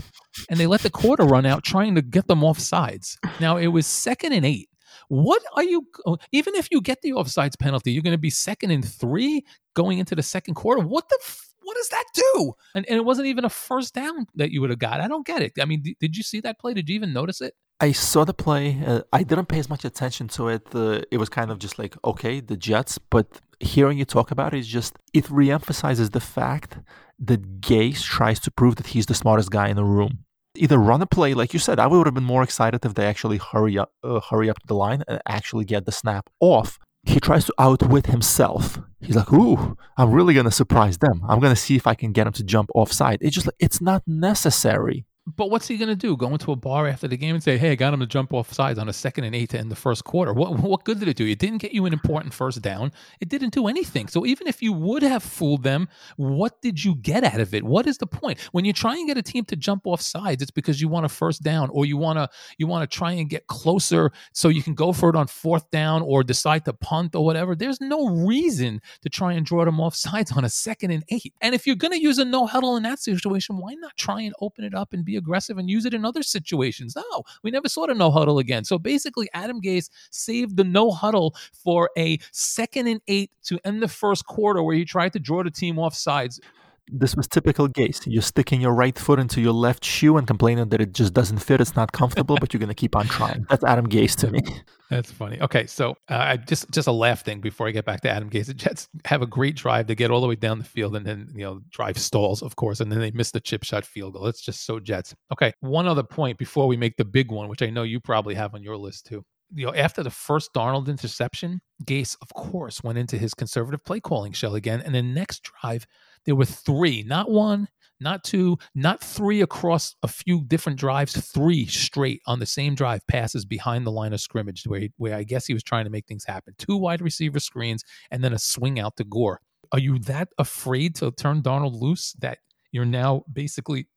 and 0.50 0.60
they 0.60 0.68
let 0.68 0.82
the 0.82 0.90
quarter 0.90 1.24
run 1.24 1.46
out, 1.46 1.64
trying 1.64 1.96
to 1.96 2.02
get 2.02 2.28
them 2.28 2.44
off 2.44 2.60
sides. 2.60 3.18
Now 3.40 3.56
it 3.56 3.68
was 3.68 3.88
second 3.88 4.34
and 4.34 4.46
eight. 4.46 4.70
What 5.14 5.44
are 5.56 5.64
you? 5.64 5.88
Even 6.32 6.56
if 6.56 6.70
you 6.72 6.82
get 6.82 7.04
the 7.04 7.12
offsides 7.12 7.60
penalty, 7.60 7.92
you're 7.92 8.02
going 8.02 8.16
to 8.16 8.18
be 8.18 8.32
second 8.32 8.72
and 8.72 8.84
three 8.84 9.46
going 9.76 10.00
into 10.00 10.16
the 10.16 10.24
second 10.24 10.56
quarter. 10.56 10.82
What 10.82 11.08
the? 11.10 11.20
what 11.62 11.78
does 11.78 11.90
that 11.90 12.06
do? 12.14 12.54
And, 12.76 12.86
and 12.90 12.98
it 12.98 13.06
wasn't 13.06 13.28
even 13.28 13.46
a 13.46 13.50
first 13.50 13.94
down 13.94 14.28
that 14.36 14.52
you 14.52 14.60
would 14.62 14.70
have 14.70 14.80
got. 14.80 15.00
I 15.00 15.08
don't 15.08 15.26
get 15.26 15.42
it. 15.42 15.54
I 15.62 15.66
mean, 15.66 15.82
d- 15.82 15.96
did 16.00 16.18
you 16.18 16.24
see 16.24 16.42
that 16.42 16.60
play? 16.60 16.74
Did 16.74 16.90
you 16.90 16.96
even 16.96 17.14
notice 17.14 17.42
it? 17.42 17.54
I 17.80 17.92
saw 17.92 18.26
the 18.26 18.34
play. 18.34 18.82
Uh, 18.86 19.02
I 19.14 19.24
didn't 19.24 19.46
pay 19.46 19.60
as 19.60 19.70
much 19.70 19.86
attention 19.86 20.28
to 20.30 20.50
it. 20.50 20.68
Uh, 20.74 21.02
it 21.12 21.18
was 21.18 21.30
kind 21.30 21.52
of 21.52 21.60
just 21.60 21.80
like, 21.80 21.96
okay, 22.04 22.40
the 22.40 22.58
Jets. 22.58 22.98
But 22.98 23.40
hearing 23.60 23.98
you 23.98 24.06
talk 24.06 24.32
about 24.32 24.54
it 24.54 24.60
is 24.60 24.68
just, 24.68 24.98
it 25.14 25.26
reemphasizes 25.26 26.12
the 26.12 26.20
fact 26.20 26.80
that 27.20 27.62
Gase 27.62 28.04
tries 28.04 28.40
to 28.42 28.52
prove 28.52 28.76
that 28.76 28.88
he's 28.88 29.06
the 29.06 29.16
smartest 29.16 29.52
guy 29.52 29.70
in 29.70 29.76
the 29.76 29.86
room. 29.86 30.26
Either 30.56 30.78
run 30.78 31.02
a 31.02 31.06
play, 31.08 31.34
like 31.34 31.54
you 31.54 31.60
said, 31.60 31.80
I 31.80 31.88
would 31.88 32.06
have 32.06 32.14
been 32.14 32.24
more 32.24 32.44
excited 32.44 32.86
if 32.86 32.94
they 32.94 33.06
actually 33.06 33.38
hurry 33.38 33.78
up, 33.78 33.92
uh, 34.04 34.20
hurry 34.20 34.50
up 34.50 34.60
to 34.60 34.68
the 34.68 34.76
line 34.76 35.04
and 35.08 35.22
actually 35.28 35.66
get 35.66 35.86
the 35.86 35.92
snap 35.92 36.30
off 36.40 36.80
he 37.04 37.20
tries 37.20 37.46
to 37.46 37.54
outwit 37.60 38.08
himself. 38.08 38.80
He's 39.02 39.16
like, 39.16 39.32
"Ooh, 39.34 39.78
I'm 39.98 40.12
really 40.12 40.34
gonna 40.34 40.52
surprise 40.52 40.98
them. 40.98 41.22
I'm 41.28 41.40
gonna 41.40 41.56
see 41.56 41.76
if 41.76 41.86
I 41.86 41.96
can 41.96 42.14
get 42.14 42.28
him 42.28 42.34
to 42.34 42.44
jump 42.44 42.70
offside." 42.74 43.20
It's 43.22 43.36
just 43.36 43.48
like 43.48 43.56
it's 43.60 43.82
not 43.82 44.04
necessary. 44.08 45.06
But 45.26 45.50
what's 45.50 45.70
he 45.70 45.78
going 45.78 45.90
to 45.90 45.96
do? 45.96 46.18
Go 46.18 46.34
into 46.34 46.52
a 46.52 46.56
bar 46.58 46.86
after 46.86 47.08
the 47.08 47.16
game 47.16 47.34
and 47.34 47.42
say, 47.44 47.58
"Hey, 47.58 47.72
I 47.72 47.76
got 47.76 47.94
him 47.94 48.02
to 48.02 48.06
jump 48.06 48.34
off 48.34 48.52
sides 48.52 48.78
on 48.78 48.90
a 48.90 48.94
second 48.94 49.24
and 49.24 49.34
eight 49.34 49.52
to 49.52 49.60
end 49.60 49.72
the 49.72 49.76
first 49.76 50.04
quarter." 50.04 50.34
What 50.34 50.60
what 50.60 50.84
good 50.84 51.00
did 51.00 51.08
it 51.08 51.16
do? 51.16 51.26
It 51.26 51.40
didn't 51.40 51.60
get 51.60 51.72
you 51.72 51.86
an 51.86 51.94
important 51.94 52.34
first 52.34 52.62
down. 52.62 52.92
It 53.22 53.30
didn't 53.30 53.54
do 53.54 53.68
anything. 53.68 54.10
So 54.10 54.26
even 54.26 54.48
if 54.48 54.62
you 54.62 54.74
would 54.74 55.02
have 55.02 55.24
fooled 55.24 55.64
them, 55.64 55.88
what 56.18 56.62
did 56.62 56.84
you 56.84 56.96
get 56.96 57.24
out 57.24 57.40
of 57.40 57.54
it? 57.54 57.64
What 57.64 57.88
is 57.88 57.98
the 58.00 58.06
point? 58.06 58.38
When 58.52 58.66
you 58.66 58.74
try 58.74 58.98
and 58.98 59.08
get 59.08 59.18
a 59.18 59.22
team 59.22 59.46
to 59.46 59.56
jump 59.56 59.88
off 59.88 60.02
sides, 60.02 60.42
it's 60.42 60.52
because 60.52 60.82
you 60.82 60.90
want 60.90 61.06
a 61.06 61.10
first 61.10 61.42
down, 61.42 61.70
or 61.70 61.86
you 61.86 61.96
want 61.96 62.18
to 62.18 62.28
you 62.58 62.68
want 62.68 62.90
to 62.90 62.98
try 62.98 63.14
and 63.14 63.30
get 63.30 63.48
closer 63.48 64.12
so 64.34 64.50
you 64.50 64.62
can 64.62 64.74
go 64.74 64.92
for 64.92 65.10
it 65.10 65.16
on 65.16 65.28
fourth 65.28 65.72
down, 65.72 66.02
or 66.02 66.24
decide 66.24 66.66
to 66.66 66.74
punt 66.74 67.16
or 67.16 67.24
whatever. 67.24 67.56
There's 67.56 67.80
no 67.80 68.10
reason 68.10 68.82
to 69.04 69.10
try 69.10 69.34
and 69.34 69.46
draw 69.46 69.64
them 69.64 69.80
off 69.80 69.96
sides 69.96 70.34
on 70.34 70.44
a 70.44 70.50
second 70.50 70.92
and 70.92 71.06
eight. 71.08 71.34
And 71.40 71.56
if 71.56 71.66
you're 71.66 71.78
going 71.78 71.94
to 71.94 72.02
use 72.02 72.18
a 72.18 72.26
no 72.26 72.46
huddle 72.46 72.76
in 72.76 72.84
that 72.84 73.00
situation, 73.00 73.58
why 73.58 73.76
not 73.76 73.96
try 73.96 74.20
and 74.20 74.36
open 74.42 74.66
it 74.66 74.76
up 74.76 74.92
and 74.92 75.06
be 75.06 75.13
aggressive 75.16 75.58
and 75.58 75.70
use 75.70 75.86
it 75.86 75.94
in 75.94 76.06
other 76.06 76.24
situations. 76.24 76.96
No, 76.96 77.24
we 77.44 77.52
never 77.52 77.70
saw 77.70 77.86
the 77.88 77.94
no 77.94 78.12
huddle 78.12 78.40
again. 78.40 78.64
So 78.64 78.78
basically, 78.78 79.30
Adam 79.34 79.62
Gase 79.62 79.90
saved 80.12 80.58
the 80.58 80.64
no 80.64 80.92
huddle 80.92 81.36
for 81.54 81.90
a 81.98 82.18
second 82.32 82.88
and 82.88 83.02
eight 83.08 83.32
to 83.44 83.60
end 83.66 83.82
the 83.82 83.88
first 83.88 84.26
quarter 84.26 84.64
where 84.64 84.76
he 84.76 84.86
tried 84.86 85.14
to 85.14 85.20
draw 85.20 85.44
the 85.44 85.52
team 85.52 85.80
off 85.80 85.96
sides. 85.96 86.40
This 86.88 87.16
was 87.16 87.28
typical 87.28 87.70
Gase. 87.70 88.02
You're 88.06 88.22
sticking 88.22 88.60
your 88.60 88.74
right 88.74 88.98
foot 88.98 89.20
into 89.20 89.40
your 89.40 89.54
left 89.54 89.86
shoe 89.86 90.18
and 90.18 90.28
complaining 90.28 90.70
that 90.70 90.82
it 90.82 90.94
just 90.94 91.14
doesn't 91.14 91.40
fit. 91.40 91.62
It's 91.62 91.76
not 91.76 91.92
comfortable, 91.92 92.38
but 92.40 92.54
you're 92.54 92.60
going 92.60 92.68
to 92.68 92.76
keep 92.76 92.96
on 92.96 93.06
trying. 93.06 93.46
That's 93.50 93.64
Adam 93.64 93.88
Gase 93.88 94.16
to 94.18 94.32
me. 94.32 94.42
That's 94.90 95.12
funny. 95.12 95.42
Okay, 95.42 95.66
so 95.66 95.96
uh, 96.10 96.38
just 96.38 96.70
just 96.72 96.88
a 96.88 96.92
laugh 96.92 97.24
thing 97.24 97.40
before 97.40 97.68
I 97.68 97.72
get 97.72 97.86
back 97.86 98.02
to 98.02 98.10
Adam 98.10 98.30
Gase. 98.30 98.48
The 98.48 98.54
Jets 98.54 98.90
have 99.06 99.22
a 99.22 99.26
great 99.26 99.56
drive 99.56 99.88
to 99.88 99.96
get 99.96 100.12
all 100.12 100.22
the 100.22 100.28
way 100.28 100.36
down 100.36 100.60
the 100.60 100.66
field, 100.66 100.96
and 100.96 101.06
then 101.06 101.30
you 101.34 101.44
know 101.44 101.62
drive 101.72 101.98
stalls, 101.98 102.44
of 102.44 102.56
course, 102.58 102.80
and 102.80 102.92
then 102.92 103.00
they 103.00 103.12
miss 103.12 103.32
the 103.32 103.40
chip 103.40 103.64
shot 103.64 103.86
field 103.86 104.14
goal. 104.14 104.28
It's 104.28 104.42
just 104.42 104.66
so 104.66 104.80
Jets. 104.80 105.16
Okay, 105.32 105.54
one 105.62 105.88
other 105.88 106.04
point 106.04 106.38
before 106.38 106.68
we 106.68 106.78
make 106.78 106.98
the 106.98 107.06
big 107.06 107.32
one, 107.32 107.48
which 107.48 107.62
I 107.62 107.70
know 107.70 107.84
you 107.84 108.00
probably 108.00 108.36
have 108.36 108.54
on 108.54 108.62
your 108.62 108.78
list 108.78 109.08
too 109.08 109.24
you 109.56 109.66
know, 109.66 109.74
after 109.76 110.04
the 110.04 110.10
first 110.10 110.54
Darnold 110.54 110.88
interception, 110.88 111.62
Gase, 111.86 112.18
of 112.22 112.34
course, 112.34 112.84
went 112.84 112.98
into 112.98 113.18
his 113.18 113.34
conservative 113.34 113.84
play 113.84 114.00
calling 114.00 114.32
shell 114.34 114.56
again. 114.56 114.82
And 114.82 114.96
the 114.96 115.02
next 115.02 115.44
drive, 115.44 115.86
there 116.26 116.36
were 116.36 116.46
three, 116.46 117.04
not 117.04 117.30
one, 117.30 117.68
not 118.00 118.24
two, 118.24 118.58
not 118.76 119.02
three 119.02 119.42
across 119.42 119.96
a 120.04 120.08
few 120.08 120.44
different 120.46 120.78
drives, 120.78 121.16
three 121.32 121.66
straight 121.66 122.22
on 122.28 122.40
the 122.40 122.46
same 122.46 122.76
drive 122.76 123.06
passes 123.08 123.46
behind 123.46 123.86
the 123.86 123.92
line 123.92 124.14
of 124.14 124.22
scrimmage, 124.22 124.64
where, 124.66 124.82
he, 124.82 124.92
where 124.98 125.16
I 125.16 125.24
guess 125.24 125.46
he 125.46 125.54
was 125.54 125.64
trying 125.64 125.86
to 125.86 125.90
make 125.92 126.06
things 126.06 126.26
happen. 126.26 126.54
Two 126.58 126.78
wide 126.78 127.02
receiver 127.02 127.40
screens 127.40 127.84
and 128.12 128.24
then 128.24 128.34
a 128.34 128.40
swing 128.40 128.80
out 128.80 128.98
to 128.98 129.04
Gore. 129.04 129.40
Are 129.72 129.80
you 129.80 129.98
that 130.00 130.30
afraid 130.38 130.96
to 130.96 131.12
turn 131.12 131.42
Darnold 131.42 131.80
loose 131.80 132.14
that 132.20 132.40
you're 132.72 132.86
now 132.86 133.24
basically 133.32 133.88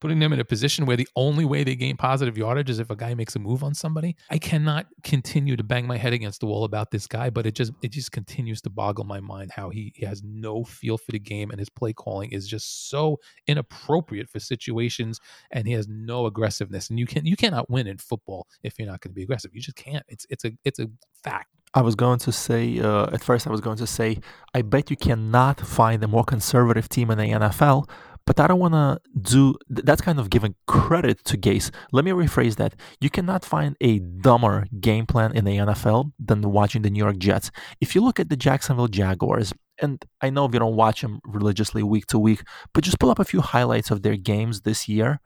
putting 0.00 0.18
them 0.18 0.32
in 0.32 0.40
a 0.40 0.44
position 0.44 0.86
where 0.86 0.96
the 0.96 1.08
only 1.16 1.44
way 1.44 1.64
they 1.64 1.74
gain 1.74 1.96
positive 1.96 2.36
yardage 2.36 2.70
is 2.70 2.78
if 2.78 2.90
a 2.90 2.96
guy 2.96 3.14
makes 3.14 3.34
a 3.36 3.38
move 3.38 3.64
on 3.64 3.74
somebody. 3.74 4.16
I 4.30 4.38
cannot 4.38 4.86
continue 5.02 5.56
to 5.56 5.64
bang 5.64 5.86
my 5.86 5.96
head 5.96 6.12
against 6.12 6.40
the 6.40 6.46
wall 6.46 6.64
about 6.64 6.90
this 6.90 7.06
guy, 7.06 7.30
but 7.30 7.46
it 7.46 7.54
just 7.54 7.72
it 7.82 7.92
just 7.92 8.12
continues 8.12 8.60
to 8.62 8.70
boggle 8.70 9.04
my 9.04 9.20
mind 9.20 9.52
how 9.52 9.70
he, 9.70 9.92
he 9.94 10.04
has 10.04 10.22
no 10.22 10.64
feel 10.64 10.98
for 10.98 11.12
the 11.12 11.18
game 11.18 11.50
and 11.50 11.58
his 11.58 11.70
play 11.70 11.92
calling 11.92 12.30
is 12.30 12.46
just 12.46 12.90
so 12.90 13.18
inappropriate 13.46 14.28
for 14.28 14.38
situations 14.38 15.20
and 15.50 15.66
he 15.66 15.72
has 15.72 15.88
no 15.88 16.26
aggressiveness. 16.26 16.90
And 16.90 16.98
you 16.98 17.06
can 17.06 17.24
you 17.26 17.36
cannot 17.36 17.70
win 17.70 17.86
in 17.86 17.98
football 17.98 18.46
if 18.62 18.78
you're 18.78 18.88
not 18.88 19.00
going 19.00 19.10
to 19.10 19.14
be 19.14 19.22
aggressive. 19.22 19.52
You 19.54 19.60
just 19.60 19.76
can't. 19.76 20.04
It's 20.08 20.26
it's 20.28 20.44
a 20.44 20.52
it's 20.64 20.78
a 20.78 20.88
fact. 21.22 21.48
I 21.74 21.82
was 21.82 21.94
going 21.94 22.18
to 22.20 22.32
say, 22.32 22.78
uh, 22.78 23.08
at 23.12 23.22
first, 23.22 23.46
I 23.46 23.50
was 23.50 23.60
going 23.60 23.76
to 23.78 23.86
say, 23.86 24.18
I 24.54 24.62
bet 24.62 24.90
you 24.90 24.96
cannot 24.96 25.60
find 25.60 26.02
a 26.02 26.08
more 26.08 26.24
conservative 26.24 26.88
team 26.88 27.10
in 27.10 27.18
the 27.18 27.24
NFL 27.24 27.86
but 28.26 28.40
I 28.40 28.46
don't 28.48 28.58
want 28.58 28.74
to 28.74 29.00
do 29.20 29.54
that's 29.68 30.02
kind 30.02 30.18
of 30.18 30.30
giving 30.30 30.54
credit 30.66 31.24
to 31.24 31.38
Gase. 31.38 31.70
Let 31.92 32.04
me 32.04 32.10
rephrase 32.10 32.56
that. 32.56 32.74
You 33.00 33.08
cannot 33.08 33.44
find 33.44 33.76
a 33.80 34.00
dumber 34.00 34.66
game 34.80 35.06
plan 35.06 35.32
in 35.36 35.44
the 35.44 35.56
NFL 35.56 36.12
than 36.18 36.42
watching 36.42 36.82
the 36.82 36.90
New 36.90 37.02
York 37.02 37.18
Jets. 37.18 37.50
If 37.80 37.94
you 37.94 38.02
look 38.02 38.18
at 38.18 38.28
the 38.28 38.36
Jacksonville 38.36 38.88
Jaguars, 38.88 39.52
and 39.80 40.04
I 40.20 40.30
know 40.30 40.46
we 40.46 40.58
don't 40.58 40.76
watch 40.76 41.02
them 41.02 41.20
religiously 41.24 41.82
week 41.82 42.06
to 42.06 42.18
week, 42.18 42.42
but 42.74 42.82
just 42.82 42.98
pull 42.98 43.10
up 43.10 43.18
a 43.18 43.24
few 43.24 43.40
highlights 43.40 43.90
of 43.90 44.02
their 44.02 44.16
games 44.16 44.62
this 44.62 44.88
year. 44.88 45.20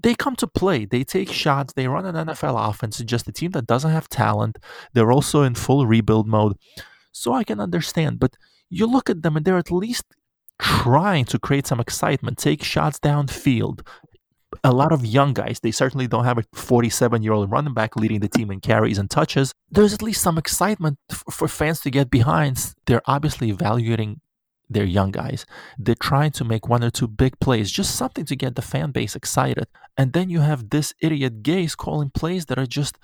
They 0.00 0.14
come 0.14 0.36
to 0.36 0.46
play. 0.46 0.84
They 0.84 1.02
take 1.02 1.32
shots. 1.32 1.72
They 1.72 1.88
run 1.88 2.06
an 2.06 2.28
NFL 2.28 2.68
offense. 2.68 2.98
Just 2.98 3.26
a 3.26 3.32
team 3.32 3.50
that 3.52 3.66
doesn't 3.66 3.90
have 3.90 4.08
talent. 4.08 4.58
They're 4.92 5.10
also 5.10 5.42
in 5.42 5.56
full 5.56 5.86
rebuild 5.86 6.28
mode. 6.28 6.56
So 7.10 7.32
I 7.32 7.42
can 7.42 7.58
understand. 7.58 8.20
But 8.20 8.36
you 8.70 8.86
look 8.86 9.10
at 9.10 9.22
them 9.22 9.36
and 9.36 9.44
they're 9.44 9.58
at 9.58 9.72
least 9.72 10.04
trying 10.58 11.24
to 11.26 11.38
create 11.38 11.66
some 11.66 11.80
excitement, 11.80 12.38
take 12.38 12.62
shots 12.62 12.98
downfield. 12.98 13.86
A 14.64 14.72
lot 14.72 14.92
of 14.92 15.04
young 15.04 15.34
guys, 15.34 15.60
they 15.60 15.70
certainly 15.70 16.06
don't 16.06 16.24
have 16.24 16.38
a 16.38 16.44
47 16.54 17.22
year 17.22 17.32
old 17.32 17.50
running 17.50 17.74
back 17.74 17.96
leading 17.96 18.20
the 18.20 18.28
team 18.28 18.50
in 18.50 18.60
carries 18.60 18.98
and 18.98 19.10
touches. 19.10 19.52
There's 19.70 19.92
at 19.92 20.02
least 20.02 20.22
some 20.22 20.38
excitement 20.38 20.98
f- 21.10 21.24
for 21.30 21.48
fans 21.48 21.80
to 21.80 21.90
get 21.90 22.10
behind. 22.10 22.74
They're 22.86 23.02
obviously 23.06 23.50
evaluating 23.50 24.20
their 24.70 24.84
young 24.84 25.10
guys. 25.10 25.46
They're 25.78 25.94
trying 25.94 26.32
to 26.32 26.44
make 26.44 26.68
one 26.68 26.84
or 26.84 26.90
two 26.90 27.08
big 27.08 27.38
plays, 27.40 27.70
just 27.70 27.94
something 27.94 28.24
to 28.26 28.36
get 28.36 28.54
the 28.54 28.62
fan 28.62 28.90
base 28.90 29.14
excited. 29.16 29.66
And 29.96 30.12
then 30.12 30.30
you 30.30 30.40
have 30.40 30.70
this 30.70 30.94
idiot 31.00 31.42
Gase 31.42 31.76
calling 31.76 32.10
plays 32.10 32.46
that 32.46 32.58
are 32.58 32.66
just 32.66 32.98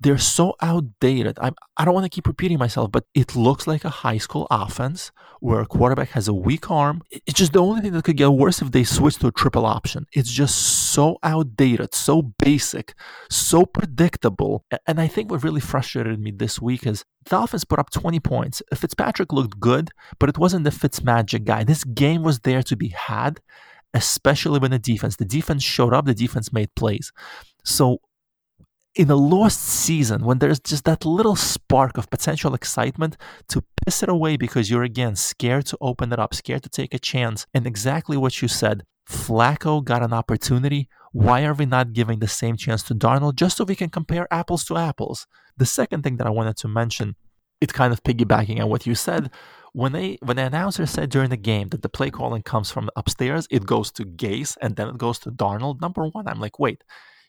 they're 0.00 0.18
so 0.18 0.54
outdated. 0.62 1.38
I'm, 1.40 1.54
I 1.76 1.84
don't 1.84 1.94
want 1.94 2.04
to 2.04 2.14
keep 2.14 2.26
repeating 2.26 2.58
myself, 2.58 2.90
but 2.90 3.04
it 3.14 3.36
looks 3.36 3.66
like 3.66 3.84
a 3.84 3.90
high 3.90 4.16
school 4.16 4.46
offense 4.50 5.12
where 5.40 5.60
a 5.60 5.66
quarterback 5.66 6.10
has 6.10 6.26
a 6.26 6.34
weak 6.34 6.70
arm. 6.70 7.02
It's 7.10 7.38
just 7.38 7.52
the 7.52 7.60
only 7.62 7.82
thing 7.82 7.92
that 7.92 8.04
could 8.04 8.16
get 8.16 8.30
worse 8.30 8.62
if 8.62 8.72
they 8.72 8.84
switch 8.84 9.16
to 9.18 9.28
a 9.28 9.32
triple 9.32 9.66
option. 9.66 10.06
It's 10.12 10.30
just 10.30 10.56
so 10.92 11.18
outdated, 11.22 11.94
so 11.94 12.22
basic, 12.22 12.94
so 13.30 13.66
predictable. 13.66 14.64
And 14.86 15.00
I 15.00 15.06
think 15.06 15.30
what 15.30 15.44
really 15.44 15.60
frustrated 15.60 16.18
me 16.18 16.30
this 16.30 16.60
week 16.60 16.86
is 16.86 17.04
the 17.28 17.38
offense 17.38 17.64
put 17.64 17.78
up 17.78 17.90
20 17.90 18.20
points. 18.20 18.62
Fitzpatrick 18.74 19.32
looked 19.32 19.60
good, 19.60 19.90
but 20.18 20.30
it 20.30 20.38
wasn't 20.38 20.64
the 20.64 20.70
Fitzmagic 20.70 21.44
guy. 21.44 21.64
This 21.64 21.84
game 21.84 22.22
was 22.22 22.40
there 22.40 22.62
to 22.62 22.76
be 22.76 22.88
had, 22.88 23.40
especially 23.92 24.58
when 24.58 24.70
the 24.70 24.78
defense. 24.78 25.16
The 25.16 25.24
defense 25.26 25.62
showed 25.62 25.92
up, 25.92 26.06
the 26.06 26.14
defense 26.14 26.52
made 26.52 26.74
plays. 26.74 27.12
So 27.64 28.00
in 28.96 29.10
a 29.10 29.16
lost 29.16 29.60
season 29.62 30.24
when 30.24 30.38
there's 30.38 30.58
just 30.58 30.84
that 30.84 31.04
little 31.04 31.36
spark 31.36 31.96
of 31.96 32.10
potential 32.10 32.54
excitement 32.54 33.16
to 33.48 33.62
piss 33.84 34.02
it 34.02 34.08
away 34.08 34.36
because 34.36 34.70
you're 34.70 34.82
again 34.82 35.14
scared 35.14 35.66
to 35.66 35.78
open 35.80 36.12
it 36.12 36.18
up, 36.18 36.34
scared 36.34 36.62
to 36.64 36.68
take 36.68 36.92
a 36.92 36.98
chance. 36.98 37.46
And 37.54 37.66
exactly 37.66 38.16
what 38.16 38.42
you 38.42 38.48
said, 38.48 38.82
Flacco 39.08 39.82
got 39.84 40.02
an 40.02 40.12
opportunity. 40.12 40.88
Why 41.12 41.44
are 41.44 41.54
we 41.54 41.66
not 41.66 41.92
giving 41.92 42.18
the 42.18 42.28
same 42.28 42.56
chance 42.56 42.82
to 42.84 42.94
Darnold 42.94 43.36
just 43.36 43.56
so 43.56 43.64
we 43.64 43.76
can 43.76 43.90
compare 43.90 44.32
apples 44.32 44.64
to 44.66 44.76
apples? 44.76 45.26
The 45.56 45.66
second 45.66 46.02
thing 46.02 46.16
that 46.16 46.26
I 46.26 46.30
wanted 46.30 46.56
to 46.58 46.68
mention, 46.68 47.16
it's 47.60 47.72
kind 47.72 47.92
of 47.92 48.02
piggybacking 48.02 48.60
on 48.60 48.68
what 48.68 48.86
you 48.86 48.94
said, 48.94 49.30
when 49.72 49.92
they 49.92 50.18
when 50.22 50.36
the 50.36 50.46
announcer 50.46 50.84
said 50.84 51.10
during 51.10 51.30
the 51.30 51.36
game 51.36 51.68
that 51.68 51.82
the 51.82 51.88
play 51.88 52.10
calling 52.10 52.42
comes 52.42 52.70
from 52.70 52.90
upstairs, 52.96 53.46
it 53.50 53.66
goes 53.66 53.92
to 53.92 54.04
Gase 54.04 54.56
and 54.60 54.74
then 54.74 54.88
it 54.88 54.98
goes 54.98 55.18
to 55.20 55.30
Darnold. 55.30 55.80
Number 55.80 56.06
one, 56.08 56.26
I'm 56.26 56.40
like, 56.40 56.58
wait, 56.58 56.82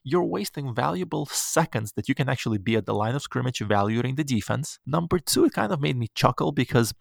you're 0.04 0.24
wasting 0.24 0.74
valuable 0.74 1.26
seconds 1.28 1.94
that 1.94 2.10
you 2.10 2.16
can 2.16 2.28
actually 2.28 2.58
be 2.58 2.76
at 2.76 2.86
the 2.86 2.94
line 2.94 3.16
of 3.16 3.22
scrimmage 3.22 3.62
evaluating 3.62 4.16
the 4.16 4.24
defense. 4.24 4.80
Number 4.86 5.20
two, 5.20 5.46
it 5.46 5.54
kind 5.54 5.72
of 5.72 5.80
made 5.80 5.98
me 5.98 6.10
chuckle 6.16 6.52
because 6.52 6.94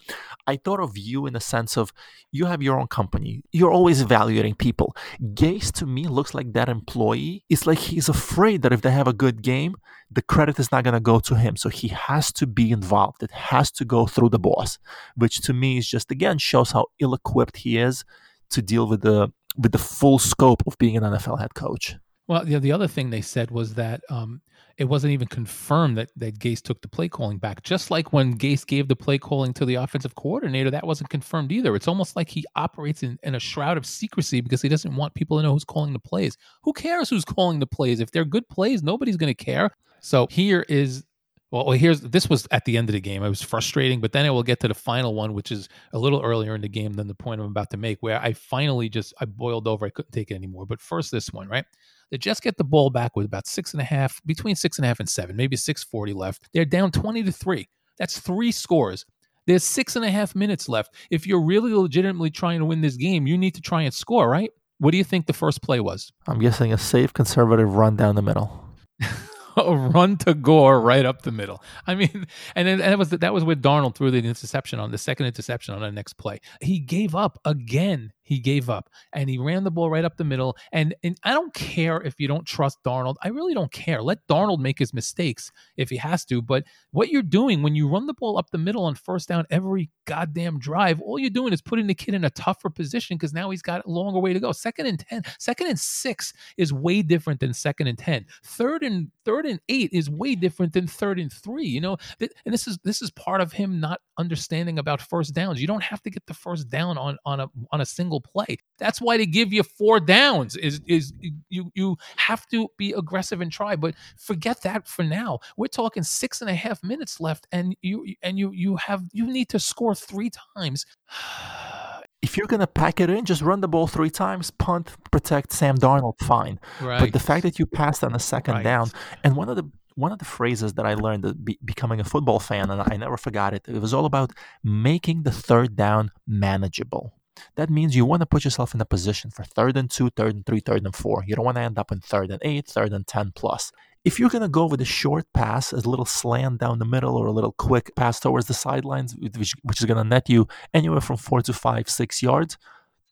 I 0.47 0.57
thought 0.57 0.81
of 0.81 0.99
you 0.99 1.27
in 1.27 1.33
the 1.33 1.41
sense 1.41 1.77
of 1.77 1.93
you 2.31 2.47
have 2.47 2.63
your 2.63 2.79
own 2.79 2.89
company. 2.89 3.43
You're 3.53 3.71
always 3.71 4.01
evaluating 4.01 4.55
people. 4.55 4.95
Gase 5.35 5.73
to 5.73 5.87
me 5.87 6.09
looks 6.09 6.35
like 6.35 6.53
that 6.53 6.69
employee. 6.69 7.45
It's 7.49 7.67
like 7.67 7.79
he's 7.79 8.09
afraid 8.09 8.63
that 8.63 8.73
if 8.73 8.83
they 8.83 8.91
have 8.91 9.09
a 9.09 9.13
good 9.13 9.43
game, 9.43 9.77
the 10.11 10.23
credit 10.23 10.59
is 10.59 10.71
not 10.71 10.85
going 10.85 10.95
to 10.95 11.01
go 11.01 11.21
to 11.21 11.37
him. 11.37 11.57
So 11.57 11.69
he 11.69 11.89
has 11.89 12.33
to 12.35 12.47
be 12.47 12.71
involved. 12.71 13.23
It 13.23 13.31
has 13.31 13.71
to 13.73 13.85
go 13.85 14.07
through 14.07 14.31
the 14.31 14.39
boss, 14.39 14.79
which 15.15 15.41
to 15.43 15.55
me 15.55 15.79
is 15.79 15.89
just 15.89 16.11
again 16.11 16.39
shows 16.39 16.73
how 16.73 16.87
ill 16.99 17.15
equipped 17.15 17.59
he 17.59 17.79
is 17.79 18.05
to 18.51 18.61
deal 18.61 18.87
with 18.87 19.03
the 19.03 19.33
with 19.57 19.73
the 19.73 19.79
full 19.79 20.19
scope 20.19 20.63
of 20.67 20.77
being 20.79 20.97
an 20.97 21.03
NFL 21.03 21.41
head 21.41 21.55
coach. 21.55 21.97
Well, 22.31 22.45
the 22.45 22.71
other 22.71 22.87
thing 22.87 23.11
they 23.11 23.23
said 23.23 23.51
was 23.51 23.75
that 23.75 24.03
um, 24.09 24.41
it 24.79 24.85
wasn't 24.85 25.15
even 25.15 25.27
confirmed 25.27 25.99
that, 25.99 26.13
that 26.15 26.39
Gase 26.39 26.63
took 26.63 26.81
the 26.81 26.87
play 26.87 27.09
calling 27.09 27.39
back. 27.39 27.65
Just 27.65 27.91
like 27.91 28.13
when 28.13 28.39
Gase 28.39 28.65
gave 28.65 28.87
the 28.87 28.95
play 28.95 29.19
calling 29.19 29.53
to 29.55 29.65
the 29.65 29.75
offensive 29.75 30.15
coordinator, 30.15 30.71
that 30.71 30.87
wasn't 30.87 31.11
confirmed 31.11 31.51
either. 31.51 31.75
It's 31.75 31.89
almost 31.89 32.15
like 32.15 32.29
he 32.29 32.45
operates 32.55 33.03
in, 33.03 33.19
in 33.25 33.35
a 33.35 33.41
shroud 33.41 33.77
of 33.77 33.85
secrecy 33.85 34.41
because 34.41 34.63
he 34.63 34.69
doesn't 34.69 34.95
want 34.95 35.15
people 35.15 35.39
to 35.39 35.43
know 35.43 35.55
who's 35.55 35.65
calling 35.65 35.93
the 35.93 35.99
plays. 35.99 36.37
Who 36.63 36.73
cares 36.73 37.11
who's 37.11 37.25
calling 37.25 37.59
the 37.59 37.67
plays? 37.67 37.99
If 37.99 38.13
they're 38.13 38.25
good 38.25 38.49
plays, 38.49 38.81
nobody's 38.81 39.17
going 39.17 39.35
to 39.35 39.45
care. 39.45 39.73
So 39.99 40.29
here 40.31 40.65
is 40.69 41.03
well, 41.51 41.73
here's 41.73 42.01
this 42.01 42.31
was 42.31 42.47
at 42.53 42.65
the 42.65 42.77
end 42.77 42.89
of 42.89 42.93
the 42.93 43.01
game. 43.01 43.25
It 43.25 43.29
was 43.29 43.43
frustrating, 43.43 44.01
but 44.01 44.13
then 44.13 44.25
I 44.25 44.31
will 44.31 44.45
get 44.45 44.61
to 44.61 44.69
the 44.69 44.75
final 44.75 45.15
one, 45.15 45.35
which 45.35 45.51
is 45.51 45.69
a 45.93 45.99
little 45.99 46.23
earlier 46.23 46.55
in 46.55 46.61
the 46.61 46.69
game 46.69 46.93
than 46.93 47.09
the 47.09 47.15
point 47.15 47.41
I'm 47.41 47.49
about 47.49 47.71
to 47.71 47.77
make, 47.77 47.99
where 48.01 48.23
I 48.23 48.35
finally 48.35 48.89
just 48.89 49.15
I 49.21 49.25
boiled 49.25 49.67
over. 49.67 49.85
I 49.85 49.91
couldn't 49.91 50.13
take 50.13 50.31
it 50.31 50.37
anymore. 50.37 50.65
But 50.65 50.81
first, 50.81 51.11
this 51.11 51.33
one, 51.33 51.49
right? 51.49 51.65
The 52.11 52.19
Jets 52.19 52.41
get 52.41 52.57
the 52.57 52.65
ball 52.65 52.91
back 52.91 53.17
with 53.17 53.27
about 53.27 53.47
six 53.47 53.73
and 53.73 53.81
a 53.81 53.85
half, 53.85 54.21
between 54.27 54.57
six 54.57 54.79
and 54.79 54.85
a 54.85 54.89
half 54.89 55.01
and 55.01 55.09
seven, 55.09 55.37
maybe 55.37 55.57
six 55.57 55.85
forty 55.85 56.13
left. 56.13 56.49
They're 56.53 56.65
down 56.65 56.91
twenty 56.91 57.23
to 57.23 57.33
three. 57.33 57.69
That's 57.99 58.19
three 58.19 58.53
scores. 58.53 59.05
There's 59.47 59.65
six 59.65 59.97
and 59.97 60.05
a 60.05 60.11
half 60.11 60.35
minutes 60.35 60.69
left. 60.69 60.95
If 61.11 61.27
you're 61.27 61.41
really 61.41 61.73
legitimately 61.73 62.31
trying 62.31 62.61
to 62.61 62.65
win 62.65 62.81
this 62.81 62.97
game, 62.97 63.27
you 63.27 63.37
need 63.37 63.55
to 63.55 63.61
try 63.61 63.83
and 63.83 63.93
score, 63.93 64.29
right? 64.29 64.51
What 64.79 64.93
do 64.93 64.99
you 64.99 65.05
think 65.05 65.27
the 65.27 65.33
first 65.33 65.63
play 65.63 65.81
was? 65.81 66.13
I'm 66.27 66.39
guessing 66.39 66.73
a 66.73 66.79
safe 66.79 67.13
conservative 67.13 67.75
run 67.75 67.97
down 67.97 68.15
the 68.15 68.23
middle. 68.23 68.65
a 69.57 69.77
run 69.77 70.17
to 70.19 70.35
Gore 70.35 70.81
right 70.81 71.05
up 71.05 71.23
the 71.23 71.33
middle. 71.33 71.63
I 71.87 71.95
mean, 71.95 72.27
and 72.55 72.67
then 72.67 72.79
that 72.79 72.99
was 72.99 73.11
that 73.11 73.35
was 73.35 73.45
with 73.45 73.63
Darnold 73.63 73.95
threw 73.95 74.11
the 74.11 74.19
interception 74.19 74.79
on 74.79 74.91
the 74.91 74.99
second 74.99 75.27
interception 75.27 75.75
on 75.75 75.81
the 75.81 75.93
next 75.93 76.15
play. 76.15 76.41
He 76.61 76.79
gave 76.79 77.15
up 77.15 77.39
again 77.45 78.13
he 78.31 78.39
gave 78.39 78.71
up 78.71 78.89
and 79.13 79.29
he 79.29 79.39
ran 79.39 79.65
the 79.65 79.73
ball 79.73 79.91
right 79.91 80.05
up 80.05 80.17
the 80.17 80.25
middle. 80.25 80.57
And, 80.71 80.95
and 81.03 81.19
I 81.25 81.33
don't 81.33 81.53
care 81.53 82.01
if 82.01 82.21
you 82.21 82.29
don't 82.29 82.47
trust 82.47 82.79
Darnold. 82.85 83.17
I 83.25 83.29
really 83.29 83.55
don't 83.55 83.73
care. 83.73 84.01
Let 84.01 84.25
Darnold 84.29 84.61
make 84.61 84.79
his 84.79 84.95
mistakes 84.95 85.51
if 85.77 85.91
he 85.91 85.97
has 85.97 86.25
to. 86.27 86.41
But 86.41 86.63
what 86.93 87.09
you're 87.09 87.23
doing 87.23 87.61
when 87.61 87.75
you 87.75 87.89
run 87.89 88.07
the 88.07 88.15
ball 88.15 88.39
up 88.39 88.51
the 88.51 88.59
middle 88.59 88.85
on 88.85 88.95
first 88.95 89.29
down 89.29 89.47
every 89.51 89.91
goddamn 90.05 90.61
drive, 90.61 91.01
all 91.01 91.19
you're 91.19 91.29
doing 91.29 91.53
is 91.53 91.61
putting 91.61 91.89
the 91.89 91.95
kid 91.95 92.15
in 92.15 92.25
a 92.25 92.31
tougher 92.31 92.71
position 92.71 93.17
because 93.17 93.35
now 93.35 93.51
he's 93.51 93.63
got 93.63 93.85
a 93.85 93.91
longer 93.91 94.21
way 94.21 94.33
to 94.33 94.39
go. 94.39 94.53
Second 94.53 94.87
and 94.87 95.01
10, 95.01 95.23
second 95.41 95.67
and 95.67 95.81
six 95.81 96.33
is 96.57 96.73
way 96.73 97.03
different 97.03 97.41
than 97.41 97.53
second 97.53 97.89
and 97.89 97.99
10. 97.99 98.27
Third 98.45 98.85
and 98.85 99.11
third 99.25 99.45
and 99.45 99.59
eight 99.69 99.91
is 99.93 100.09
way 100.09 100.37
different 100.37 100.73
than 100.73 100.87
third 100.87 101.19
and 101.19 101.33
three. 101.33 101.67
You 101.67 101.81
know, 101.81 101.97
and 102.21 102.55
this 102.55 102.69
is 102.69 102.79
this 102.85 103.03
is 103.03 103.11
part 103.11 103.41
of 103.41 103.53
him 103.53 103.81
not 103.81 104.01
understanding 104.19 104.79
about 104.79 105.01
first 105.01 105.35
downs. 105.35 105.61
You 105.61 105.67
don't 105.67 105.83
have 105.83 106.01
to 106.03 106.11
get 106.11 106.27
the 106.27 106.35
first 106.35 106.69
down 106.69 106.97
on 106.97 107.19
on 107.25 107.41
a 107.41 107.49
on 107.73 107.81
a 107.81 107.87
single 107.87 108.20
play. 108.21 108.59
That's 108.79 109.01
why 109.01 109.17
they 109.17 109.27
give 109.27 109.53
you 109.53 109.63
four 109.63 110.01
downs. 110.01 110.57
Is 110.57 110.81
is 110.87 111.13
you 111.49 111.71
you 111.75 111.97
have 112.17 112.47
to 112.49 112.69
be 112.77 112.93
aggressive 112.93 113.41
and 113.41 113.53
try. 113.53 113.77
But 113.77 113.95
forget 114.17 114.63
that 114.63 114.87
for 114.89 115.03
now. 115.03 115.41
We're 115.57 115.69
talking 115.69 116.03
six 116.03 116.41
and 116.41 116.51
a 116.51 116.55
half 116.55 116.83
minutes 116.83 117.21
left, 117.21 117.47
and 117.53 117.77
you 117.83 118.15
and 118.23 118.39
you 118.39 118.53
you 118.53 118.77
have 118.77 119.05
you 119.13 119.27
need 119.27 119.49
to 119.51 119.59
score 119.59 119.95
three 119.95 120.31
times. 120.57 120.87
if 122.23 122.37
you're 122.37 122.47
gonna 122.47 122.67
pack 122.67 123.01
it 123.01 123.11
in, 123.11 123.25
just 123.25 123.43
run 123.43 123.61
the 123.61 123.69
ball 123.69 123.87
three 123.87 124.11
times, 124.11 124.51
punt, 124.51 124.93
protect 125.11 125.53
Sam 125.53 125.77
Darnold, 125.77 126.19
fine. 126.21 126.61
Right. 126.81 127.01
But 127.01 127.13
the 127.13 127.19
fact 127.19 127.43
that 127.43 127.59
you 127.59 127.67
passed 127.67 128.05
on 128.05 128.13
the 128.13 128.19
second 128.19 128.55
right. 128.55 128.65
down, 128.65 128.91
and 129.25 129.37
one 129.37 129.49
of 129.49 129.57
the 129.57 129.71
one 129.95 130.13
of 130.13 130.19
the 130.19 130.25
phrases 130.25 130.75
that 130.75 130.87
I 130.87 130.95
learned 130.95 131.45
be, 131.45 131.59
becoming 131.65 132.01
a 132.01 132.05
football 132.05 132.41
fan, 132.41 132.71
and 132.71 132.81
I 132.81 132.97
never 132.97 133.17
forgot 133.17 133.55
it, 133.55 133.67
it 133.69 133.81
was 133.81 133.93
all 133.93 134.07
about 134.07 134.33
making 134.65 135.23
the 135.23 135.31
third 135.31 135.77
down 135.77 136.11
manageable. 136.27 137.15
That 137.57 137.71
means 137.71 137.97
you 137.97 138.05
want 138.05 138.21
to 138.21 138.27
put 138.27 138.45
yourself 138.45 138.75
in 138.75 138.81
a 138.81 138.85
position 138.85 139.31
for 139.31 139.45
third 139.45 139.77
and 139.77 139.91
two, 139.91 140.11
third 140.11 140.35
and 140.35 140.47
three, 140.47 140.61
third 140.61 140.85
and 140.85 140.95
four. 140.95 141.25
You 141.27 141.35
don't 141.37 141.45
want 141.45 141.57
to 141.57 141.63
end 141.63 141.79
up 141.79 141.93
in 141.93 142.01
third 142.01 142.31
and 142.31 142.41
eight, 142.43 142.67
third 142.67 142.93
and 142.93 143.07
10 143.07 143.33
plus. 143.35 143.73
If 144.03 144.19
you're 144.19 144.31
going 144.31 144.43
to 144.43 144.49
go 144.49 144.65
with 144.67 144.81
a 144.81 144.87
short 144.87 145.27
pass, 145.35 145.73
a 145.73 145.77
little 145.77 146.07
slant 146.07 146.61
down 146.61 146.79
the 146.79 146.87
middle, 146.87 147.17
or 147.17 147.27
a 147.27 147.33
little 147.33 147.53
quick 147.53 147.95
pass 147.97 148.19
towards 148.19 148.47
the 148.47 148.55
sidelines, 148.55 149.15
which, 149.15 149.55
which 149.63 149.81
is 149.81 149.87
going 149.87 150.03
to 150.03 150.09
net 150.09 150.31
you 150.31 150.49
anywhere 150.73 151.03
from 151.03 151.19
four 151.19 151.43
to 151.43 151.53
five, 151.53 151.89
six 151.91 152.23
yards, 152.23 152.57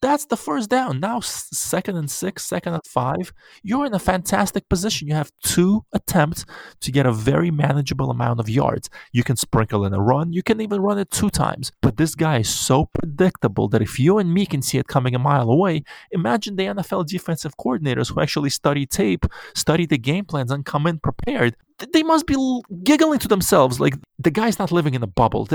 that's 0.01 0.25
the 0.25 0.37
first 0.37 0.69
down. 0.69 0.99
Now, 0.99 1.19
second 1.19 1.97
and 1.97 2.09
six, 2.09 2.45
second 2.45 2.73
and 2.73 2.85
five, 2.85 3.33
you're 3.63 3.85
in 3.85 3.93
a 3.93 3.99
fantastic 3.99 4.69
position. 4.69 5.07
You 5.07 5.15
have 5.15 5.31
two 5.43 5.85
attempts 5.93 6.45
to 6.81 6.91
get 6.91 7.05
a 7.05 7.11
very 7.11 7.51
manageable 7.51 8.09
amount 8.09 8.39
of 8.39 8.49
yards. 8.49 8.89
You 9.11 9.23
can 9.23 9.35
sprinkle 9.35 9.85
in 9.85 9.93
a 9.93 10.01
run, 10.01 10.33
you 10.33 10.43
can 10.43 10.61
even 10.61 10.81
run 10.81 10.99
it 10.99 11.11
two 11.11 11.29
times. 11.29 11.71
But 11.81 11.97
this 11.97 12.15
guy 12.15 12.39
is 12.39 12.49
so 12.49 12.85
predictable 12.85 13.67
that 13.69 13.81
if 13.81 13.99
you 13.99 14.17
and 14.17 14.33
me 14.33 14.45
can 14.45 14.61
see 14.61 14.77
it 14.77 14.87
coming 14.87 15.15
a 15.15 15.19
mile 15.19 15.49
away, 15.49 15.83
imagine 16.11 16.55
the 16.55 16.63
NFL 16.63 17.07
defensive 17.07 17.57
coordinators 17.57 18.11
who 18.11 18.21
actually 18.21 18.49
study 18.49 18.85
tape, 18.85 19.25
study 19.53 19.85
the 19.85 19.97
game 19.97 20.25
plans, 20.25 20.51
and 20.51 20.65
come 20.65 20.87
in 20.87 20.99
prepared 20.99 21.55
they 21.93 22.03
must 22.03 22.27
be 22.27 22.35
giggling 22.83 23.19
to 23.19 23.27
themselves 23.27 23.79
like 23.79 23.93
the 24.17 24.31
guy's 24.31 24.59
not 24.59 24.69
living 24.71 24.95
in 24.95 25.03
a 25.03 25.07
bubble. 25.07 25.47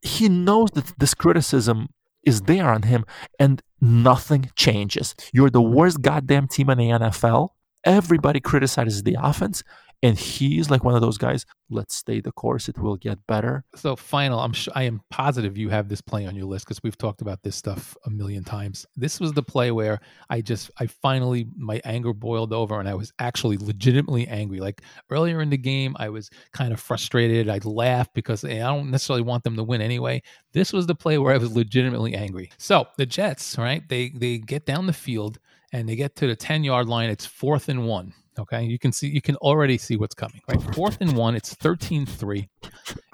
he 0.00 0.28
knows 0.28 0.70
that 0.70 0.98
this 0.98 1.14
criticism 1.14 1.88
is 2.24 2.42
there 2.42 2.68
on 2.70 2.82
him 2.82 3.04
and 3.38 3.62
nothing 3.80 4.50
changes. 4.56 5.14
You're 5.32 5.50
the 5.50 5.62
worst 5.62 6.02
goddamn 6.02 6.48
team 6.48 6.70
in 6.70 6.78
the 6.78 6.88
NFL. 6.88 7.50
Everybody 7.84 8.40
criticizes 8.40 9.02
the 9.02 9.16
offense, 9.20 9.62
and 10.02 10.18
he's 10.18 10.68
like 10.68 10.82
one 10.82 10.94
of 10.94 11.00
those 11.00 11.16
guys. 11.16 11.46
Let's 11.70 11.94
stay 11.94 12.20
the 12.20 12.32
course; 12.32 12.68
it 12.68 12.78
will 12.78 12.96
get 12.96 13.24
better. 13.26 13.64
So, 13.76 13.94
final. 13.96 14.40
I'm 14.40 14.52
sh- 14.52 14.68
I 14.74 14.82
am 14.82 15.00
positive 15.10 15.56
you 15.56 15.68
have 15.70 15.88
this 15.88 16.00
play 16.00 16.26
on 16.26 16.34
your 16.34 16.46
list 16.46 16.66
because 16.66 16.82
we've 16.82 16.98
talked 16.98 17.22
about 17.22 17.42
this 17.42 17.56
stuff 17.56 17.96
a 18.04 18.10
million 18.10 18.44
times. 18.44 18.84
This 18.96 19.20
was 19.20 19.32
the 19.32 19.42
play 19.42 19.70
where 19.70 20.00
I 20.28 20.40
just, 20.40 20.70
I 20.78 20.86
finally, 20.86 21.46
my 21.56 21.80
anger 21.84 22.12
boiled 22.12 22.52
over, 22.52 22.80
and 22.80 22.88
I 22.88 22.94
was 22.94 23.12
actually 23.20 23.56
legitimately 23.58 24.26
angry. 24.26 24.60
Like 24.60 24.82
earlier 25.10 25.40
in 25.40 25.50
the 25.50 25.56
game, 25.56 25.96
I 25.98 26.08
was 26.08 26.28
kind 26.52 26.72
of 26.72 26.80
frustrated. 26.80 27.48
I'd 27.48 27.64
laugh 27.64 28.08
because 28.12 28.44
eh, 28.44 28.56
I 28.56 28.74
don't 28.74 28.90
necessarily 28.90 29.22
want 29.22 29.44
them 29.44 29.56
to 29.56 29.62
win 29.62 29.80
anyway. 29.80 30.22
This 30.52 30.72
was 30.72 30.86
the 30.86 30.94
play 30.94 31.16
where 31.18 31.32
I 31.32 31.38
was 31.38 31.54
legitimately 31.54 32.14
angry. 32.14 32.50
So 32.58 32.86
the 32.98 33.06
Jets, 33.06 33.56
right? 33.56 33.88
They 33.88 34.10
they 34.10 34.38
get 34.38 34.66
down 34.66 34.86
the 34.86 34.92
field 34.92 35.38
and 35.72 35.88
they 35.88 35.96
get 35.96 36.16
to 36.16 36.26
the 36.26 36.36
10 36.36 36.64
yard 36.64 36.88
line. 36.88 37.08
It's 37.08 37.24
fourth 37.24 37.68
and 37.68 37.86
one 37.86 38.12
Okay, 38.38 38.64
you 38.64 38.78
can 38.78 38.92
see 38.92 39.08
you 39.08 39.20
can 39.20 39.36
already 39.36 39.76
see 39.76 39.96
what's 39.96 40.14
coming. 40.14 40.40
Right, 40.48 40.60
fourth 40.74 40.98
and 41.00 41.14
one. 41.16 41.34
It's 41.34 41.54
13-3. 41.54 42.48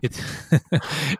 It's 0.02 0.18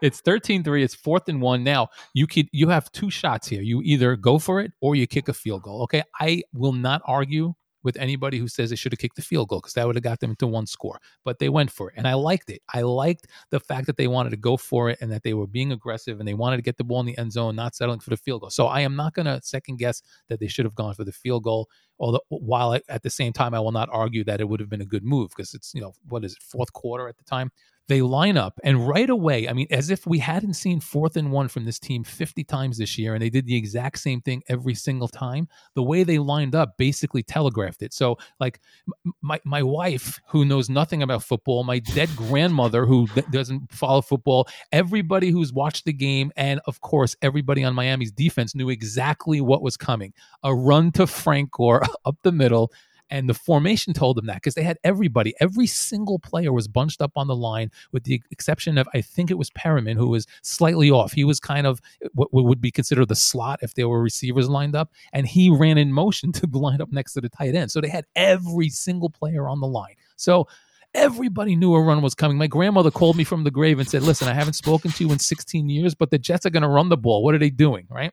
it's 0.01 0.23
13-3. 0.23 0.83
It's 0.83 0.95
fourth 0.95 1.29
and 1.29 1.43
one. 1.43 1.65
Now 1.65 1.89
you 2.15 2.27
could 2.27 2.49
you 2.53 2.69
have 2.69 2.91
two 2.93 3.11
shots 3.11 3.49
here. 3.49 3.63
You 3.63 3.83
either 3.83 4.15
go 4.15 4.39
for 4.39 4.61
it 4.61 4.73
or 4.81 4.95
you 4.95 5.07
kick 5.07 5.29
a 5.29 5.33
field 5.33 5.63
goal. 5.63 5.83
Okay, 5.83 6.03
I 6.21 6.43
will 6.53 6.73
not 6.73 7.03
argue 7.07 7.55
with 7.83 7.97
anybody 7.97 8.39
who 8.39 8.49
says 8.49 8.71
they 8.71 8.77
should 8.77 8.93
have 8.93 8.99
kicked 8.99 9.17
the 9.17 9.23
field 9.23 9.49
goal 9.49 9.61
because 9.61 9.75
that 9.75 9.87
would 9.87 9.97
have 9.97 10.03
got 10.03 10.21
them 10.21 10.31
into 10.31 10.47
one 10.47 10.67
score. 10.67 11.01
But 11.25 11.39
they 11.39 11.49
went 11.49 11.71
for 11.71 11.91
it. 11.91 11.95
And 11.97 12.07
I 12.07 12.15
liked 12.15 12.51
it. 12.51 12.63
I 12.73 12.83
liked 12.83 13.27
the 13.51 13.61
fact 13.61 13.87
that 13.87 13.97
they 13.97 14.09
wanted 14.09 14.31
to 14.31 14.37
go 14.37 14.57
for 14.57 14.91
it 14.91 14.99
and 15.01 15.11
that 15.13 15.23
they 15.23 15.35
were 15.35 15.47
being 15.47 15.73
aggressive 15.73 16.19
and 16.19 16.29
they 16.29 16.35
wanted 16.35 16.57
to 16.57 16.63
get 16.63 16.77
the 16.77 16.85
ball 16.85 17.01
in 17.01 17.07
the 17.07 17.19
end 17.19 17.33
zone, 17.33 17.57
not 17.57 17.75
settling 17.75 18.01
for 18.01 18.11
the 18.11 18.17
field 18.17 18.41
goal. 18.41 18.51
So 18.51 18.67
I 18.67 18.81
am 18.81 18.97
not 18.97 19.15
going 19.15 19.27
to 19.27 19.41
second 19.43 19.79
guess 19.79 20.03
that 20.29 20.41
they 20.41 20.49
should 20.49 20.65
have 20.65 20.75
gone 20.75 20.95
for 20.95 21.05
the 21.05 21.13
field 21.13 21.45
goal. 21.45 21.69
Although, 22.01 22.21
while 22.29 22.73
I, 22.73 22.81
at 22.89 23.03
the 23.03 23.11
same 23.11 23.33
time, 23.33 23.55
I 23.55 23.61
will 23.61 23.73
not 23.73 23.89
argue 23.91 24.25
that 24.25 24.41
it 24.41 24.49
would 24.49 24.61
have 24.61 24.69
been 24.69 24.81
a 24.81 24.87
good 24.87 25.05
move 25.05 25.31
because 25.31 25.55
it's, 25.55 25.73
you 25.75 25.81
know, 25.81 25.95
what 26.09 26.25
is 26.25 26.33
it, 26.33 26.43
fourth 26.43 26.73
quarter 26.73 27.09
at 27.09 27.17
the 27.17 27.25
time? 27.25 27.51
They 27.89 28.03
line 28.03 28.37
up 28.37 28.61
and 28.63 28.87
right 28.87 29.09
away, 29.09 29.49
I 29.49 29.53
mean, 29.55 29.67
as 29.71 29.91
if 29.91 30.07
we 30.07 30.19
hadn't 30.19 30.55
seen 30.55 30.79
fourth 30.81 31.17
and 31.17 31.33
one 31.33 31.49
from 31.49 31.65
this 31.65 31.79
team 31.79 32.05
50 32.05 32.45
times 32.45 32.79
this 32.79 32.99
year, 32.99 33.15
and 33.15 33.23
they 33.23 33.31
did 33.31 33.47
the 33.47 33.57
exact 33.57 33.99
same 33.99 34.21
thing 34.21 34.43
every 34.49 34.75
single 34.75 35.09
time. 35.09 35.49
The 35.75 35.83
way 35.83 36.05
they 36.05 36.19
lined 36.19 36.55
up 36.55 36.77
basically 36.77 37.23
telegraphed 37.23 37.83
it. 37.83 37.95
So, 37.95 38.19
like, 38.41 38.61
my, 39.23 39.41
my 39.45 39.63
wife, 39.63 40.21
who 40.29 40.45
knows 40.45 40.69
nothing 40.69 41.03
about 41.03 41.23
football, 41.23 41.65
my 41.65 41.79
dead 41.79 42.11
grandmother, 42.15 42.85
who 42.85 43.09
doesn't 43.31 43.73
follow 43.73 44.03
football, 44.03 44.49
everybody 44.71 45.31
who's 45.31 45.53
watched 45.53 45.87
the 45.87 45.93
game, 45.93 46.31
and 46.37 46.61
of 46.67 46.81
course, 46.81 47.17
everybody 47.23 47.65
on 47.65 47.75
Miami's 47.75 48.13
defense 48.13 48.55
knew 48.55 48.69
exactly 48.69 49.41
what 49.41 49.63
was 49.63 49.77
coming 49.77 50.13
a 50.43 50.55
run 50.55 50.93
to 50.93 51.07
Frank 51.07 51.51
Gore 51.53 51.83
up 52.05 52.17
the 52.23 52.33
middle 52.33 52.73
And 53.11 53.29
the 53.29 53.35
formation 53.35 53.93
told 53.95 54.17
them 54.17 54.27
that 54.27 54.37
because 54.37 54.55
they 54.55 54.63
had 54.63 54.79
everybody, 54.85 55.35
every 55.41 55.67
single 55.67 56.19
player 56.19 56.53
was 56.53 56.69
bunched 56.69 57.01
up 57.01 57.13
on 57.17 57.27
the 57.27 57.37
line, 57.37 57.71
with 57.93 58.05
the 58.05 58.23
exception 58.31 58.79
of 58.79 58.89
I 58.95 59.01
think 59.01 59.31
it 59.31 59.39
was 59.39 59.51
Perriman 59.51 59.97
who 59.97 60.09
was 60.09 60.27
slightly 60.43 60.91
off. 60.91 61.13
He 61.13 61.25
was 61.25 61.41
kind 61.41 61.67
of 61.67 61.81
what 62.15 62.33
would 62.33 62.61
be 62.61 62.71
considered 62.71 63.09
the 63.09 63.17
slot 63.17 63.61
if 63.63 63.75
there 63.75 63.89
were 63.89 64.03
receivers 64.03 64.49
lined 64.49 64.77
up, 64.77 64.93
and 65.13 65.27
he 65.27 65.51
ran 65.51 65.79
in 65.79 65.93
motion 65.93 66.33
to 66.33 66.49
line 66.53 66.81
up 66.81 66.93
next 66.93 67.15
to 67.15 67.21
the 67.21 67.29
tight 67.29 67.55
end. 67.55 67.71
So 67.71 67.81
they 67.81 67.89
had 67.89 68.07
every 68.17 68.69
single 68.69 69.11
player 69.11 69.49
on 69.49 69.61
the 69.61 69.69
line. 69.69 69.95
So 70.17 70.47
Everybody 70.95 71.55
knew 71.55 71.75
a 71.75 71.83
run 71.83 72.01
was 72.01 72.15
coming. 72.15 72.39
My 72.39 72.47
grandmother 72.47 72.91
called 72.91 73.17
me 73.17 73.23
from 73.23 73.45
the 73.45 73.51
grave 73.51 73.79
and 73.79 73.89
said, 73.89 74.03
Listen, 74.03 74.27
I 74.27 74.33
haven't 74.33 74.55
spoken 74.55 74.91
to 74.93 75.05
you 75.05 75.13
in 75.13 75.19
16 75.19 75.69
years, 75.69 75.95
but 75.95 76.11
the 76.11 76.19
Jets 76.19 76.47
are 76.47 76.51
going 76.51 76.63
to 76.63 76.69
run 76.69 76.89
the 76.89 76.97
ball. 76.97 77.23
What 77.23 77.35
are 77.35 77.39
they 77.39 77.51
doing? 77.51 77.87
Right? 77.91 78.11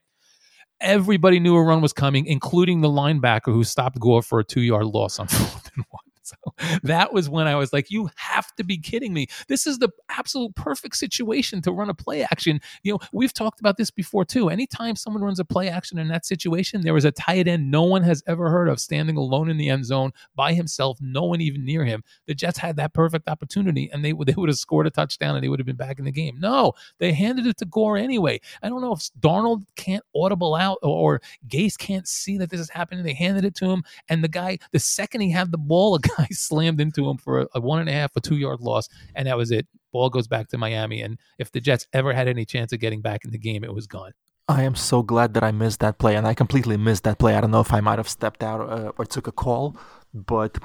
Everybody 0.82 1.40
knew 1.40 1.56
a 1.56 1.64
run 1.64 1.82
was 1.82 1.94
coming, 1.94 2.26
including 2.26 2.82
the 2.82 2.90
linebacker 2.90 3.54
who 3.54 3.64
stopped 3.64 4.00
Gore 4.00 4.22
for 4.22 4.40
a 4.40 4.44
two 4.44 4.62
yard 4.62 4.86
loss 4.86 5.20
on 5.20 5.28
fourth 5.30 5.72
and 5.76 5.86
one. 5.90 6.04
So 6.36 6.80
that 6.84 7.14
was 7.14 7.30
when 7.30 7.48
I 7.48 7.56
was 7.56 7.72
like, 7.72 7.92
you 7.92 8.10
have 8.16 8.54
to 8.56 8.64
be 8.64 8.78
kidding 8.78 9.14
me. 9.14 9.28
This 9.48 9.68
is 9.68 9.80
the 9.80 9.90
absolute 10.10 10.56
perfect 10.56 10.98
situation 10.98 11.62
to 11.62 11.72
run 11.72 11.90
a 11.90 11.94
play 11.94 12.24
action. 12.24 12.60
You 12.84 12.94
know, 12.94 13.00
we've 13.12 13.34
talked 13.34 13.60
about 13.60 13.78
this 13.78 13.92
before 13.92 14.26
too. 14.26 14.50
Anytime 14.50 14.96
someone 14.96 15.24
runs 15.24 15.40
a 15.40 15.46
play 15.46 15.70
action 15.70 15.98
in 15.98 16.08
that 16.10 16.26
situation, 16.26 16.82
there 16.82 16.94
was 16.94 17.06
a 17.06 17.12
tight 17.12 17.48
end 17.48 17.70
no 17.70 17.84
one 17.84 18.04
has 18.04 18.24
ever 18.28 18.50
heard 18.50 18.70
of 18.70 18.80
standing 18.80 19.18
alone 19.18 19.50
in 19.50 19.58
the 19.58 19.70
end 19.70 19.86
zone 19.86 20.12
by 20.36 20.54
himself, 20.54 20.98
no 21.02 21.24
one 21.24 21.42
even 21.42 21.64
near 21.64 21.86
him. 21.86 22.04
The 22.26 22.34
Jets 22.34 22.58
had 22.58 22.76
that 22.78 22.94
perfect 22.94 23.28
opportunity 23.28 23.90
and 23.94 24.04
they, 24.04 24.14
they 24.26 24.34
would 24.34 24.50
have 24.50 24.58
scored 24.58 24.88
a 24.88 24.92
touchdown 24.92 25.36
and 25.36 25.44
they 25.44 25.50
would 25.50 25.60
have 25.60 25.68
been 25.68 25.76
back 25.76 26.00
in 26.00 26.06
the 26.06 26.12
game. 26.12 26.38
No, 26.40 26.74
they 27.00 27.14
handed 27.14 27.46
it 27.46 27.58
to 27.58 27.66
Gore 27.66 27.98
anyway. 27.98 28.40
I 28.64 28.70
don't 28.70 28.82
know 28.82 28.94
if 28.94 29.10
Darnold 29.20 29.64
can't 29.76 30.04
audible 30.16 30.56
out 30.56 30.80
or, 30.82 31.16
or 31.16 31.22
Gase 31.48 31.78
can't 31.78 32.08
see 32.08 32.38
that 32.38 32.50
this 32.50 32.60
is 32.60 32.70
happening. 32.70 33.04
They 33.04 33.14
handed 33.14 33.46
it 33.46 33.56
to 33.56 33.70
him. 33.70 33.84
And 34.10 34.24
the 34.24 34.28
guy, 34.28 34.58
the 34.72 34.80
second 34.80 35.22
he 35.22 35.32
had 35.32 35.52
the 35.52 35.58
ball, 35.58 35.96
a 35.96 36.00
guy 36.00 36.15
slammed 36.32 36.82
into 36.82 37.10
him 37.10 37.18
for 37.18 37.42
a, 37.42 37.48
a 37.56 37.62
one 37.62 37.80
and 37.80 37.90
a 37.90 37.94
half, 37.94 38.12
a 38.16 38.22
two 38.22 38.38
yard 38.38 38.62
loss, 38.62 38.88
and 39.16 39.28
that 39.28 39.38
was 39.38 39.52
it. 39.52 39.68
Ball 39.92 40.10
goes 40.10 40.28
back 40.28 40.50
to 40.50 40.58
Miami. 40.58 41.02
And 41.02 41.20
if 41.40 41.52
the 41.52 41.62
Jets 41.62 41.88
ever 41.94 42.14
had 42.14 42.28
any 42.28 42.46
chance 42.46 42.74
of 42.74 42.80
getting 42.80 43.02
back 43.02 43.26
in 43.26 43.32
the 43.32 43.38
game, 43.38 43.64
it 43.64 43.74
was 43.74 43.88
gone. 43.88 44.12
I 44.48 44.64
am 44.64 44.76
so 44.76 45.02
glad 45.02 45.34
that 45.34 45.44
I 45.44 45.52
missed 45.52 45.80
that 45.80 45.98
play, 45.98 46.16
and 46.16 46.28
I 46.28 46.36
completely 46.36 46.78
missed 46.78 47.04
that 47.06 47.18
play. 47.18 47.36
I 47.36 47.42
don't 47.42 47.52
know 47.52 47.62
if 47.62 47.74
I 47.74 47.82
might 47.82 47.98
have 47.98 48.10
stepped 48.10 48.44
out 48.44 48.62
uh, 48.62 48.92
or 48.98 49.06
took 49.06 49.26
a 49.26 49.32
call, 49.32 49.76
but 50.14 50.60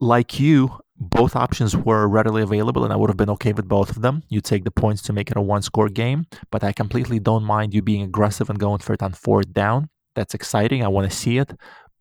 like 0.00 0.38
you, 0.38 0.80
both 0.98 1.34
options 1.34 1.74
were 1.74 2.06
readily 2.06 2.42
available, 2.42 2.84
and 2.84 2.92
I 2.92 2.96
would 2.96 3.08
have 3.08 3.16
been 3.16 3.30
okay 3.30 3.52
with 3.52 3.68
both 3.68 3.90
of 3.90 4.02
them. 4.02 4.22
You 4.28 4.40
take 4.40 4.64
the 4.64 4.70
points 4.70 5.00
to 5.02 5.12
make 5.12 5.30
it 5.30 5.36
a 5.36 5.40
one 5.40 5.62
score 5.62 5.88
game, 5.88 6.26
but 6.50 6.62
I 6.62 6.72
completely 6.72 7.18
don't 7.18 7.44
mind 7.44 7.72
you 7.72 7.80
being 7.80 8.02
aggressive 8.02 8.50
and 8.50 8.58
going 8.58 8.80
for 8.80 8.92
it 8.92 9.02
on 9.02 9.12
fourth 9.12 9.52
down. 9.52 9.88
That's 10.14 10.34
exciting. 10.34 10.84
I 10.84 10.88
want 10.88 11.10
to 11.10 11.16
see 11.16 11.38
it. 11.38 11.52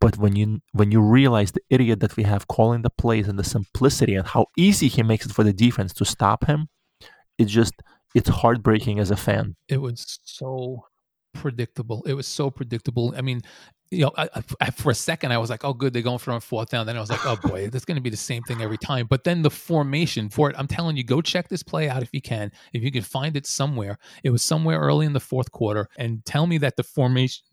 But 0.01 0.17
when 0.17 0.35
you 0.35 0.59
when 0.73 0.91
you 0.91 0.99
realize 0.99 1.51
the 1.51 1.61
idiot 1.69 1.99
that 2.01 2.17
we 2.17 2.23
have 2.23 2.47
calling 2.47 2.81
the 2.81 2.89
plays 2.89 3.27
and 3.27 3.37
the 3.39 3.43
simplicity 3.43 4.15
and 4.15 4.27
how 4.27 4.47
easy 4.57 4.87
he 4.87 5.03
makes 5.03 5.25
it 5.27 5.31
for 5.31 5.43
the 5.43 5.53
defense 5.53 5.93
to 5.93 6.05
stop 6.05 6.45
him, 6.45 6.67
it's 7.37 7.51
just 7.51 7.75
it's 8.15 8.27
heartbreaking 8.27 8.99
as 8.99 9.11
a 9.11 9.15
fan. 9.15 9.55
It 9.69 9.77
was 9.77 10.19
so 10.25 10.85
predictable. 11.33 12.03
It 12.05 12.15
was 12.15 12.27
so 12.27 12.49
predictable. 12.49 13.13
I 13.15 13.21
mean, 13.21 13.41
you 13.91 14.05
know, 14.05 14.11
I, 14.17 14.29
I, 14.59 14.71
for 14.71 14.91
a 14.91 14.95
second 14.95 15.33
I 15.33 15.37
was 15.37 15.49
like, 15.49 15.63
"Oh, 15.63 15.73
good, 15.73 15.93
they're 15.93 16.01
going 16.01 16.17
for 16.17 16.31
a 16.31 16.41
fourth 16.41 16.69
down." 16.69 16.87
Then 16.87 16.97
I 16.97 16.99
was 16.99 17.11
like, 17.11 17.25
"Oh 17.25 17.37
boy, 17.43 17.69
that's 17.69 17.85
going 17.85 17.95
to 17.95 18.01
be 18.01 18.09
the 18.09 18.17
same 18.17 18.41
thing 18.43 18.61
every 18.61 18.77
time." 18.77 19.05
But 19.07 19.23
then 19.23 19.43
the 19.43 19.51
formation 19.51 20.29
for 20.29 20.49
it, 20.49 20.55
I'm 20.57 20.67
telling 20.67 20.97
you, 20.97 21.03
go 21.03 21.21
check 21.21 21.47
this 21.47 21.61
play 21.61 21.89
out 21.89 22.01
if 22.01 22.09
you 22.11 22.21
can. 22.21 22.51
If 22.73 22.83
you 22.83 22.91
can 22.91 23.03
find 23.03 23.37
it 23.37 23.45
somewhere, 23.45 23.99
it 24.23 24.31
was 24.31 24.43
somewhere 24.43 24.79
early 24.79 25.05
in 25.05 25.13
the 25.13 25.19
fourth 25.19 25.51
quarter, 25.51 25.89
and 25.97 26.25
tell 26.25 26.47
me 26.47 26.57
that 26.59 26.75
the 26.75 26.83
formation 26.83 27.43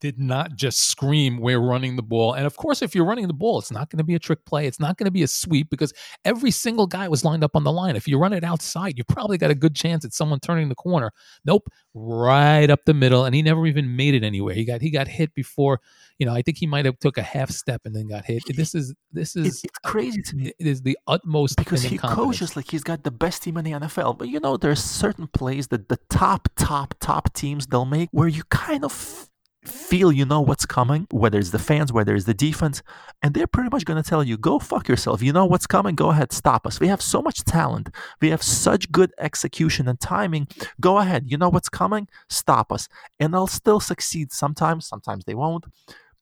did 0.00 0.18
not 0.18 0.54
just 0.54 0.88
scream, 0.90 1.38
We're 1.38 1.60
running 1.60 1.96
the 1.96 2.02
ball. 2.02 2.34
And 2.34 2.46
of 2.46 2.56
course, 2.56 2.82
if 2.82 2.94
you're 2.94 3.04
running 3.04 3.26
the 3.26 3.32
ball, 3.34 3.58
it's 3.58 3.70
not 3.70 3.90
going 3.90 3.98
to 3.98 4.04
be 4.04 4.14
a 4.14 4.18
trick 4.18 4.44
play. 4.44 4.66
It's 4.66 4.80
not 4.80 4.96
going 4.96 5.06
to 5.06 5.10
be 5.10 5.22
a 5.22 5.28
sweep 5.28 5.70
because 5.70 5.92
every 6.24 6.50
single 6.50 6.86
guy 6.86 7.08
was 7.08 7.24
lined 7.24 7.42
up 7.42 7.56
on 7.56 7.64
the 7.64 7.72
line. 7.72 7.96
If 7.96 8.06
you 8.06 8.18
run 8.18 8.32
it 8.32 8.44
outside, 8.44 8.96
you 8.96 9.04
probably 9.04 9.38
got 9.38 9.50
a 9.50 9.54
good 9.54 9.74
chance 9.74 10.04
at 10.04 10.12
someone 10.12 10.40
turning 10.40 10.68
the 10.68 10.74
corner. 10.74 11.12
Nope, 11.44 11.68
right 11.94 12.70
up 12.70 12.80
the 12.84 12.94
middle. 12.94 13.24
And 13.24 13.34
he 13.34 13.42
never 13.42 13.66
even 13.66 13.96
made 13.96 14.14
it 14.14 14.22
anywhere. 14.22 14.54
He 14.54 14.64
got 14.64 14.80
he 14.80 14.90
got 14.90 15.08
hit 15.08 15.34
before, 15.34 15.80
you 16.18 16.26
know, 16.26 16.34
I 16.34 16.42
think 16.42 16.58
he 16.58 16.66
might 16.66 16.84
have 16.84 16.98
took 16.98 17.18
a 17.18 17.22
half 17.22 17.50
step 17.50 17.82
and 17.84 17.94
then 17.94 18.08
got 18.08 18.24
hit. 18.24 18.42
This 18.56 18.74
is 18.74 18.94
this 19.12 19.36
is 19.36 19.64
it's 19.64 19.78
crazy 19.84 20.22
to 20.22 20.36
me. 20.36 20.52
It 20.58 20.66
is 20.66 20.82
the 20.82 20.98
utmost 21.06 21.56
because 21.56 21.82
he 21.82 21.98
coaches 21.98 22.56
like 22.56 22.70
he's 22.70 22.84
got 22.84 23.04
the 23.04 23.10
best 23.10 23.42
team 23.42 23.56
in 23.56 23.64
the 23.64 23.72
NFL. 23.72 24.18
But 24.18 24.28
you 24.28 24.40
know, 24.40 24.56
there's 24.56 24.82
certain 24.82 25.26
plays 25.28 25.68
that 25.68 25.88
the 25.88 25.98
top, 26.08 26.48
top, 26.56 26.94
top 27.00 27.32
teams 27.34 27.66
they'll 27.66 27.84
make 27.84 28.08
where 28.12 28.28
you 28.28 28.42
kind 28.50 28.84
of 28.84 29.28
feel 29.64 30.12
you 30.12 30.24
know 30.24 30.40
what's 30.40 30.66
coming, 30.66 31.06
whether 31.10 31.38
it's 31.38 31.50
the 31.50 31.58
fans, 31.58 31.92
whether 31.92 32.14
it's 32.14 32.24
the 32.24 32.34
defense, 32.34 32.82
and 33.22 33.34
they're 33.34 33.46
pretty 33.46 33.70
much 33.70 33.84
going 33.84 34.02
to 34.02 34.08
tell 34.08 34.22
you, 34.22 34.36
go 34.36 34.58
fuck 34.58 34.88
yourself. 34.88 35.22
You 35.22 35.32
know 35.32 35.46
what's 35.46 35.66
coming, 35.66 35.94
go 35.94 36.10
ahead, 36.10 36.32
stop 36.32 36.66
us. 36.66 36.80
We 36.80 36.88
have 36.88 37.02
so 37.02 37.20
much 37.20 37.44
talent. 37.44 37.90
We 38.20 38.30
have 38.30 38.42
such 38.42 38.90
good 38.92 39.12
execution 39.18 39.88
and 39.88 39.98
timing. 40.00 40.48
Go 40.80 40.98
ahead, 40.98 41.24
you 41.26 41.36
know 41.36 41.48
what's 41.48 41.68
coming, 41.68 42.08
stop 42.28 42.72
us. 42.72 42.88
And 43.18 43.34
they'll 43.34 43.46
still 43.46 43.80
succeed 43.80 44.32
sometimes, 44.32 44.86
sometimes 44.86 45.24
they 45.24 45.34
won't. 45.34 45.66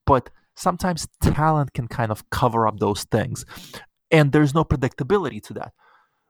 But 0.06 0.30
sometimes 0.54 1.06
talent 1.20 1.74
can 1.74 1.88
kind 1.88 2.10
of 2.10 2.28
cover 2.30 2.66
up 2.66 2.78
those 2.78 3.04
things. 3.04 3.44
And 4.10 4.32
there's 4.32 4.54
no 4.54 4.64
predictability 4.64 5.42
to 5.44 5.54
that. 5.54 5.72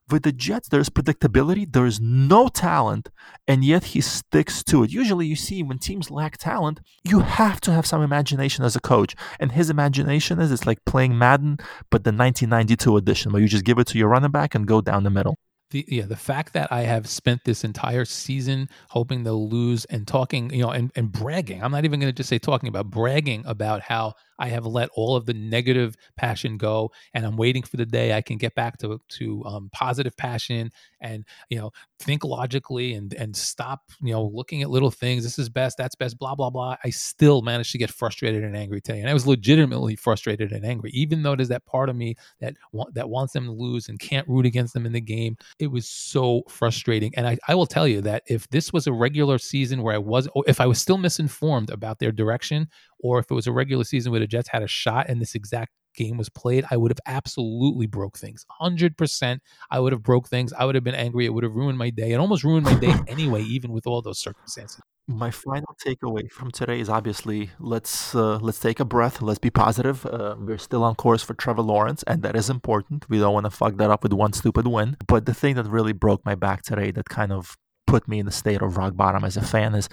With 0.09 0.23
the 0.23 0.31
Jets, 0.31 0.69
there's 0.69 0.89
predictability, 0.89 1.67
there's 1.71 2.01
no 2.01 2.47
talent, 2.47 3.09
and 3.49 3.65
yet 3.65 3.85
he 3.87 4.01
sticks 4.01 4.63
to 4.65 4.85
it. 4.85 4.93
Usually, 4.93 5.27
you 5.27 5.35
see 5.35 5.65
when 5.65 5.79
teams 5.79 6.13
lack 6.13 6.39
talent, 6.39 6.79
you 7.03 7.21
have 7.21 7.61
to 7.63 7.73
have 7.73 7.87
some 7.87 8.03
imagination 8.03 8.65
as 8.65 8.77
a 8.77 8.81
coach. 8.81 9.17
And 9.41 9.51
his 9.51 9.69
imagination 9.69 10.39
is 10.39 10.53
it's 10.53 10.65
like 10.65 10.85
playing 10.85 11.19
Madden, 11.19 11.59
but 11.91 12.05
the 12.05 12.13
1992 12.13 12.97
edition, 12.97 13.33
where 13.33 13.43
you 13.43 13.49
just 13.49 13.65
give 13.65 13.79
it 13.79 13.89
to 13.89 13.99
your 13.99 14.09
running 14.09 14.31
back 14.31 14.55
and 14.55 14.65
go 14.65 14.81
down 14.81 15.03
the 15.03 15.11
middle 15.11 15.37
the 15.71 15.85
yeah 15.89 16.05
the 16.05 16.17
fact 16.17 16.53
that 16.53 16.71
I 16.71 16.83
have 16.83 17.09
spent 17.09 17.43
this 17.45 17.65
entire 17.65 18.05
season 18.05 18.69
hoping 18.91 19.25
they'll 19.25 19.49
lose 19.49 19.85
and 19.87 20.07
talking 20.07 20.53
you 20.53 20.63
know 20.63 20.71
and, 20.71 20.93
and 20.95 21.11
bragging 21.11 21.63
I'm 21.63 21.73
not 21.73 21.85
even 21.85 21.99
going 22.01 22.13
to 22.13 22.17
just 22.17 22.29
say 22.29 22.39
talking 22.39 22.69
about 22.69 22.89
bragging 22.89 23.43
about 23.47 23.83
how 23.83 24.15
I 24.39 24.49
have 24.49 24.66
let 24.66 24.89
all 24.95 25.16
of 25.16 25.26
the 25.26 25.34
negative 25.34 25.97
passion 26.16 26.57
go, 26.57 26.93
and 27.14 27.24
I'm 27.24 27.37
waiting 27.37 27.62
for 27.62 27.76
the 27.76 27.87
day 27.87 28.12
I 28.12 28.22
can 28.22 28.39
get 28.39 28.55
back 28.55 28.78
to 28.78 29.01
to 29.09 29.45
um, 29.45 29.70
positive 29.72 30.16
passion 30.16 30.70
and 31.01 31.24
you 31.51 31.59
know 31.59 31.72
think 31.99 32.24
logically 32.24 32.95
and 32.95 33.12
and 33.14 33.34
stop 33.34 33.82
you 34.03 34.12
know 34.12 34.24
looking 34.24 34.62
at 34.62 34.70
little 34.70 34.91
things. 34.91 35.22
This 35.22 35.39
is 35.39 35.49
best, 35.49 35.76
that's 35.76 35.95
best, 35.95 36.18
blah 36.18 36.34
blah 36.34 36.51
blah. 36.51 36.76
I 36.84 36.91
still 36.91 37.43
managed 37.43 37.72
to 37.72 37.78
get 37.78 37.91
frustrated 37.91 38.45
and 38.45 38.57
angry 38.57 38.80
today, 38.80 39.01
and 39.01 39.09
I 39.09 39.14
was 39.14 39.26
legitimately 39.26 39.97
frustrated 39.97 40.53
and 40.53 40.64
angry, 40.64 40.91
even 40.91 41.22
though 41.22 41.37
there's 41.37 41.49
that 41.49 41.66
part 41.66 41.89
of 41.89 41.97
me 41.97 42.16
that 42.41 42.55
that 42.93 43.09
wants 43.09 43.32
them 43.32 43.47
to 43.47 43.53
lose 43.53 43.89
and 43.89 43.99
can't 43.99 44.28
root 44.28 44.47
against 44.47 44.74
them 44.74 44.87
in 44.87 44.93
the 44.93 45.01
game. 45.01 45.37
It 45.59 45.68
was 45.68 45.89
so 45.89 46.43
frustrating, 46.49 47.14
and 47.16 47.26
I 47.26 47.39
I 47.49 47.55
will 47.55 47.66
tell 47.66 47.89
you 47.89 48.01
that 48.03 48.22
if 48.26 48.49
this 48.49 48.72
was 48.72 48.87
a 48.87 48.93
regular 48.93 49.39
season 49.39 49.82
where 49.82 49.95
I 49.95 49.99
was, 49.99 50.28
if 50.47 50.61
I 50.61 50.66
was 50.66 50.80
still 50.80 50.99
misinformed 50.99 51.70
about 51.70 51.99
their 51.99 52.12
direction 52.12 52.68
or 53.07 53.19
if 53.21 53.31
it 53.31 53.35
was 53.35 53.47
a 53.47 53.53
regular 53.53 53.85
season 53.85 54.11
where 54.11 54.21
the 54.21 54.27
Jets 54.27 54.49
had 54.49 54.63
a 54.63 54.67
shot 54.67 55.09
and 55.09 55.21
this 55.21 55.35
exact 55.35 55.71
game 55.97 56.17
was 56.17 56.29
played, 56.29 56.65
I 56.71 56.77
would 56.77 56.91
have 56.91 57.01
absolutely 57.07 57.87
broke 57.87 58.19
things. 58.19 58.45
100%. 58.61 59.39
I 59.71 59.81
would 59.81 59.93
have 59.93 60.03
broke 60.03 60.29
things. 60.29 60.53
I 60.53 60.65
would 60.65 60.75
have 60.75 60.85
been 60.85 60.95
angry. 60.95 61.25
It 61.25 61.31
would 61.31 61.45
have 61.45 61.55
ruined 61.55 61.79
my 61.79 61.91
day. 61.91 62.13
It 62.13 62.17
almost 62.17 62.45
ruined 62.45 62.65
my 62.65 62.75
day 62.75 62.93
anyway, 63.09 63.43
even 63.43 63.73
with 63.73 63.87
all 63.87 64.03
those 64.03 64.19
circumstances. 64.19 64.81
My 65.09 65.31
final 65.31 65.77
takeaway 65.87 66.29
from 66.29 66.51
today 66.51 66.81
is 66.81 66.89
obviously 66.89 67.51
let's 67.61 68.13
uh, 68.13 68.39
let's 68.39 68.59
take 68.59 68.81
a 68.81 68.85
breath. 68.85 69.23
Let's 69.23 69.39
be 69.39 69.51
positive. 69.51 70.05
Uh, 70.05 70.35
we're 70.37 70.59
still 70.59 70.83
on 70.83 70.97
course 70.97 71.23
for 71.23 71.35
Trevor 71.35 71.63
Lawrence, 71.63 72.03
and 72.09 72.23
that 72.23 72.35
is 72.35 72.51
important. 72.51 73.09
We 73.09 73.21
don't 73.21 73.33
want 73.33 73.47
to 73.47 73.51
fuck 73.51 73.77
that 73.77 73.89
up 73.89 74.03
with 74.03 74.13
one 74.13 74.33
stupid 74.33 74.67
win. 74.67 74.97
But 75.07 75.27
the 75.27 75.33
thing 75.35 75.55
that 75.55 75.69
really 75.69 75.93
broke 75.93 76.25
my 76.27 76.35
back 76.35 76.63
today, 76.63 76.91
that 76.91 77.09
kind 77.09 77.31
of 77.31 77.57
put 77.87 78.09
me 78.09 78.19
in 78.19 78.27
the 78.27 78.33
state 78.33 78.61
of 78.61 78.77
rock 78.77 78.97
bottom 78.97 79.23
as 79.23 79.37
a 79.37 79.43
fan, 79.43 79.77
is 79.77 79.89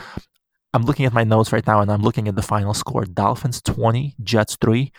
I'm 0.74 0.84
looking 0.84 1.05
at 1.05 1.13
my 1.13 1.24
notes 1.24 1.51
right 1.51 1.65
now 1.65 1.82
and 1.82 1.91
I'm 1.91 2.01
looking 2.01 2.28
at 2.28 2.36
the 2.36 2.41
final 2.41 2.74
score 2.74 3.05
Dolphins 3.05 3.61
20, 3.61 4.15
Jets 4.24 4.57
3. 4.59 4.91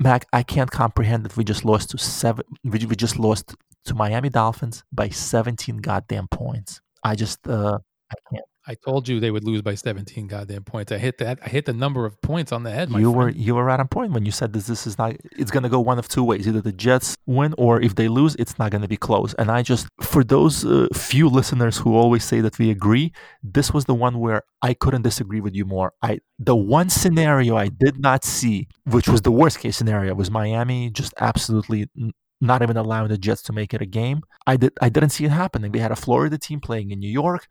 Mac, 0.00 0.26
I 0.32 0.42
can't 0.42 0.70
comprehend 0.70 1.24
that 1.24 1.36
we 1.36 1.44
just 1.44 1.64
lost 1.64 1.90
to 1.90 1.98
seven. 1.98 2.44
We, 2.64 2.84
we 2.86 2.96
just 2.96 3.18
lost 3.18 3.54
to 3.84 3.94
Miami 3.94 4.28
Dolphins 4.30 4.82
by 4.92 5.10
17 5.10 5.78
goddamn 5.78 6.26
points. 6.28 6.80
I 7.04 7.14
just, 7.14 7.46
uh, 7.46 7.78
I 8.10 8.14
can't. 8.32 8.44
I 8.66 8.74
told 8.74 9.08
you 9.08 9.20
they 9.20 9.30
would 9.30 9.44
lose 9.44 9.62
by 9.62 9.74
17 9.74 10.26
goddamn 10.26 10.64
points. 10.64 10.92
I 10.92 10.98
hit 10.98 11.18
that. 11.18 11.38
I 11.44 11.48
hit 11.48 11.64
the 11.64 11.72
number 11.72 12.04
of 12.04 12.20
points 12.20 12.52
on 12.52 12.62
the 12.62 12.70
head. 12.70 12.90
you 12.90 12.94
friend. 12.94 13.14
were 13.14 13.28
you 13.30 13.54
were 13.54 13.64
right 13.64 13.80
on 13.80 13.88
point 13.88 14.12
when 14.12 14.26
you 14.26 14.32
said 14.32 14.52
this. 14.52 14.66
This 14.66 14.86
is 14.86 14.98
not. 14.98 15.16
It's 15.32 15.50
gonna 15.50 15.70
go 15.70 15.80
one 15.80 15.98
of 15.98 16.08
two 16.08 16.22
ways. 16.22 16.46
Either 16.46 16.60
the 16.60 16.72
Jets 16.72 17.16
win, 17.26 17.54
or 17.56 17.80
if 17.80 17.94
they 17.94 18.08
lose, 18.08 18.36
it's 18.36 18.58
not 18.58 18.70
gonna 18.70 18.88
be 18.88 18.98
close. 18.98 19.32
And 19.34 19.50
I 19.50 19.62
just, 19.62 19.88
for 20.02 20.22
those 20.22 20.64
uh, 20.64 20.88
few 20.92 21.28
listeners 21.28 21.78
who 21.78 21.96
always 21.96 22.22
say 22.22 22.42
that 22.42 22.58
we 22.58 22.70
agree, 22.70 23.12
this 23.42 23.72
was 23.72 23.86
the 23.86 23.94
one 23.94 24.18
where 24.18 24.42
I 24.60 24.74
couldn't 24.74 25.02
disagree 25.02 25.40
with 25.40 25.54
you 25.54 25.64
more. 25.64 25.94
I 26.02 26.20
the 26.38 26.56
one 26.56 26.90
scenario 26.90 27.56
I 27.56 27.68
did 27.68 27.98
not 27.98 28.24
see, 28.24 28.68
which 28.84 29.08
was 29.08 29.22
the 29.22 29.32
worst 29.32 29.60
case 29.60 29.78
scenario, 29.78 30.14
was 30.14 30.30
Miami 30.30 30.90
just 30.90 31.14
absolutely 31.18 31.88
not 32.42 32.62
even 32.62 32.76
allowing 32.76 33.08
the 33.08 33.18
Jets 33.18 33.42
to 33.44 33.52
make 33.54 33.72
it 33.72 33.80
a 33.80 33.86
game. 33.86 34.20
I 34.46 34.56
did 34.58 34.72
I 34.82 34.90
didn't 34.90 35.10
see 35.10 35.24
it 35.24 35.30
happening. 35.30 35.72
They 35.72 35.78
had 35.78 35.92
a 35.92 35.96
Florida 35.96 36.36
team 36.36 36.60
playing 36.60 36.90
in 36.90 37.00
New 37.00 37.10
York 37.10 37.48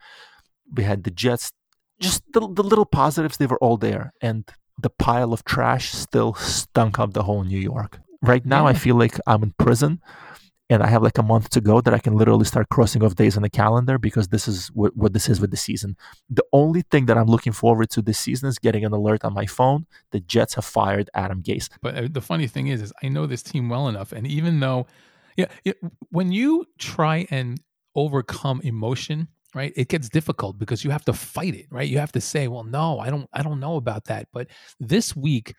we 0.73 0.83
had 0.83 1.03
the 1.03 1.11
Jets. 1.11 1.51
Just 1.99 2.23
the, 2.31 2.39
the 2.39 2.63
little 2.63 2.85
positives, 2.85 3.37
they 3.37 3.45
were 3.45 3.57
all 3.57 3.77
there. 3.77 4.13
And 4.21 4.49
the 4.81 4.89
pile 4.89 5.33
of 5.33 5.43
trash 5.43 5.91
still 5.91 6.33
stunk 6.35 6.99
up 6.99 7.13
the 7.13 7.23
whole 7.23 7.43
New 7.43 7.59
York. 7.59 7.99
Right 8.21 8.45
now, 8.45 8.67
I 8.67 8.73
feel 8.73 8.95
like 8.95 9.17
I'm 9.27 9.43
in 9.43 9.53
prison 9.57 10.01
and 10.69 10.83
I 10.83 10.87
have 10.87 11.01
like 11.01 11.17
a 11.17 11.23
month 11.23 11.49
to 11.51 11.61
go 11.61 11.81
that 11.81 11.93
I 11.93 11.99
can 11.99 12.15
literally 12.15 12.45
start 12.45 12.69
crossing 12.69 13.03
off 13.03 13.15
days 13.15 13.35
on 13.35 13.43
the 13.43 13.49
calendar 13.49 13.97
because 13.97 14.27
this 14.27 14.47
is 14.47 14.67
what, 14.67 14.95
what 14.95 15.13
this 15.13 15.27
is 15.27 15.41
with 15.41 15.51
the 15.51 15.57
season. 15.57 15.97
The 16.29 16.43
only 16.53 16.83
thing 16.83 17.07
that 17.07 17.17
I'm 17.17 17.25
looking 17.25 17.53
forward 17.53 17.89
to 17.91 18.01
this 18.01 18.19
season 18.19 18.47
is 18.49 18.59
getting 18.59 18.85
an 18.85 18.93
alert 18.93 19.25
on 19.25 19.33
my 19.33 19.45
phone. 19.47 19.87
The 20.11 20.19
Jets 20.19 20.53
have 20.55 20.65
fired 20.65 21.09
Adam 21.13 21.41
Gase. 21.41 21.69
But 21.81 21.95
uh, 21.95 22.07
the 22.11 22.21
funny 22.21 22.47
thing 22.47 22.67
is, 22.67 22.81
is 22.81 22.93
I 23.03 23.07
know 23.07 23.25
this 23.25 23.41
team 23.41 23.67
well 23.67 23.87
enough, 23.87 24.11
and 24.11 24.27
even 24.27 24.59
though, 24.59 24.85
yeah, 25.35 25.47
it, 25.65 25.77
when 26.09 26.31
you 26.31 26.65
try 26.77 27.25
and 27.31 27.59
overcome 27.95 28.61
emotion, 28.63 29.27
right, 29.53 29.73
it 29.75 29.89
gets 29.89 30.09
difficult 30.09 30.57
because 30.57 30.83
you 30.83 30.91
have 30.91 31.05
to 31.05 31.13
fight 31.13 31.55
it, 31.55 31.67
right? 31.69 31.87
You 31.87 31.97
have 31.99 32.11
to 32.13 32.21
say, 32.21 32.47
well, 32.47 32.63
no, 32.63 32.99
I 32.99 33.09
don't, 33.09 33.29
I 33.33 33.41
don't 33.41 33.59
know 33.59 33.75
about 33.75 34.05
that. 34.05 34.27
But 34.31 34.47
this 34.79 35.15
week, 35.15 35.53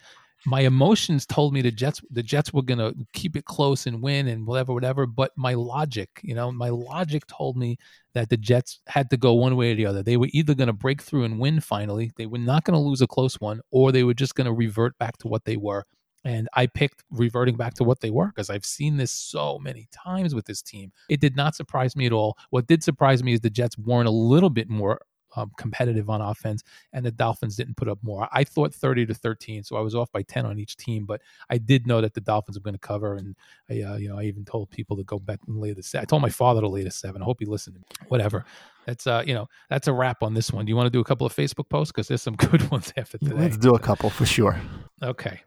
my 0.46 0.60
emotions 0.60 1.26
told 1.26 1.52
me 1.52 1.60
the 1.60 1.70
Jets, 1.70 2.00
the 2.10 2.22
Jets 2.22 2.52
were 2.52 2.62
gonna 2.62 2.92
keep 3.12 3.36
it 3.36 3.44
close 3.44 3.86
and 3.86 4.00
win 4.00 4.28
and 4.28 4.46
whatever, 4.46 4.72
whatever. 4.72 5.06
But 5.06 5.32
my 5.36 5.54
logic, 5.54 6.08
you 6.22 6.34
know, 6.34 6.50
my 6.50 6.70
logic 6.70 7.26
told 7.26 7.56
me 7.56 7.76
that 8.14 8.30
the 8.30 8.36
Jets 8.36 8.80
had 8.86 9.10
to 9.10 9.16
go 9.16 9.34
one 9.34 9.56
way 9.56 9.72
or 9.72 9.74
the 9.74 9.86
other. 9.86 10.02
They 10.02 10.16
were 10.16 10.30
either 10.32 10.54
going 10.54 10.68
to 10.68 10.72
break 10.72 11.02
through 11.02 11.24
and 11.24 11.38
win 11.38 11.60
finally, 11.60 12.12
they 12.16 12.26
were 12.26 12.38
not 12.38 12.64
going 12.64 12.74
to 12.74 12.80
lose 12.80 13.02
a 13.02 13.06
close 13.06 13.38
one, 13.40 13.60
or 13.70 13.92
they 13.92 14.04
were 14.04 14.14
just 14.14 14.34
going 14.34 14.46
to 14.46 14.52
revert 14.52 14.96
back 14.98 15.18
to 15.18 15.28
what 15.28 15.44
they 15.44 15.56
were. 15.56 15.84
And 16.24 16.48
I 16.54 16.66
picked 16.66 17.02
reverting 17.10 17.56
back 17.56 17.74
to 17.74 17.84
what 17.84 18.00
they 18.00 18.10
were 18.10 18.26
because 18.26 18.50
I've 18.50 18.66
seen 18.66 18.96
this 18.96 19.10
so 19.10 19.58
many 19.58 19.88
times 19.90 20.34
with 20.34 20.44
this 20.44 20.60
team. 20.60 20.92
It 21.08 21.20
did 21.20 21.36
not 21.36 21.54
surprise 21.54 21.96
me 21.96 22.06
at 22.06 22.12
all. 22.12 22.36
What 22.50 22.66
did 22.66 22.82
surprise 22.82 23.22
me 23.22 23.32
is 23.32 23.40
the 23.40 23.50
Jets 23.50 23.78
weren't 23.78 24.08
a 24.08 24.12
little 24.12 24.50
bit 24.50 24.68
more 24.68 25.00
um, 25.36 25.52
competitive 25.56 26.10
on 26.10 26.20
offense, 26.20 26.62
and 26.92 27.04
the 27.04 27.10
Dolphins 27.10 27.56
didn't 27.56 27.76
put 27.76 27.88
up 27.88 27.98
more. 28.02 28.28
I 28.32 28.44
thought 28.44 28.74
30 28.74 29.06
to 29.06 29.14
13, 29.14 29.62
so 29.62 29.76
I 29.76 29.80
was 29.80 29.94
off 29.94 30.10
by 30.12 30.22
10 30.22 30.46
on 30.46 30.58
each 30.58 30.76
team, 30.76 31.06
but 31.06 31.20
I 31.48 31.58
did 31.58 31.86
know 31.86 32.00
that 32.00 32.14
the 32.14 32.20
Dolphins 32.20 32.58
were 32.58 32.62
going 32.62 32.74
to 32.74 32.80
cover, 32.80 33.14
and 33.14 33.36
I, 33.68 33.82
uh, 33.82 33.96
you 33.96 34.08
know, 34.08 34.18
I 34.18 34.24
even 34.24 34.44
told 34.44 34.70
people 34.70 34.96
to 34.96 35.04
go 35.04 35.18
back 35.18 35.40
and 35.46 35.58
lay 35.58 35.72
the 35.72 35.82
set. 35.82 36.02
I 36.02 36.04
told 36.04 36.22
my 36.22 36.30
father 36.30 36.60
to 36.60 36.68
lay 36.68 36.82
the 36.82 36.90
seven. 36.90 37.22
I 37.22 37.24
hope 37.24 37.38
he 37.40 37.46
listened. 37.46 37.76
to 37.76 37.80
me. 37.80 38.06
Whatever. 38.08 38.44
That's 38.86 39.06
uh, 39.06 39.22
you 39.26 39.34
know, 39.34 39.46
that's 39.68 39.88
a 39.88 39.92
wrap 39.92 40.22
on 40.22 40.34
this 40.34 40.52
one. 40.52 40.64
Do 40.64 40.70
you 40.70 40.76
want 40.76 40.86
to 40.86 40.90
do 40.90 41.00
a 41.00 41.04
couple 41.04 41.26
of 41.26 41.34
Facebook 41.34 41.68
posts 41.68 41.92
because 41.92 42.08
there's 42.08 42.22
some 42.22 42.34
good 42.50 42.68
ones 42.70 42.92
after 42.96 43.18
today? 43.18 43.36
Let's 43.36 43.56
do 43.56 43.74
a 43.74 43.78
couple 43.78 44.10
for 44.10 44.26
sure. 44.26 44.58
Okay. 45.02 45.40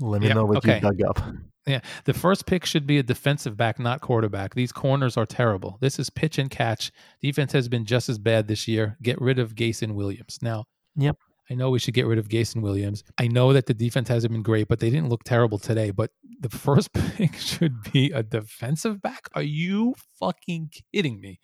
Let 0.00 0.22
me 0.22 0.28
know 0.32 0.44
what 0.44 0.58
okay. 0.58 0.76
you 0.76 0.80
dug 0.80 1.02
up. 1.02 1.22
Yeah, 1.66 1.80
the 2.04 2.14
first 2.14 2.46
pick 2.46 2.64
should 2.64 2.86
be 2.86 2.98
a 2.98 3.02
defensive 3.02 3.56
back, 3.56 3.78
not 3.78 4.00
quarterback. 4.00 4.54
These 4.54 4.72
corners 4.72 5.16
are 5.16 5.26
terrible. 5.26 5.76
This 5.80 5.98
is 5.98 6.08
pitch 6.08 6.38
and 6.38 6.50
catch. 6.50 6.90
Defense 7.20 7.52
has 7.52 7.68
been 7.68 7.84
just 7.84 8.08
as 8.08 8.18
bad 8.18 8.48
this 8.48 8.66
year. 8.66 8.96
Get 9.02 9.20
rid 9.20 9.38
of 9.38 9.54
Gase 9.54 9.82
and 9.82 9.94
Williams. 9.94 10.38
Now, 10.40 10.64
Yep. 10.96 11.16
I 11.50 11.54
know 11.54 11.70
we 11.70 11.80
should 11.80 11.94
get 11.94 12.06
rid 12.06 12.18
of 12.18 12.28
Gase 12.28 12.54
and 12.54 12.62
Williams. 12.62 13.02
I 13.18 13.26
know 13.26 13.52
that 13.52 13.66
the 13.66 13.74
defense 13.74 14.08
hasn't 14.08 14.32
been 14.32 14.42
great, 14.42 14.68
but 14.68 14.78
they 14.78 14.88
didn't 14.88 15.08
look 15.08 15.24
terrible 15.24 15.58
today. 15.58 15.90
But 15.90 16.10
the 16.38 16.48
first 16.48 16.92
pick 17.16 17.34
should 17.34 17.82
be 17.92 18.10
a 18.12 18.22
defensive 18.22 19.02
back. 19.02 19.28
Are 19.34 19.42
you 19.42 19.94
fucking 20.20 20.70
kidding 20.94 21.20
me? 21.20 21.40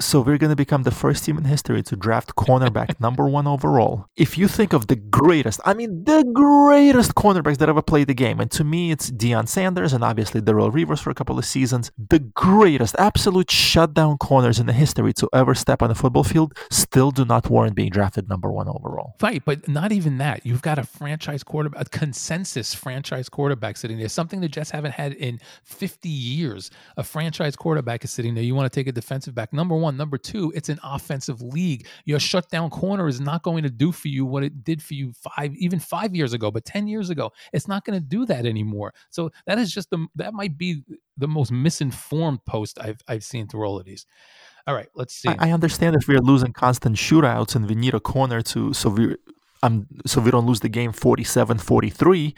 So 0.00 0.22
we're 0.22 0.38
going 0.38 0.50
to 0.50 0.56
become 0.56 0.84
the 0.84 0.90
first 0.90 1.26
team 1.26 1.36
in 1.36 1.44
history 1.44 1.82
to 1.82 1.94
draft 1.94 2.34
cornerback 2.34 2.98
number 3.06 3.28
one 3.28 3.46
overall. 3.46 4.06
If 4.16 4.38
you 4.38 4.48
think 4.48 4.72
of 4.72 4.86
the 4.86 4.96
greatest, 4.96 5.60
I 5.66 5.74
mean 5.74 6.04
the 6.04 6.24
greatest 6.32 7.14
cornerbacks 7.14 7.58
that 7.58 7.68
ever 7.68 7.82
played 7.82 8.06
the 8.06 8.14
game, 8.14 8.40
and 8.40 8.50
to 8.52 8.64
me 8.64 8.92
it's 8.92 9.10
Deion 9.10 9.46
Sanders 9.46 9.92
and 9.92 10.02
obviously 10.02 10.40
Darrelle 10.40 10.72
Revis 10.72 11.00
for 11.00 11.10
a 11.10 11.14
couple 11.14 11.38
of 11.38 11.44
seasons, 11.44 11.92
the 11.98 12.18
greatest, 12.18 12.96
absolute 12.98 13.50
shutdown 13.50 14.16
corners 14.16 14.58
in 14.58 14.64
the 14.64 14.72
history 14.72 15.12
to 15.12 15.28
ever 15.34 15.54
step 15.54 15.82
on 15.82 15.90
a 15.90 15.94
football 15.94 16.24
field 16.24 16.56
still 16.70 17.10
do 17.10 17.26
not 17.26 17.50
warrant 17.50 17.74
being 17.74 17.90
drafted 17.90 18.26
number 18.26 18.50
one 18.50 18.68
overall. 18.68 19.16
Right, 19.20 19.44
but 19.44 19.68
not 19.68 19.92
even 19.92 20.16
that. 20.16 20.46
You've 20.46 20.62
got 20.62 20.78
a 20.78 20.84
franchise 20.84 21.42
quarterback, 21.42 21.82
a 21.82 21.84
consensus 21.90 22.74
franchise 22.74 23.28
quarterback 23.28 23.76
sitting 23.76 23.98
there. 23.98 24.08
Something 24.08 24.40
the 24.40 24.48
Jets 24.48 24.70
haven't 24.70 24.92
had 24.92 25.12
in 25.12 25.40
50 25.64 26.08
years. 26.08 26.70
A 26.96 27.04
franchise 27.04 27.54
quarterback 27.54 28.02
is 28.02 28.10
sitting 28.10 28.34
there. 28.34 28.42
You 28.42 28.54
want 28.54 28.72
to 28.72 28.74
take 28.74 28.86
a 28.86 28.92
defensive 28.92 29.34
back. 29.34 29.52
Number 29.52 29.76
one. 29.76 29.89
Number 29.96 30.18
two, 30.18 30.52
it's 30.54 30.68
an 30.68 30.78
offensive 30.82 31.40
league. 31.40 31.86
Your 32.04 32.20
shutdown 32.20 32.70
corner 32.70 33.08
is 33.08 33.20
not 33.20 33.42
going 33.42 33.62
to 33.62 33.70
do 33.70 33.92
for 33.92 34.08
you 34.08 34.24
what 34.24 34.42
it 34.42 34.64
did 34.64 34.82
for 34.82 34.94
you 34.94 35.12
five, 35.12 35.54
even 35.56 35.78
five 35.78 36.14
years 36.14 36.32
ago, 36.32 36.50
but 36.50 36.64
10 36.64 36.88
years 36.88 37.10
ago. 37.10 37.32
It's 37.52 37.68
not 37.68 37.84
going 37.84 37.98
to 37.98 38.04
do 38.04 38.26
that 38.26 38.46
anymore. 38.46 38.94
So 39.10 39.30
that 39.46 39.58
is 39.58 39.72
just 39.72 39.90
the 39.90 40.06
that 40.16 40.34
might 40.34 40.56
be 40.56 40.82
the 41.16 41.28
most 41.28 41.52
misinformed 41.52 42.44
post 42.44 42.78
I've 42.80 43.00
I've 43.08 43.24
seen 43.24 43.46
through 43.46 43.64
all 43.64 43.78
of 43.78 43.84
these. 43.84 44.06
All 44.66 44.74
right, 44.74 44.88
let's 44.94 45.14
see. 45.14 45.28
I, 45.28 45.48
I 45.48 45.52
understand 45.52 45.96
if 45.96 46.06
we're 46.06 46.20
losing 46.20 46.52
constant 46.52 46.96
shootouts 46.96 47.54
and 47.56 47.68
we 47.68 47.74
need 47.74 47.94
a 47.94 48.00
corner 48.00 48.42
to 48.42 48.72
so 48.74 48.90
we 48.90 49.16
um 49.62 49.86
so 50.06 50.20
we 50.20 50.30
don't 50.30 50.46
lose 50.46 50.60
the 50.60 50.68
game 50.68 50.92
47-43 50.92 52.34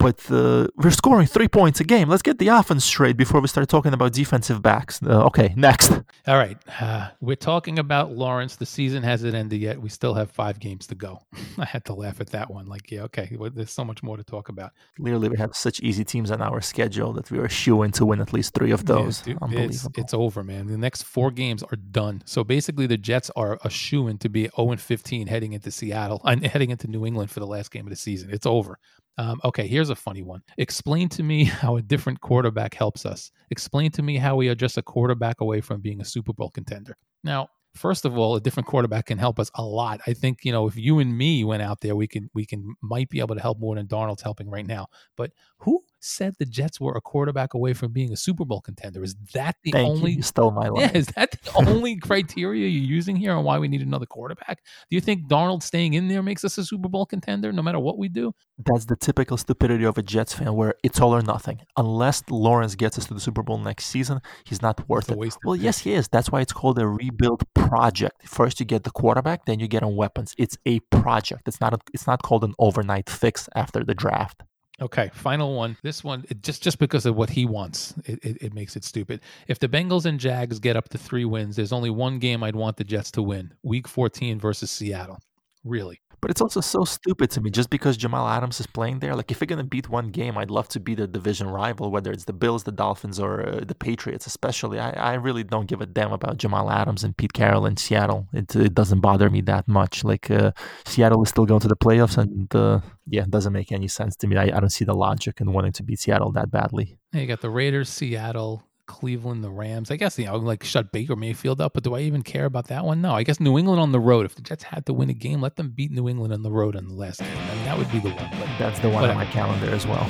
but 0.00 0.18
uh, 0.30 0.66
we're 0.76 0.90
scoring 0.90 1.26
three 1.26 1.46
points 1.46 1.78
a 1.80 1.84
game. 1.84 2.08
Let's 2.08 2.22
get 2.22 2.38
the 2.38 2.48
offense 2.48 2.84
straight 2.84 3.16
before 3.16 3.40
we 3.40 3.48
start 3.48 3.68
talking 3.68 3.92
about 3.92 4.12
defensive 4.14 4.62
backs. 4.62 5.00
Uh, 5.02 5.26
okay, 5.26 5.52
next. 5.56 5.92
All 6.26 6.38
right. 6.38 6.58
Uh, 6.80 7.10
we're 7.20 7.36
talking 7.36 7.78
about 7.78 8.10
Lawrence. 8.12 8.56
The 8.56 8.66
season 8.66 9.02
hasn't 9.02 9.34
ended 9.34 9.60
yet. 9.60 9.80
We 9.80 9.90
still 9.90 10.14
have 10.14 10.30
five 10.30 10.58
games 10.58 10.86
to 10.88 10.94
go. 10.94 11.20
I 11.58 11.66
had 11.66 11.84
to 11.84 11.94
laugh 11.94 12.20
at 12.20 12.28
that 12.30 12.50
one. 12.50 12.66
Like, 12.66 12.90
yeah, 12.90 13.02
okay. 13.02 13.36
Well, 13.38 13.50
there's 13.54 13.70
so 13.70 13.84
much 13.84 14.02
more 14.02 14.16
to 14.16 14.24
talk 14.24 14.48
about. 14.48 14.72
Clearly, 14.96 15.28
we 15.28 15.36
have 15.36 15.54
such 15.54 15.80
easy 15.80 16.04
teams 16.04 16.30
on 16.30 16.40
our 16.42 16.60
schedule 16.62 17.12
that 17.12 17.30
we 17.30 17.38
are 17.38 17.48
shooing 17.48 17.92
to 17.92 18.06
win 18.06 18.20
at 18.20 18.32
least 18.32 18.54
three 18.54 18.70
of 18.72 18.80
Yeah, 18.80 18.94
those. 18.94 19.20
dude, 19.20 19.38
Unbelievable. 19.42 19.90
it's, 19.94 19.98
it's 19.98 20.14
over, 20.14 20.42
man. 20.42 20.66
The 20.66 20.78
next 20.78 21.02
four 21.02 21.30
games 21.30 21.62
are 21.62 21.76
done. 21.76 22.22
So 22.24 22.42
basically, 22.42 22.86
the 22.86 22.96
Jets 22.96 23.30
are 23.36 23.58
a 23.62 23.68
shoe 23.70 24.08
in 24.08 24.16
to 24.18 24.28
be 24.30 24.48
0 24.56 24.72
and 24.72 24.80
15 24.80 25.26
heading 25.26 25.52
into 25.52 25.70
Seattle 25.70 26.22
and 26.24 26.46
heading 26.52 26.70
into 26.70 26.88
New 26.88 27.04
England 27.04 27.30
for 27.30 27.40
the 27.40 27.46
last 27.46 27.70
game 27.70 27.84
of 27.86 27.90
the 27.90 27.96
season. 27.96 28.30
It's 28.32 28.46
over. 28.46 28.78
Um, 29.20 29.38
okay, 29.44 29.66
here's 29.66 29.90
a 29.90 29.94
funny 29.94 30.22
one. 30.22 30.42
Explain 30.56 31.10
to 31.10 31.22
me 31.22 31.44
how 31.62 31.76
a 31.76 31.82
different 31.82 32.22
quarterback 32.22 32.72
helps 32.72 33.04
us. 33.04 33.30
Explain 33.50 33.90
to 33.92 34.02
me 34.02 34.16
how 34.16 34.34
we 34.34 34.48
are 34.48 34.54
just 34.54 34.78
a 34.78 34.82
quarterback 34.82 35.42
away 35.42 35.60
from 35.60 35.82
being 35.82 36.00
a 36.00 36.06
Super 36.06 36.32
Bowl 36.32 36.48
contender. 36.48 36.96
Now, 37.22 37.48
first 37.74 38.06
of 38.06 38.16
all, 38.16 38.36
a 38.36 38.40
different 38.40 38.66
quarterback 38.66 39.06
can 39.06 39.18
help 39.18 39.38
us 39.38 39.50
a 39.56 39.62
lot. 39.62 40.00
I 40.06 40.14
think 40.14 40.38
you 40.42 40.52
know 40.52 40.66
if 40.66 40.74
you 40.74 41.00
and 41.00 41.16
me 41.16 41.44
went 41.44 41.62
out 41.62 41.82
there, 41.82 41.94
we 41.94 42.06
can 42.06 42.30
we 42.32 42.46
can 42.46 42.74
might 42.80 43.10
be 43.10 43.20
able 43.20 43.34
to 43.34 43.42
help 43.42 43.60
more 43.60 43.74
than 43.74 43.86
Darnold's 43.86 44.22
helping 44.22 44.48
right 44.48 44.66
now. 44.66 44.86
But 45.18 45.32
who 45.58 45.84
said 46.00 46.34
the 46.38 46.46
Jets 46.46 46.80
were 46.80 46.92
a 46.92 47.00
quarterback 47.00 47.54
away 47.54 47.72
from 47.72 47.92
being 47.92 48.12
a 48.12 48.16
Super 48.16 48.44
Bowl 48.44 48.60
contender? 48.60 49.02
Is 49.02 49.14
that 49.34 49.56
the 49.62 49.72
Thank 49.72 49.88
only 49.88 50.12
you. 50.12 50.16
You 50.18 50.22
stole 50.22 50.50
my 50.50 50.68
line. 50.68 50.82
yeah, 50.82 50.92
is 50.96 51.06
that 51.16 51.32
the 51.42 51.56
only 51.56 51.96
criteria 51.96 52.68
you're 52.68 52.84
using 52.84 53.16
here 53.16 53.32
on 53.32 53.44
why 53.44 53.58
we 53.58 53.68
need 53.68 53.82
another 53.82 54.06
quarterback? 54.06 54.62
Do 54.90 54.96
you 54.96 55.00
think 55.00 55.28
Darnold 55.28 55.62
staying 55.62 55.94
in 55.94 56.08
there 56.08 56.22
makes 56.22 56.44
us 56.44 56.58
a 56.58 56.64
Super 56.64 56.88
Bowl 56.88 57.06
contender 57.06 57.52
no 57.52 57.62
matter 57.62 57.78
what 57.78 57.98
we 57.98 58.08
do? 58.08 58.32
That's 58.58 58.86
the 58.86 58.96
typical 58.96 59.36
stupidity 59.36 59.84
of 59.84 59.96
a 59.98 60.02
Jets 60.02 60.34
fan 60.34 60.54
where 60.54 60.74
it's 60.82 61.00
all 61.00 61.14
or 61.14 61.22
nothing. 61.22 61.60
Unless 61.76 62.24
Lawrence 62.30 62.74
gets 62.74 62.98
us 62.98 63.06
to 63.06 63.14
the 63.14 63.20
Super 63.20 63.42
Bowl 63.42 63.58
next 63.58 63.86
season, 63.86 64.20
he's 64.44 64.60
not 64.62 64.88
worth 64.88 65.10
it. 65.10 65.18
Well, 65.44 65.56
yes, 65.56 65.78
he 65.78 65.92
is. 65.92 66.08
That's 66.08 66.30
why 66.30 66.40
it's 66.40 66.52
called 66.52 66.78
a 66.78 66.86
rebuild 66.86 67.42
project. 67.54 68.26
First 68.28 68.60
you 68.60 68.66
get 68.66 68.84
the 68.84 68.90
quarterback, 68.90 69.46
then 69.46 69.60
you 69.60 69.68
get 69.68 69.82
on 69.82 69.96
weapons. 69.96 70.34
It's 70.38 70.58
a 70.66 70.80
project. 70.90 71.42
It's 71.46 71.60
not 71.60 71.74
a, 71.74 71.78
it's 71.94 72.06
not 72.06 72.22
called 72.22 72.44
an 72.44 72.54
overnight 72.58 73.08
fix 73.08 73.48
after 73.54 73.84
the 73.84 73.94
draft. 73.94 74.42
Okay, 74.80 75.10
final 75.12 75.54
one. 75.54 75.76
This 75.82 76.02
one, 76.02 76.24
just 76.40 76.62
just 76.62 76.78
because 76.78 77.04
of 77.04 77.14
what 77.14 77.30
he 77.30 77.44
wants, 77.44 77.94
it, 78.06 78.18
it, 78.22 78.38
it 78.40 78.54
makes 78.54 78.76
it 78.76 78.84
stupid. 78.84 79.20
If 79.46 79.58
the 79.58 79.68
Bengals 79.68 80.06
and 80.06 80.18
Jags 80.18 80.58
get 80.58 80.76
up 80.76 80.88
to 80.90 80.98
three 80.98 81.26
wins, 81.26 81.56
there's 81.56 81.72
only 81.72 81.90
one 81.90 82.18
game 82.18 82.42
I'd 82.42 82.56
want 82.56 82.78
the 82.78 82.84
Jets 82.84 83.10
to 83.12 83.22
win: 83.22 83.52
Week 83.62 83.86
14 83.86 84.38
versus 84.38 84.70
Seattle. 84.70 85.18
Really? 85.64 86.00
But 86.20 86.30
it's 86.30 86.40
also 86.40 86.60
so 86.60 86.84
stupid 86.84 87.30
to 87.32 87.40
me 87.40 87.50
just 87.50 87.70
because 87.70 87.96
Jamal 87.96 88.28
Adams 88.28 88.60
is 88.60 88.66
playing 88.66 88.98
there. 88.98 89.14
Like, 89.14 89.30
if 89.30 89.40
you're 89.40 89.46
going 89.46 89.58
to 89.58 89.64
beat 89.64 89.88
one 89.88 90.10
game, 90.10 90.36
I'd 90.36 90.50
love 90.50 90.68
to 90.68 90.80
beat 90.80 91.00
a 91.00 91.06
division 91.06 91.48
rival, 91.48 91.90
whether 91.90 92.12
it's 92.12 92.24
the 92.24 92.32
Bills, 92.32 92.64
the 92.64 92.72
Dolphins, 92.72 93.18
or 93.18 93.48
uh, 93.48 93.60
the 93.66 93.74
Patriots, 93.74 94.26
especially. 94.26 94.78
I, 94.78 94.90
I 94.90 95.14
really 95.14 95.44
don't 95.44 95.66
give 95.66 95.80
a 95.80 95.86
damn 95.86 96.12
about 96.12 96.36
Jamal 96.36 96.70
Adams 96.70 97.04
and 97.04 97.16
Pete 97.16 97.32
Carroll 97.32 97.66
in 97.66 97.76
Seattle. 97.76 98.28
It, 98.32 98.54
it 98.54 98.74
doesn't 98.74 99.00
bother 99.00 99.30
me 99.30 99.40
that 99.42 99.66
much. 99.66 100.04
Like, 100.04 100.30
uh, 100.30 100.52
Seattle 100.84 101.22
is 101.22 101.30
still 101.30 101.46
going 101.46 101.60
to 101.60 101.68
the 101.68 101.76
playoffs, 101.76 102.18
and 102.18 102.54
uh, 102.54 102.80
yeah, 103.06 103.22
it 103.22 103.30
doesn't 103.30 103.52
make 103.52 103.72
any 103.72 103.88
sense 103.88 104.16
to 104.16 104.26
me. 104.26 104.36
I, 104.36 104.44
I 104.44 104.60
don't 104.60 104.70
see 104.70 104.84
the 104.84 104.94
logic 104.94 105.40
in 105.40 105.52
wanting 105.52 105.72
to 105.72 105.82
beat 105.82 106.00
Seattle 106.00 106.32
that 106.32 106.50
badly. 106.50 106.98
Hey, 107.12 107.22
you 107.22 107.26
got 107.26 107.40
the 107.40 107.50
Raiders, 107.50 107.88
Seattle, 107.88 108.62
Cleveland, 108.90 109.44
the 109.44 109.50
Rams. 109.50 109.90
I 109.90 109.96
guess 109.96 110.18
you 110.18 110.26
know, 110.26 110.36
like 110.36 110.64
shut 110.64 110.90
Baker 110.90 111.14
Mayfield 111.14 111.60
up, 111.60 111.74
but 111.74 111.84
do 111.84 111.94
I 111.94 112.00
even 112.00 112.22
care 112.22 112.44
about 112.44 112.66
that 112.68 112.84
one? 112.84 113.00
No. 113.00 113.12
I 113.12 113.22
guess 113.22 113.38
New 113.38 113.56
England 113.56 113.80
on 113.80 113.92
the 113.92 114.00
road. 114.00 114.26
If 114.26 114.34
the 114.34 114.42
Jets 114.42 114.64
had 114.64 114.84
to 114.86 114.92
win 114.92 115.08
a 115.08 115.14
game, 115.14 115.40
let 115.40 115.54
them 115.56 115.70
beat 115.70 115.92
New 115.92 116.08
England 116.08 116.32
on 116.34 116.42
the 116.42 116.50
road 116.50 116.74
on 116.76 116.88
the 116.88 116.94
last 116.94 117.20
game. 117.20 117.28
I 117.38 117.54
mean, 117.54 117.64
that 117.64 117.78
would 117.78 117.90
be 117.92 118.00
the 118.00 118.10
one. 118.10 118.28
But 118.32 118.48
That's 118.58 118.80
the 118.80 118.88
one 118.88 119.02
Whatever. 119.02 119.20
on 119.20 119.24
my 119.26 119.30
calendar 119.32 119.70
as 119.70 119.86
well. 119.86 120.02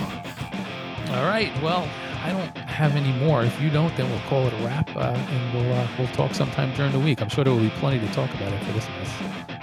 All 1.11 1.25
right. 1.27 1.53
Well, 1.63 1.89
I 2.23 2.33
don't 2.33 2.57
have 2.59 2.97
any 2.97 3.13
more. 3.25 3.45
If 3.45 3.61
you 3.61 3.71
don't, 3.71 3.95
then 3.97 4.11
we'll 4.11 4.21
call 4.21 4.47
it 4.47 4.53
a 4.53 4.57
wrap, 4.65 4.95
uh, 4.97 5.01
and 5.01 5.55
we'll 5.55 5.73
uh, 5.73 5.89
we'll 5.99 6.09
talk 6.09 6.35
sometime 6.35 6.75
during 6.75 6.93
the 6.93 6.99
week. 6.99 7.21
I'm 7.23 7.29
sure 7.29 7.45
there 7.45 7.53
will 7.53 7.61
be 7.61 7.71
plenty 7.71 7.99
to 8.01 8.13
talk 8.13 8.33
about 8.35 8.53
after 8.53 8.73
this. 8.73 8.87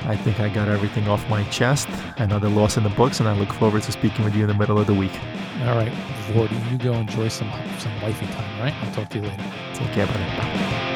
I 0.01 0.15
think 0.15 0.39
I 0.39 0.49
got 0.49 0.67
everything 0.67 1.07
off 1.07 1.27
my 1.29 1.43
chest. 1.45 1.87
Another 2.17 2.49
loss 2.49 2.77
in 2.77 2.83
the 2.83 2.89
books, 2.89 3.19
and 3.19 3.27
I 3.27 3.33
look 3.33 3.51
forward 3.53 3.83
to 3.83 3.91
speaking 3.91 4.23
with 4.23 4.35
you 4.35 4.43
in 4.43 4.47
the 4.47 4.53
middle 4.53 4.79
of 4.79 4.87
the 4.87 4.93
week. 4.93 5.13
All 5.61 5.75
right, 5.75 5.91
Vordy, 6.31 6.71
you 6.71 6.77
go 6.77 6.93
enjoy 6.93 7.27
some 7.27 7.51
some 7.77 8.01
wifey 8.01 8.25
time. 8.27 8.55
All 8.55 8.63
right. 8.63 8.73
I'll 8.83 8.93
talk 8.93 9.09
to 9.09 9.17
you 9.17 9.23
later. 9.23 9.43
Take 9.73 9.91
care, 9.91 10.07
buddy. 10.07 10.86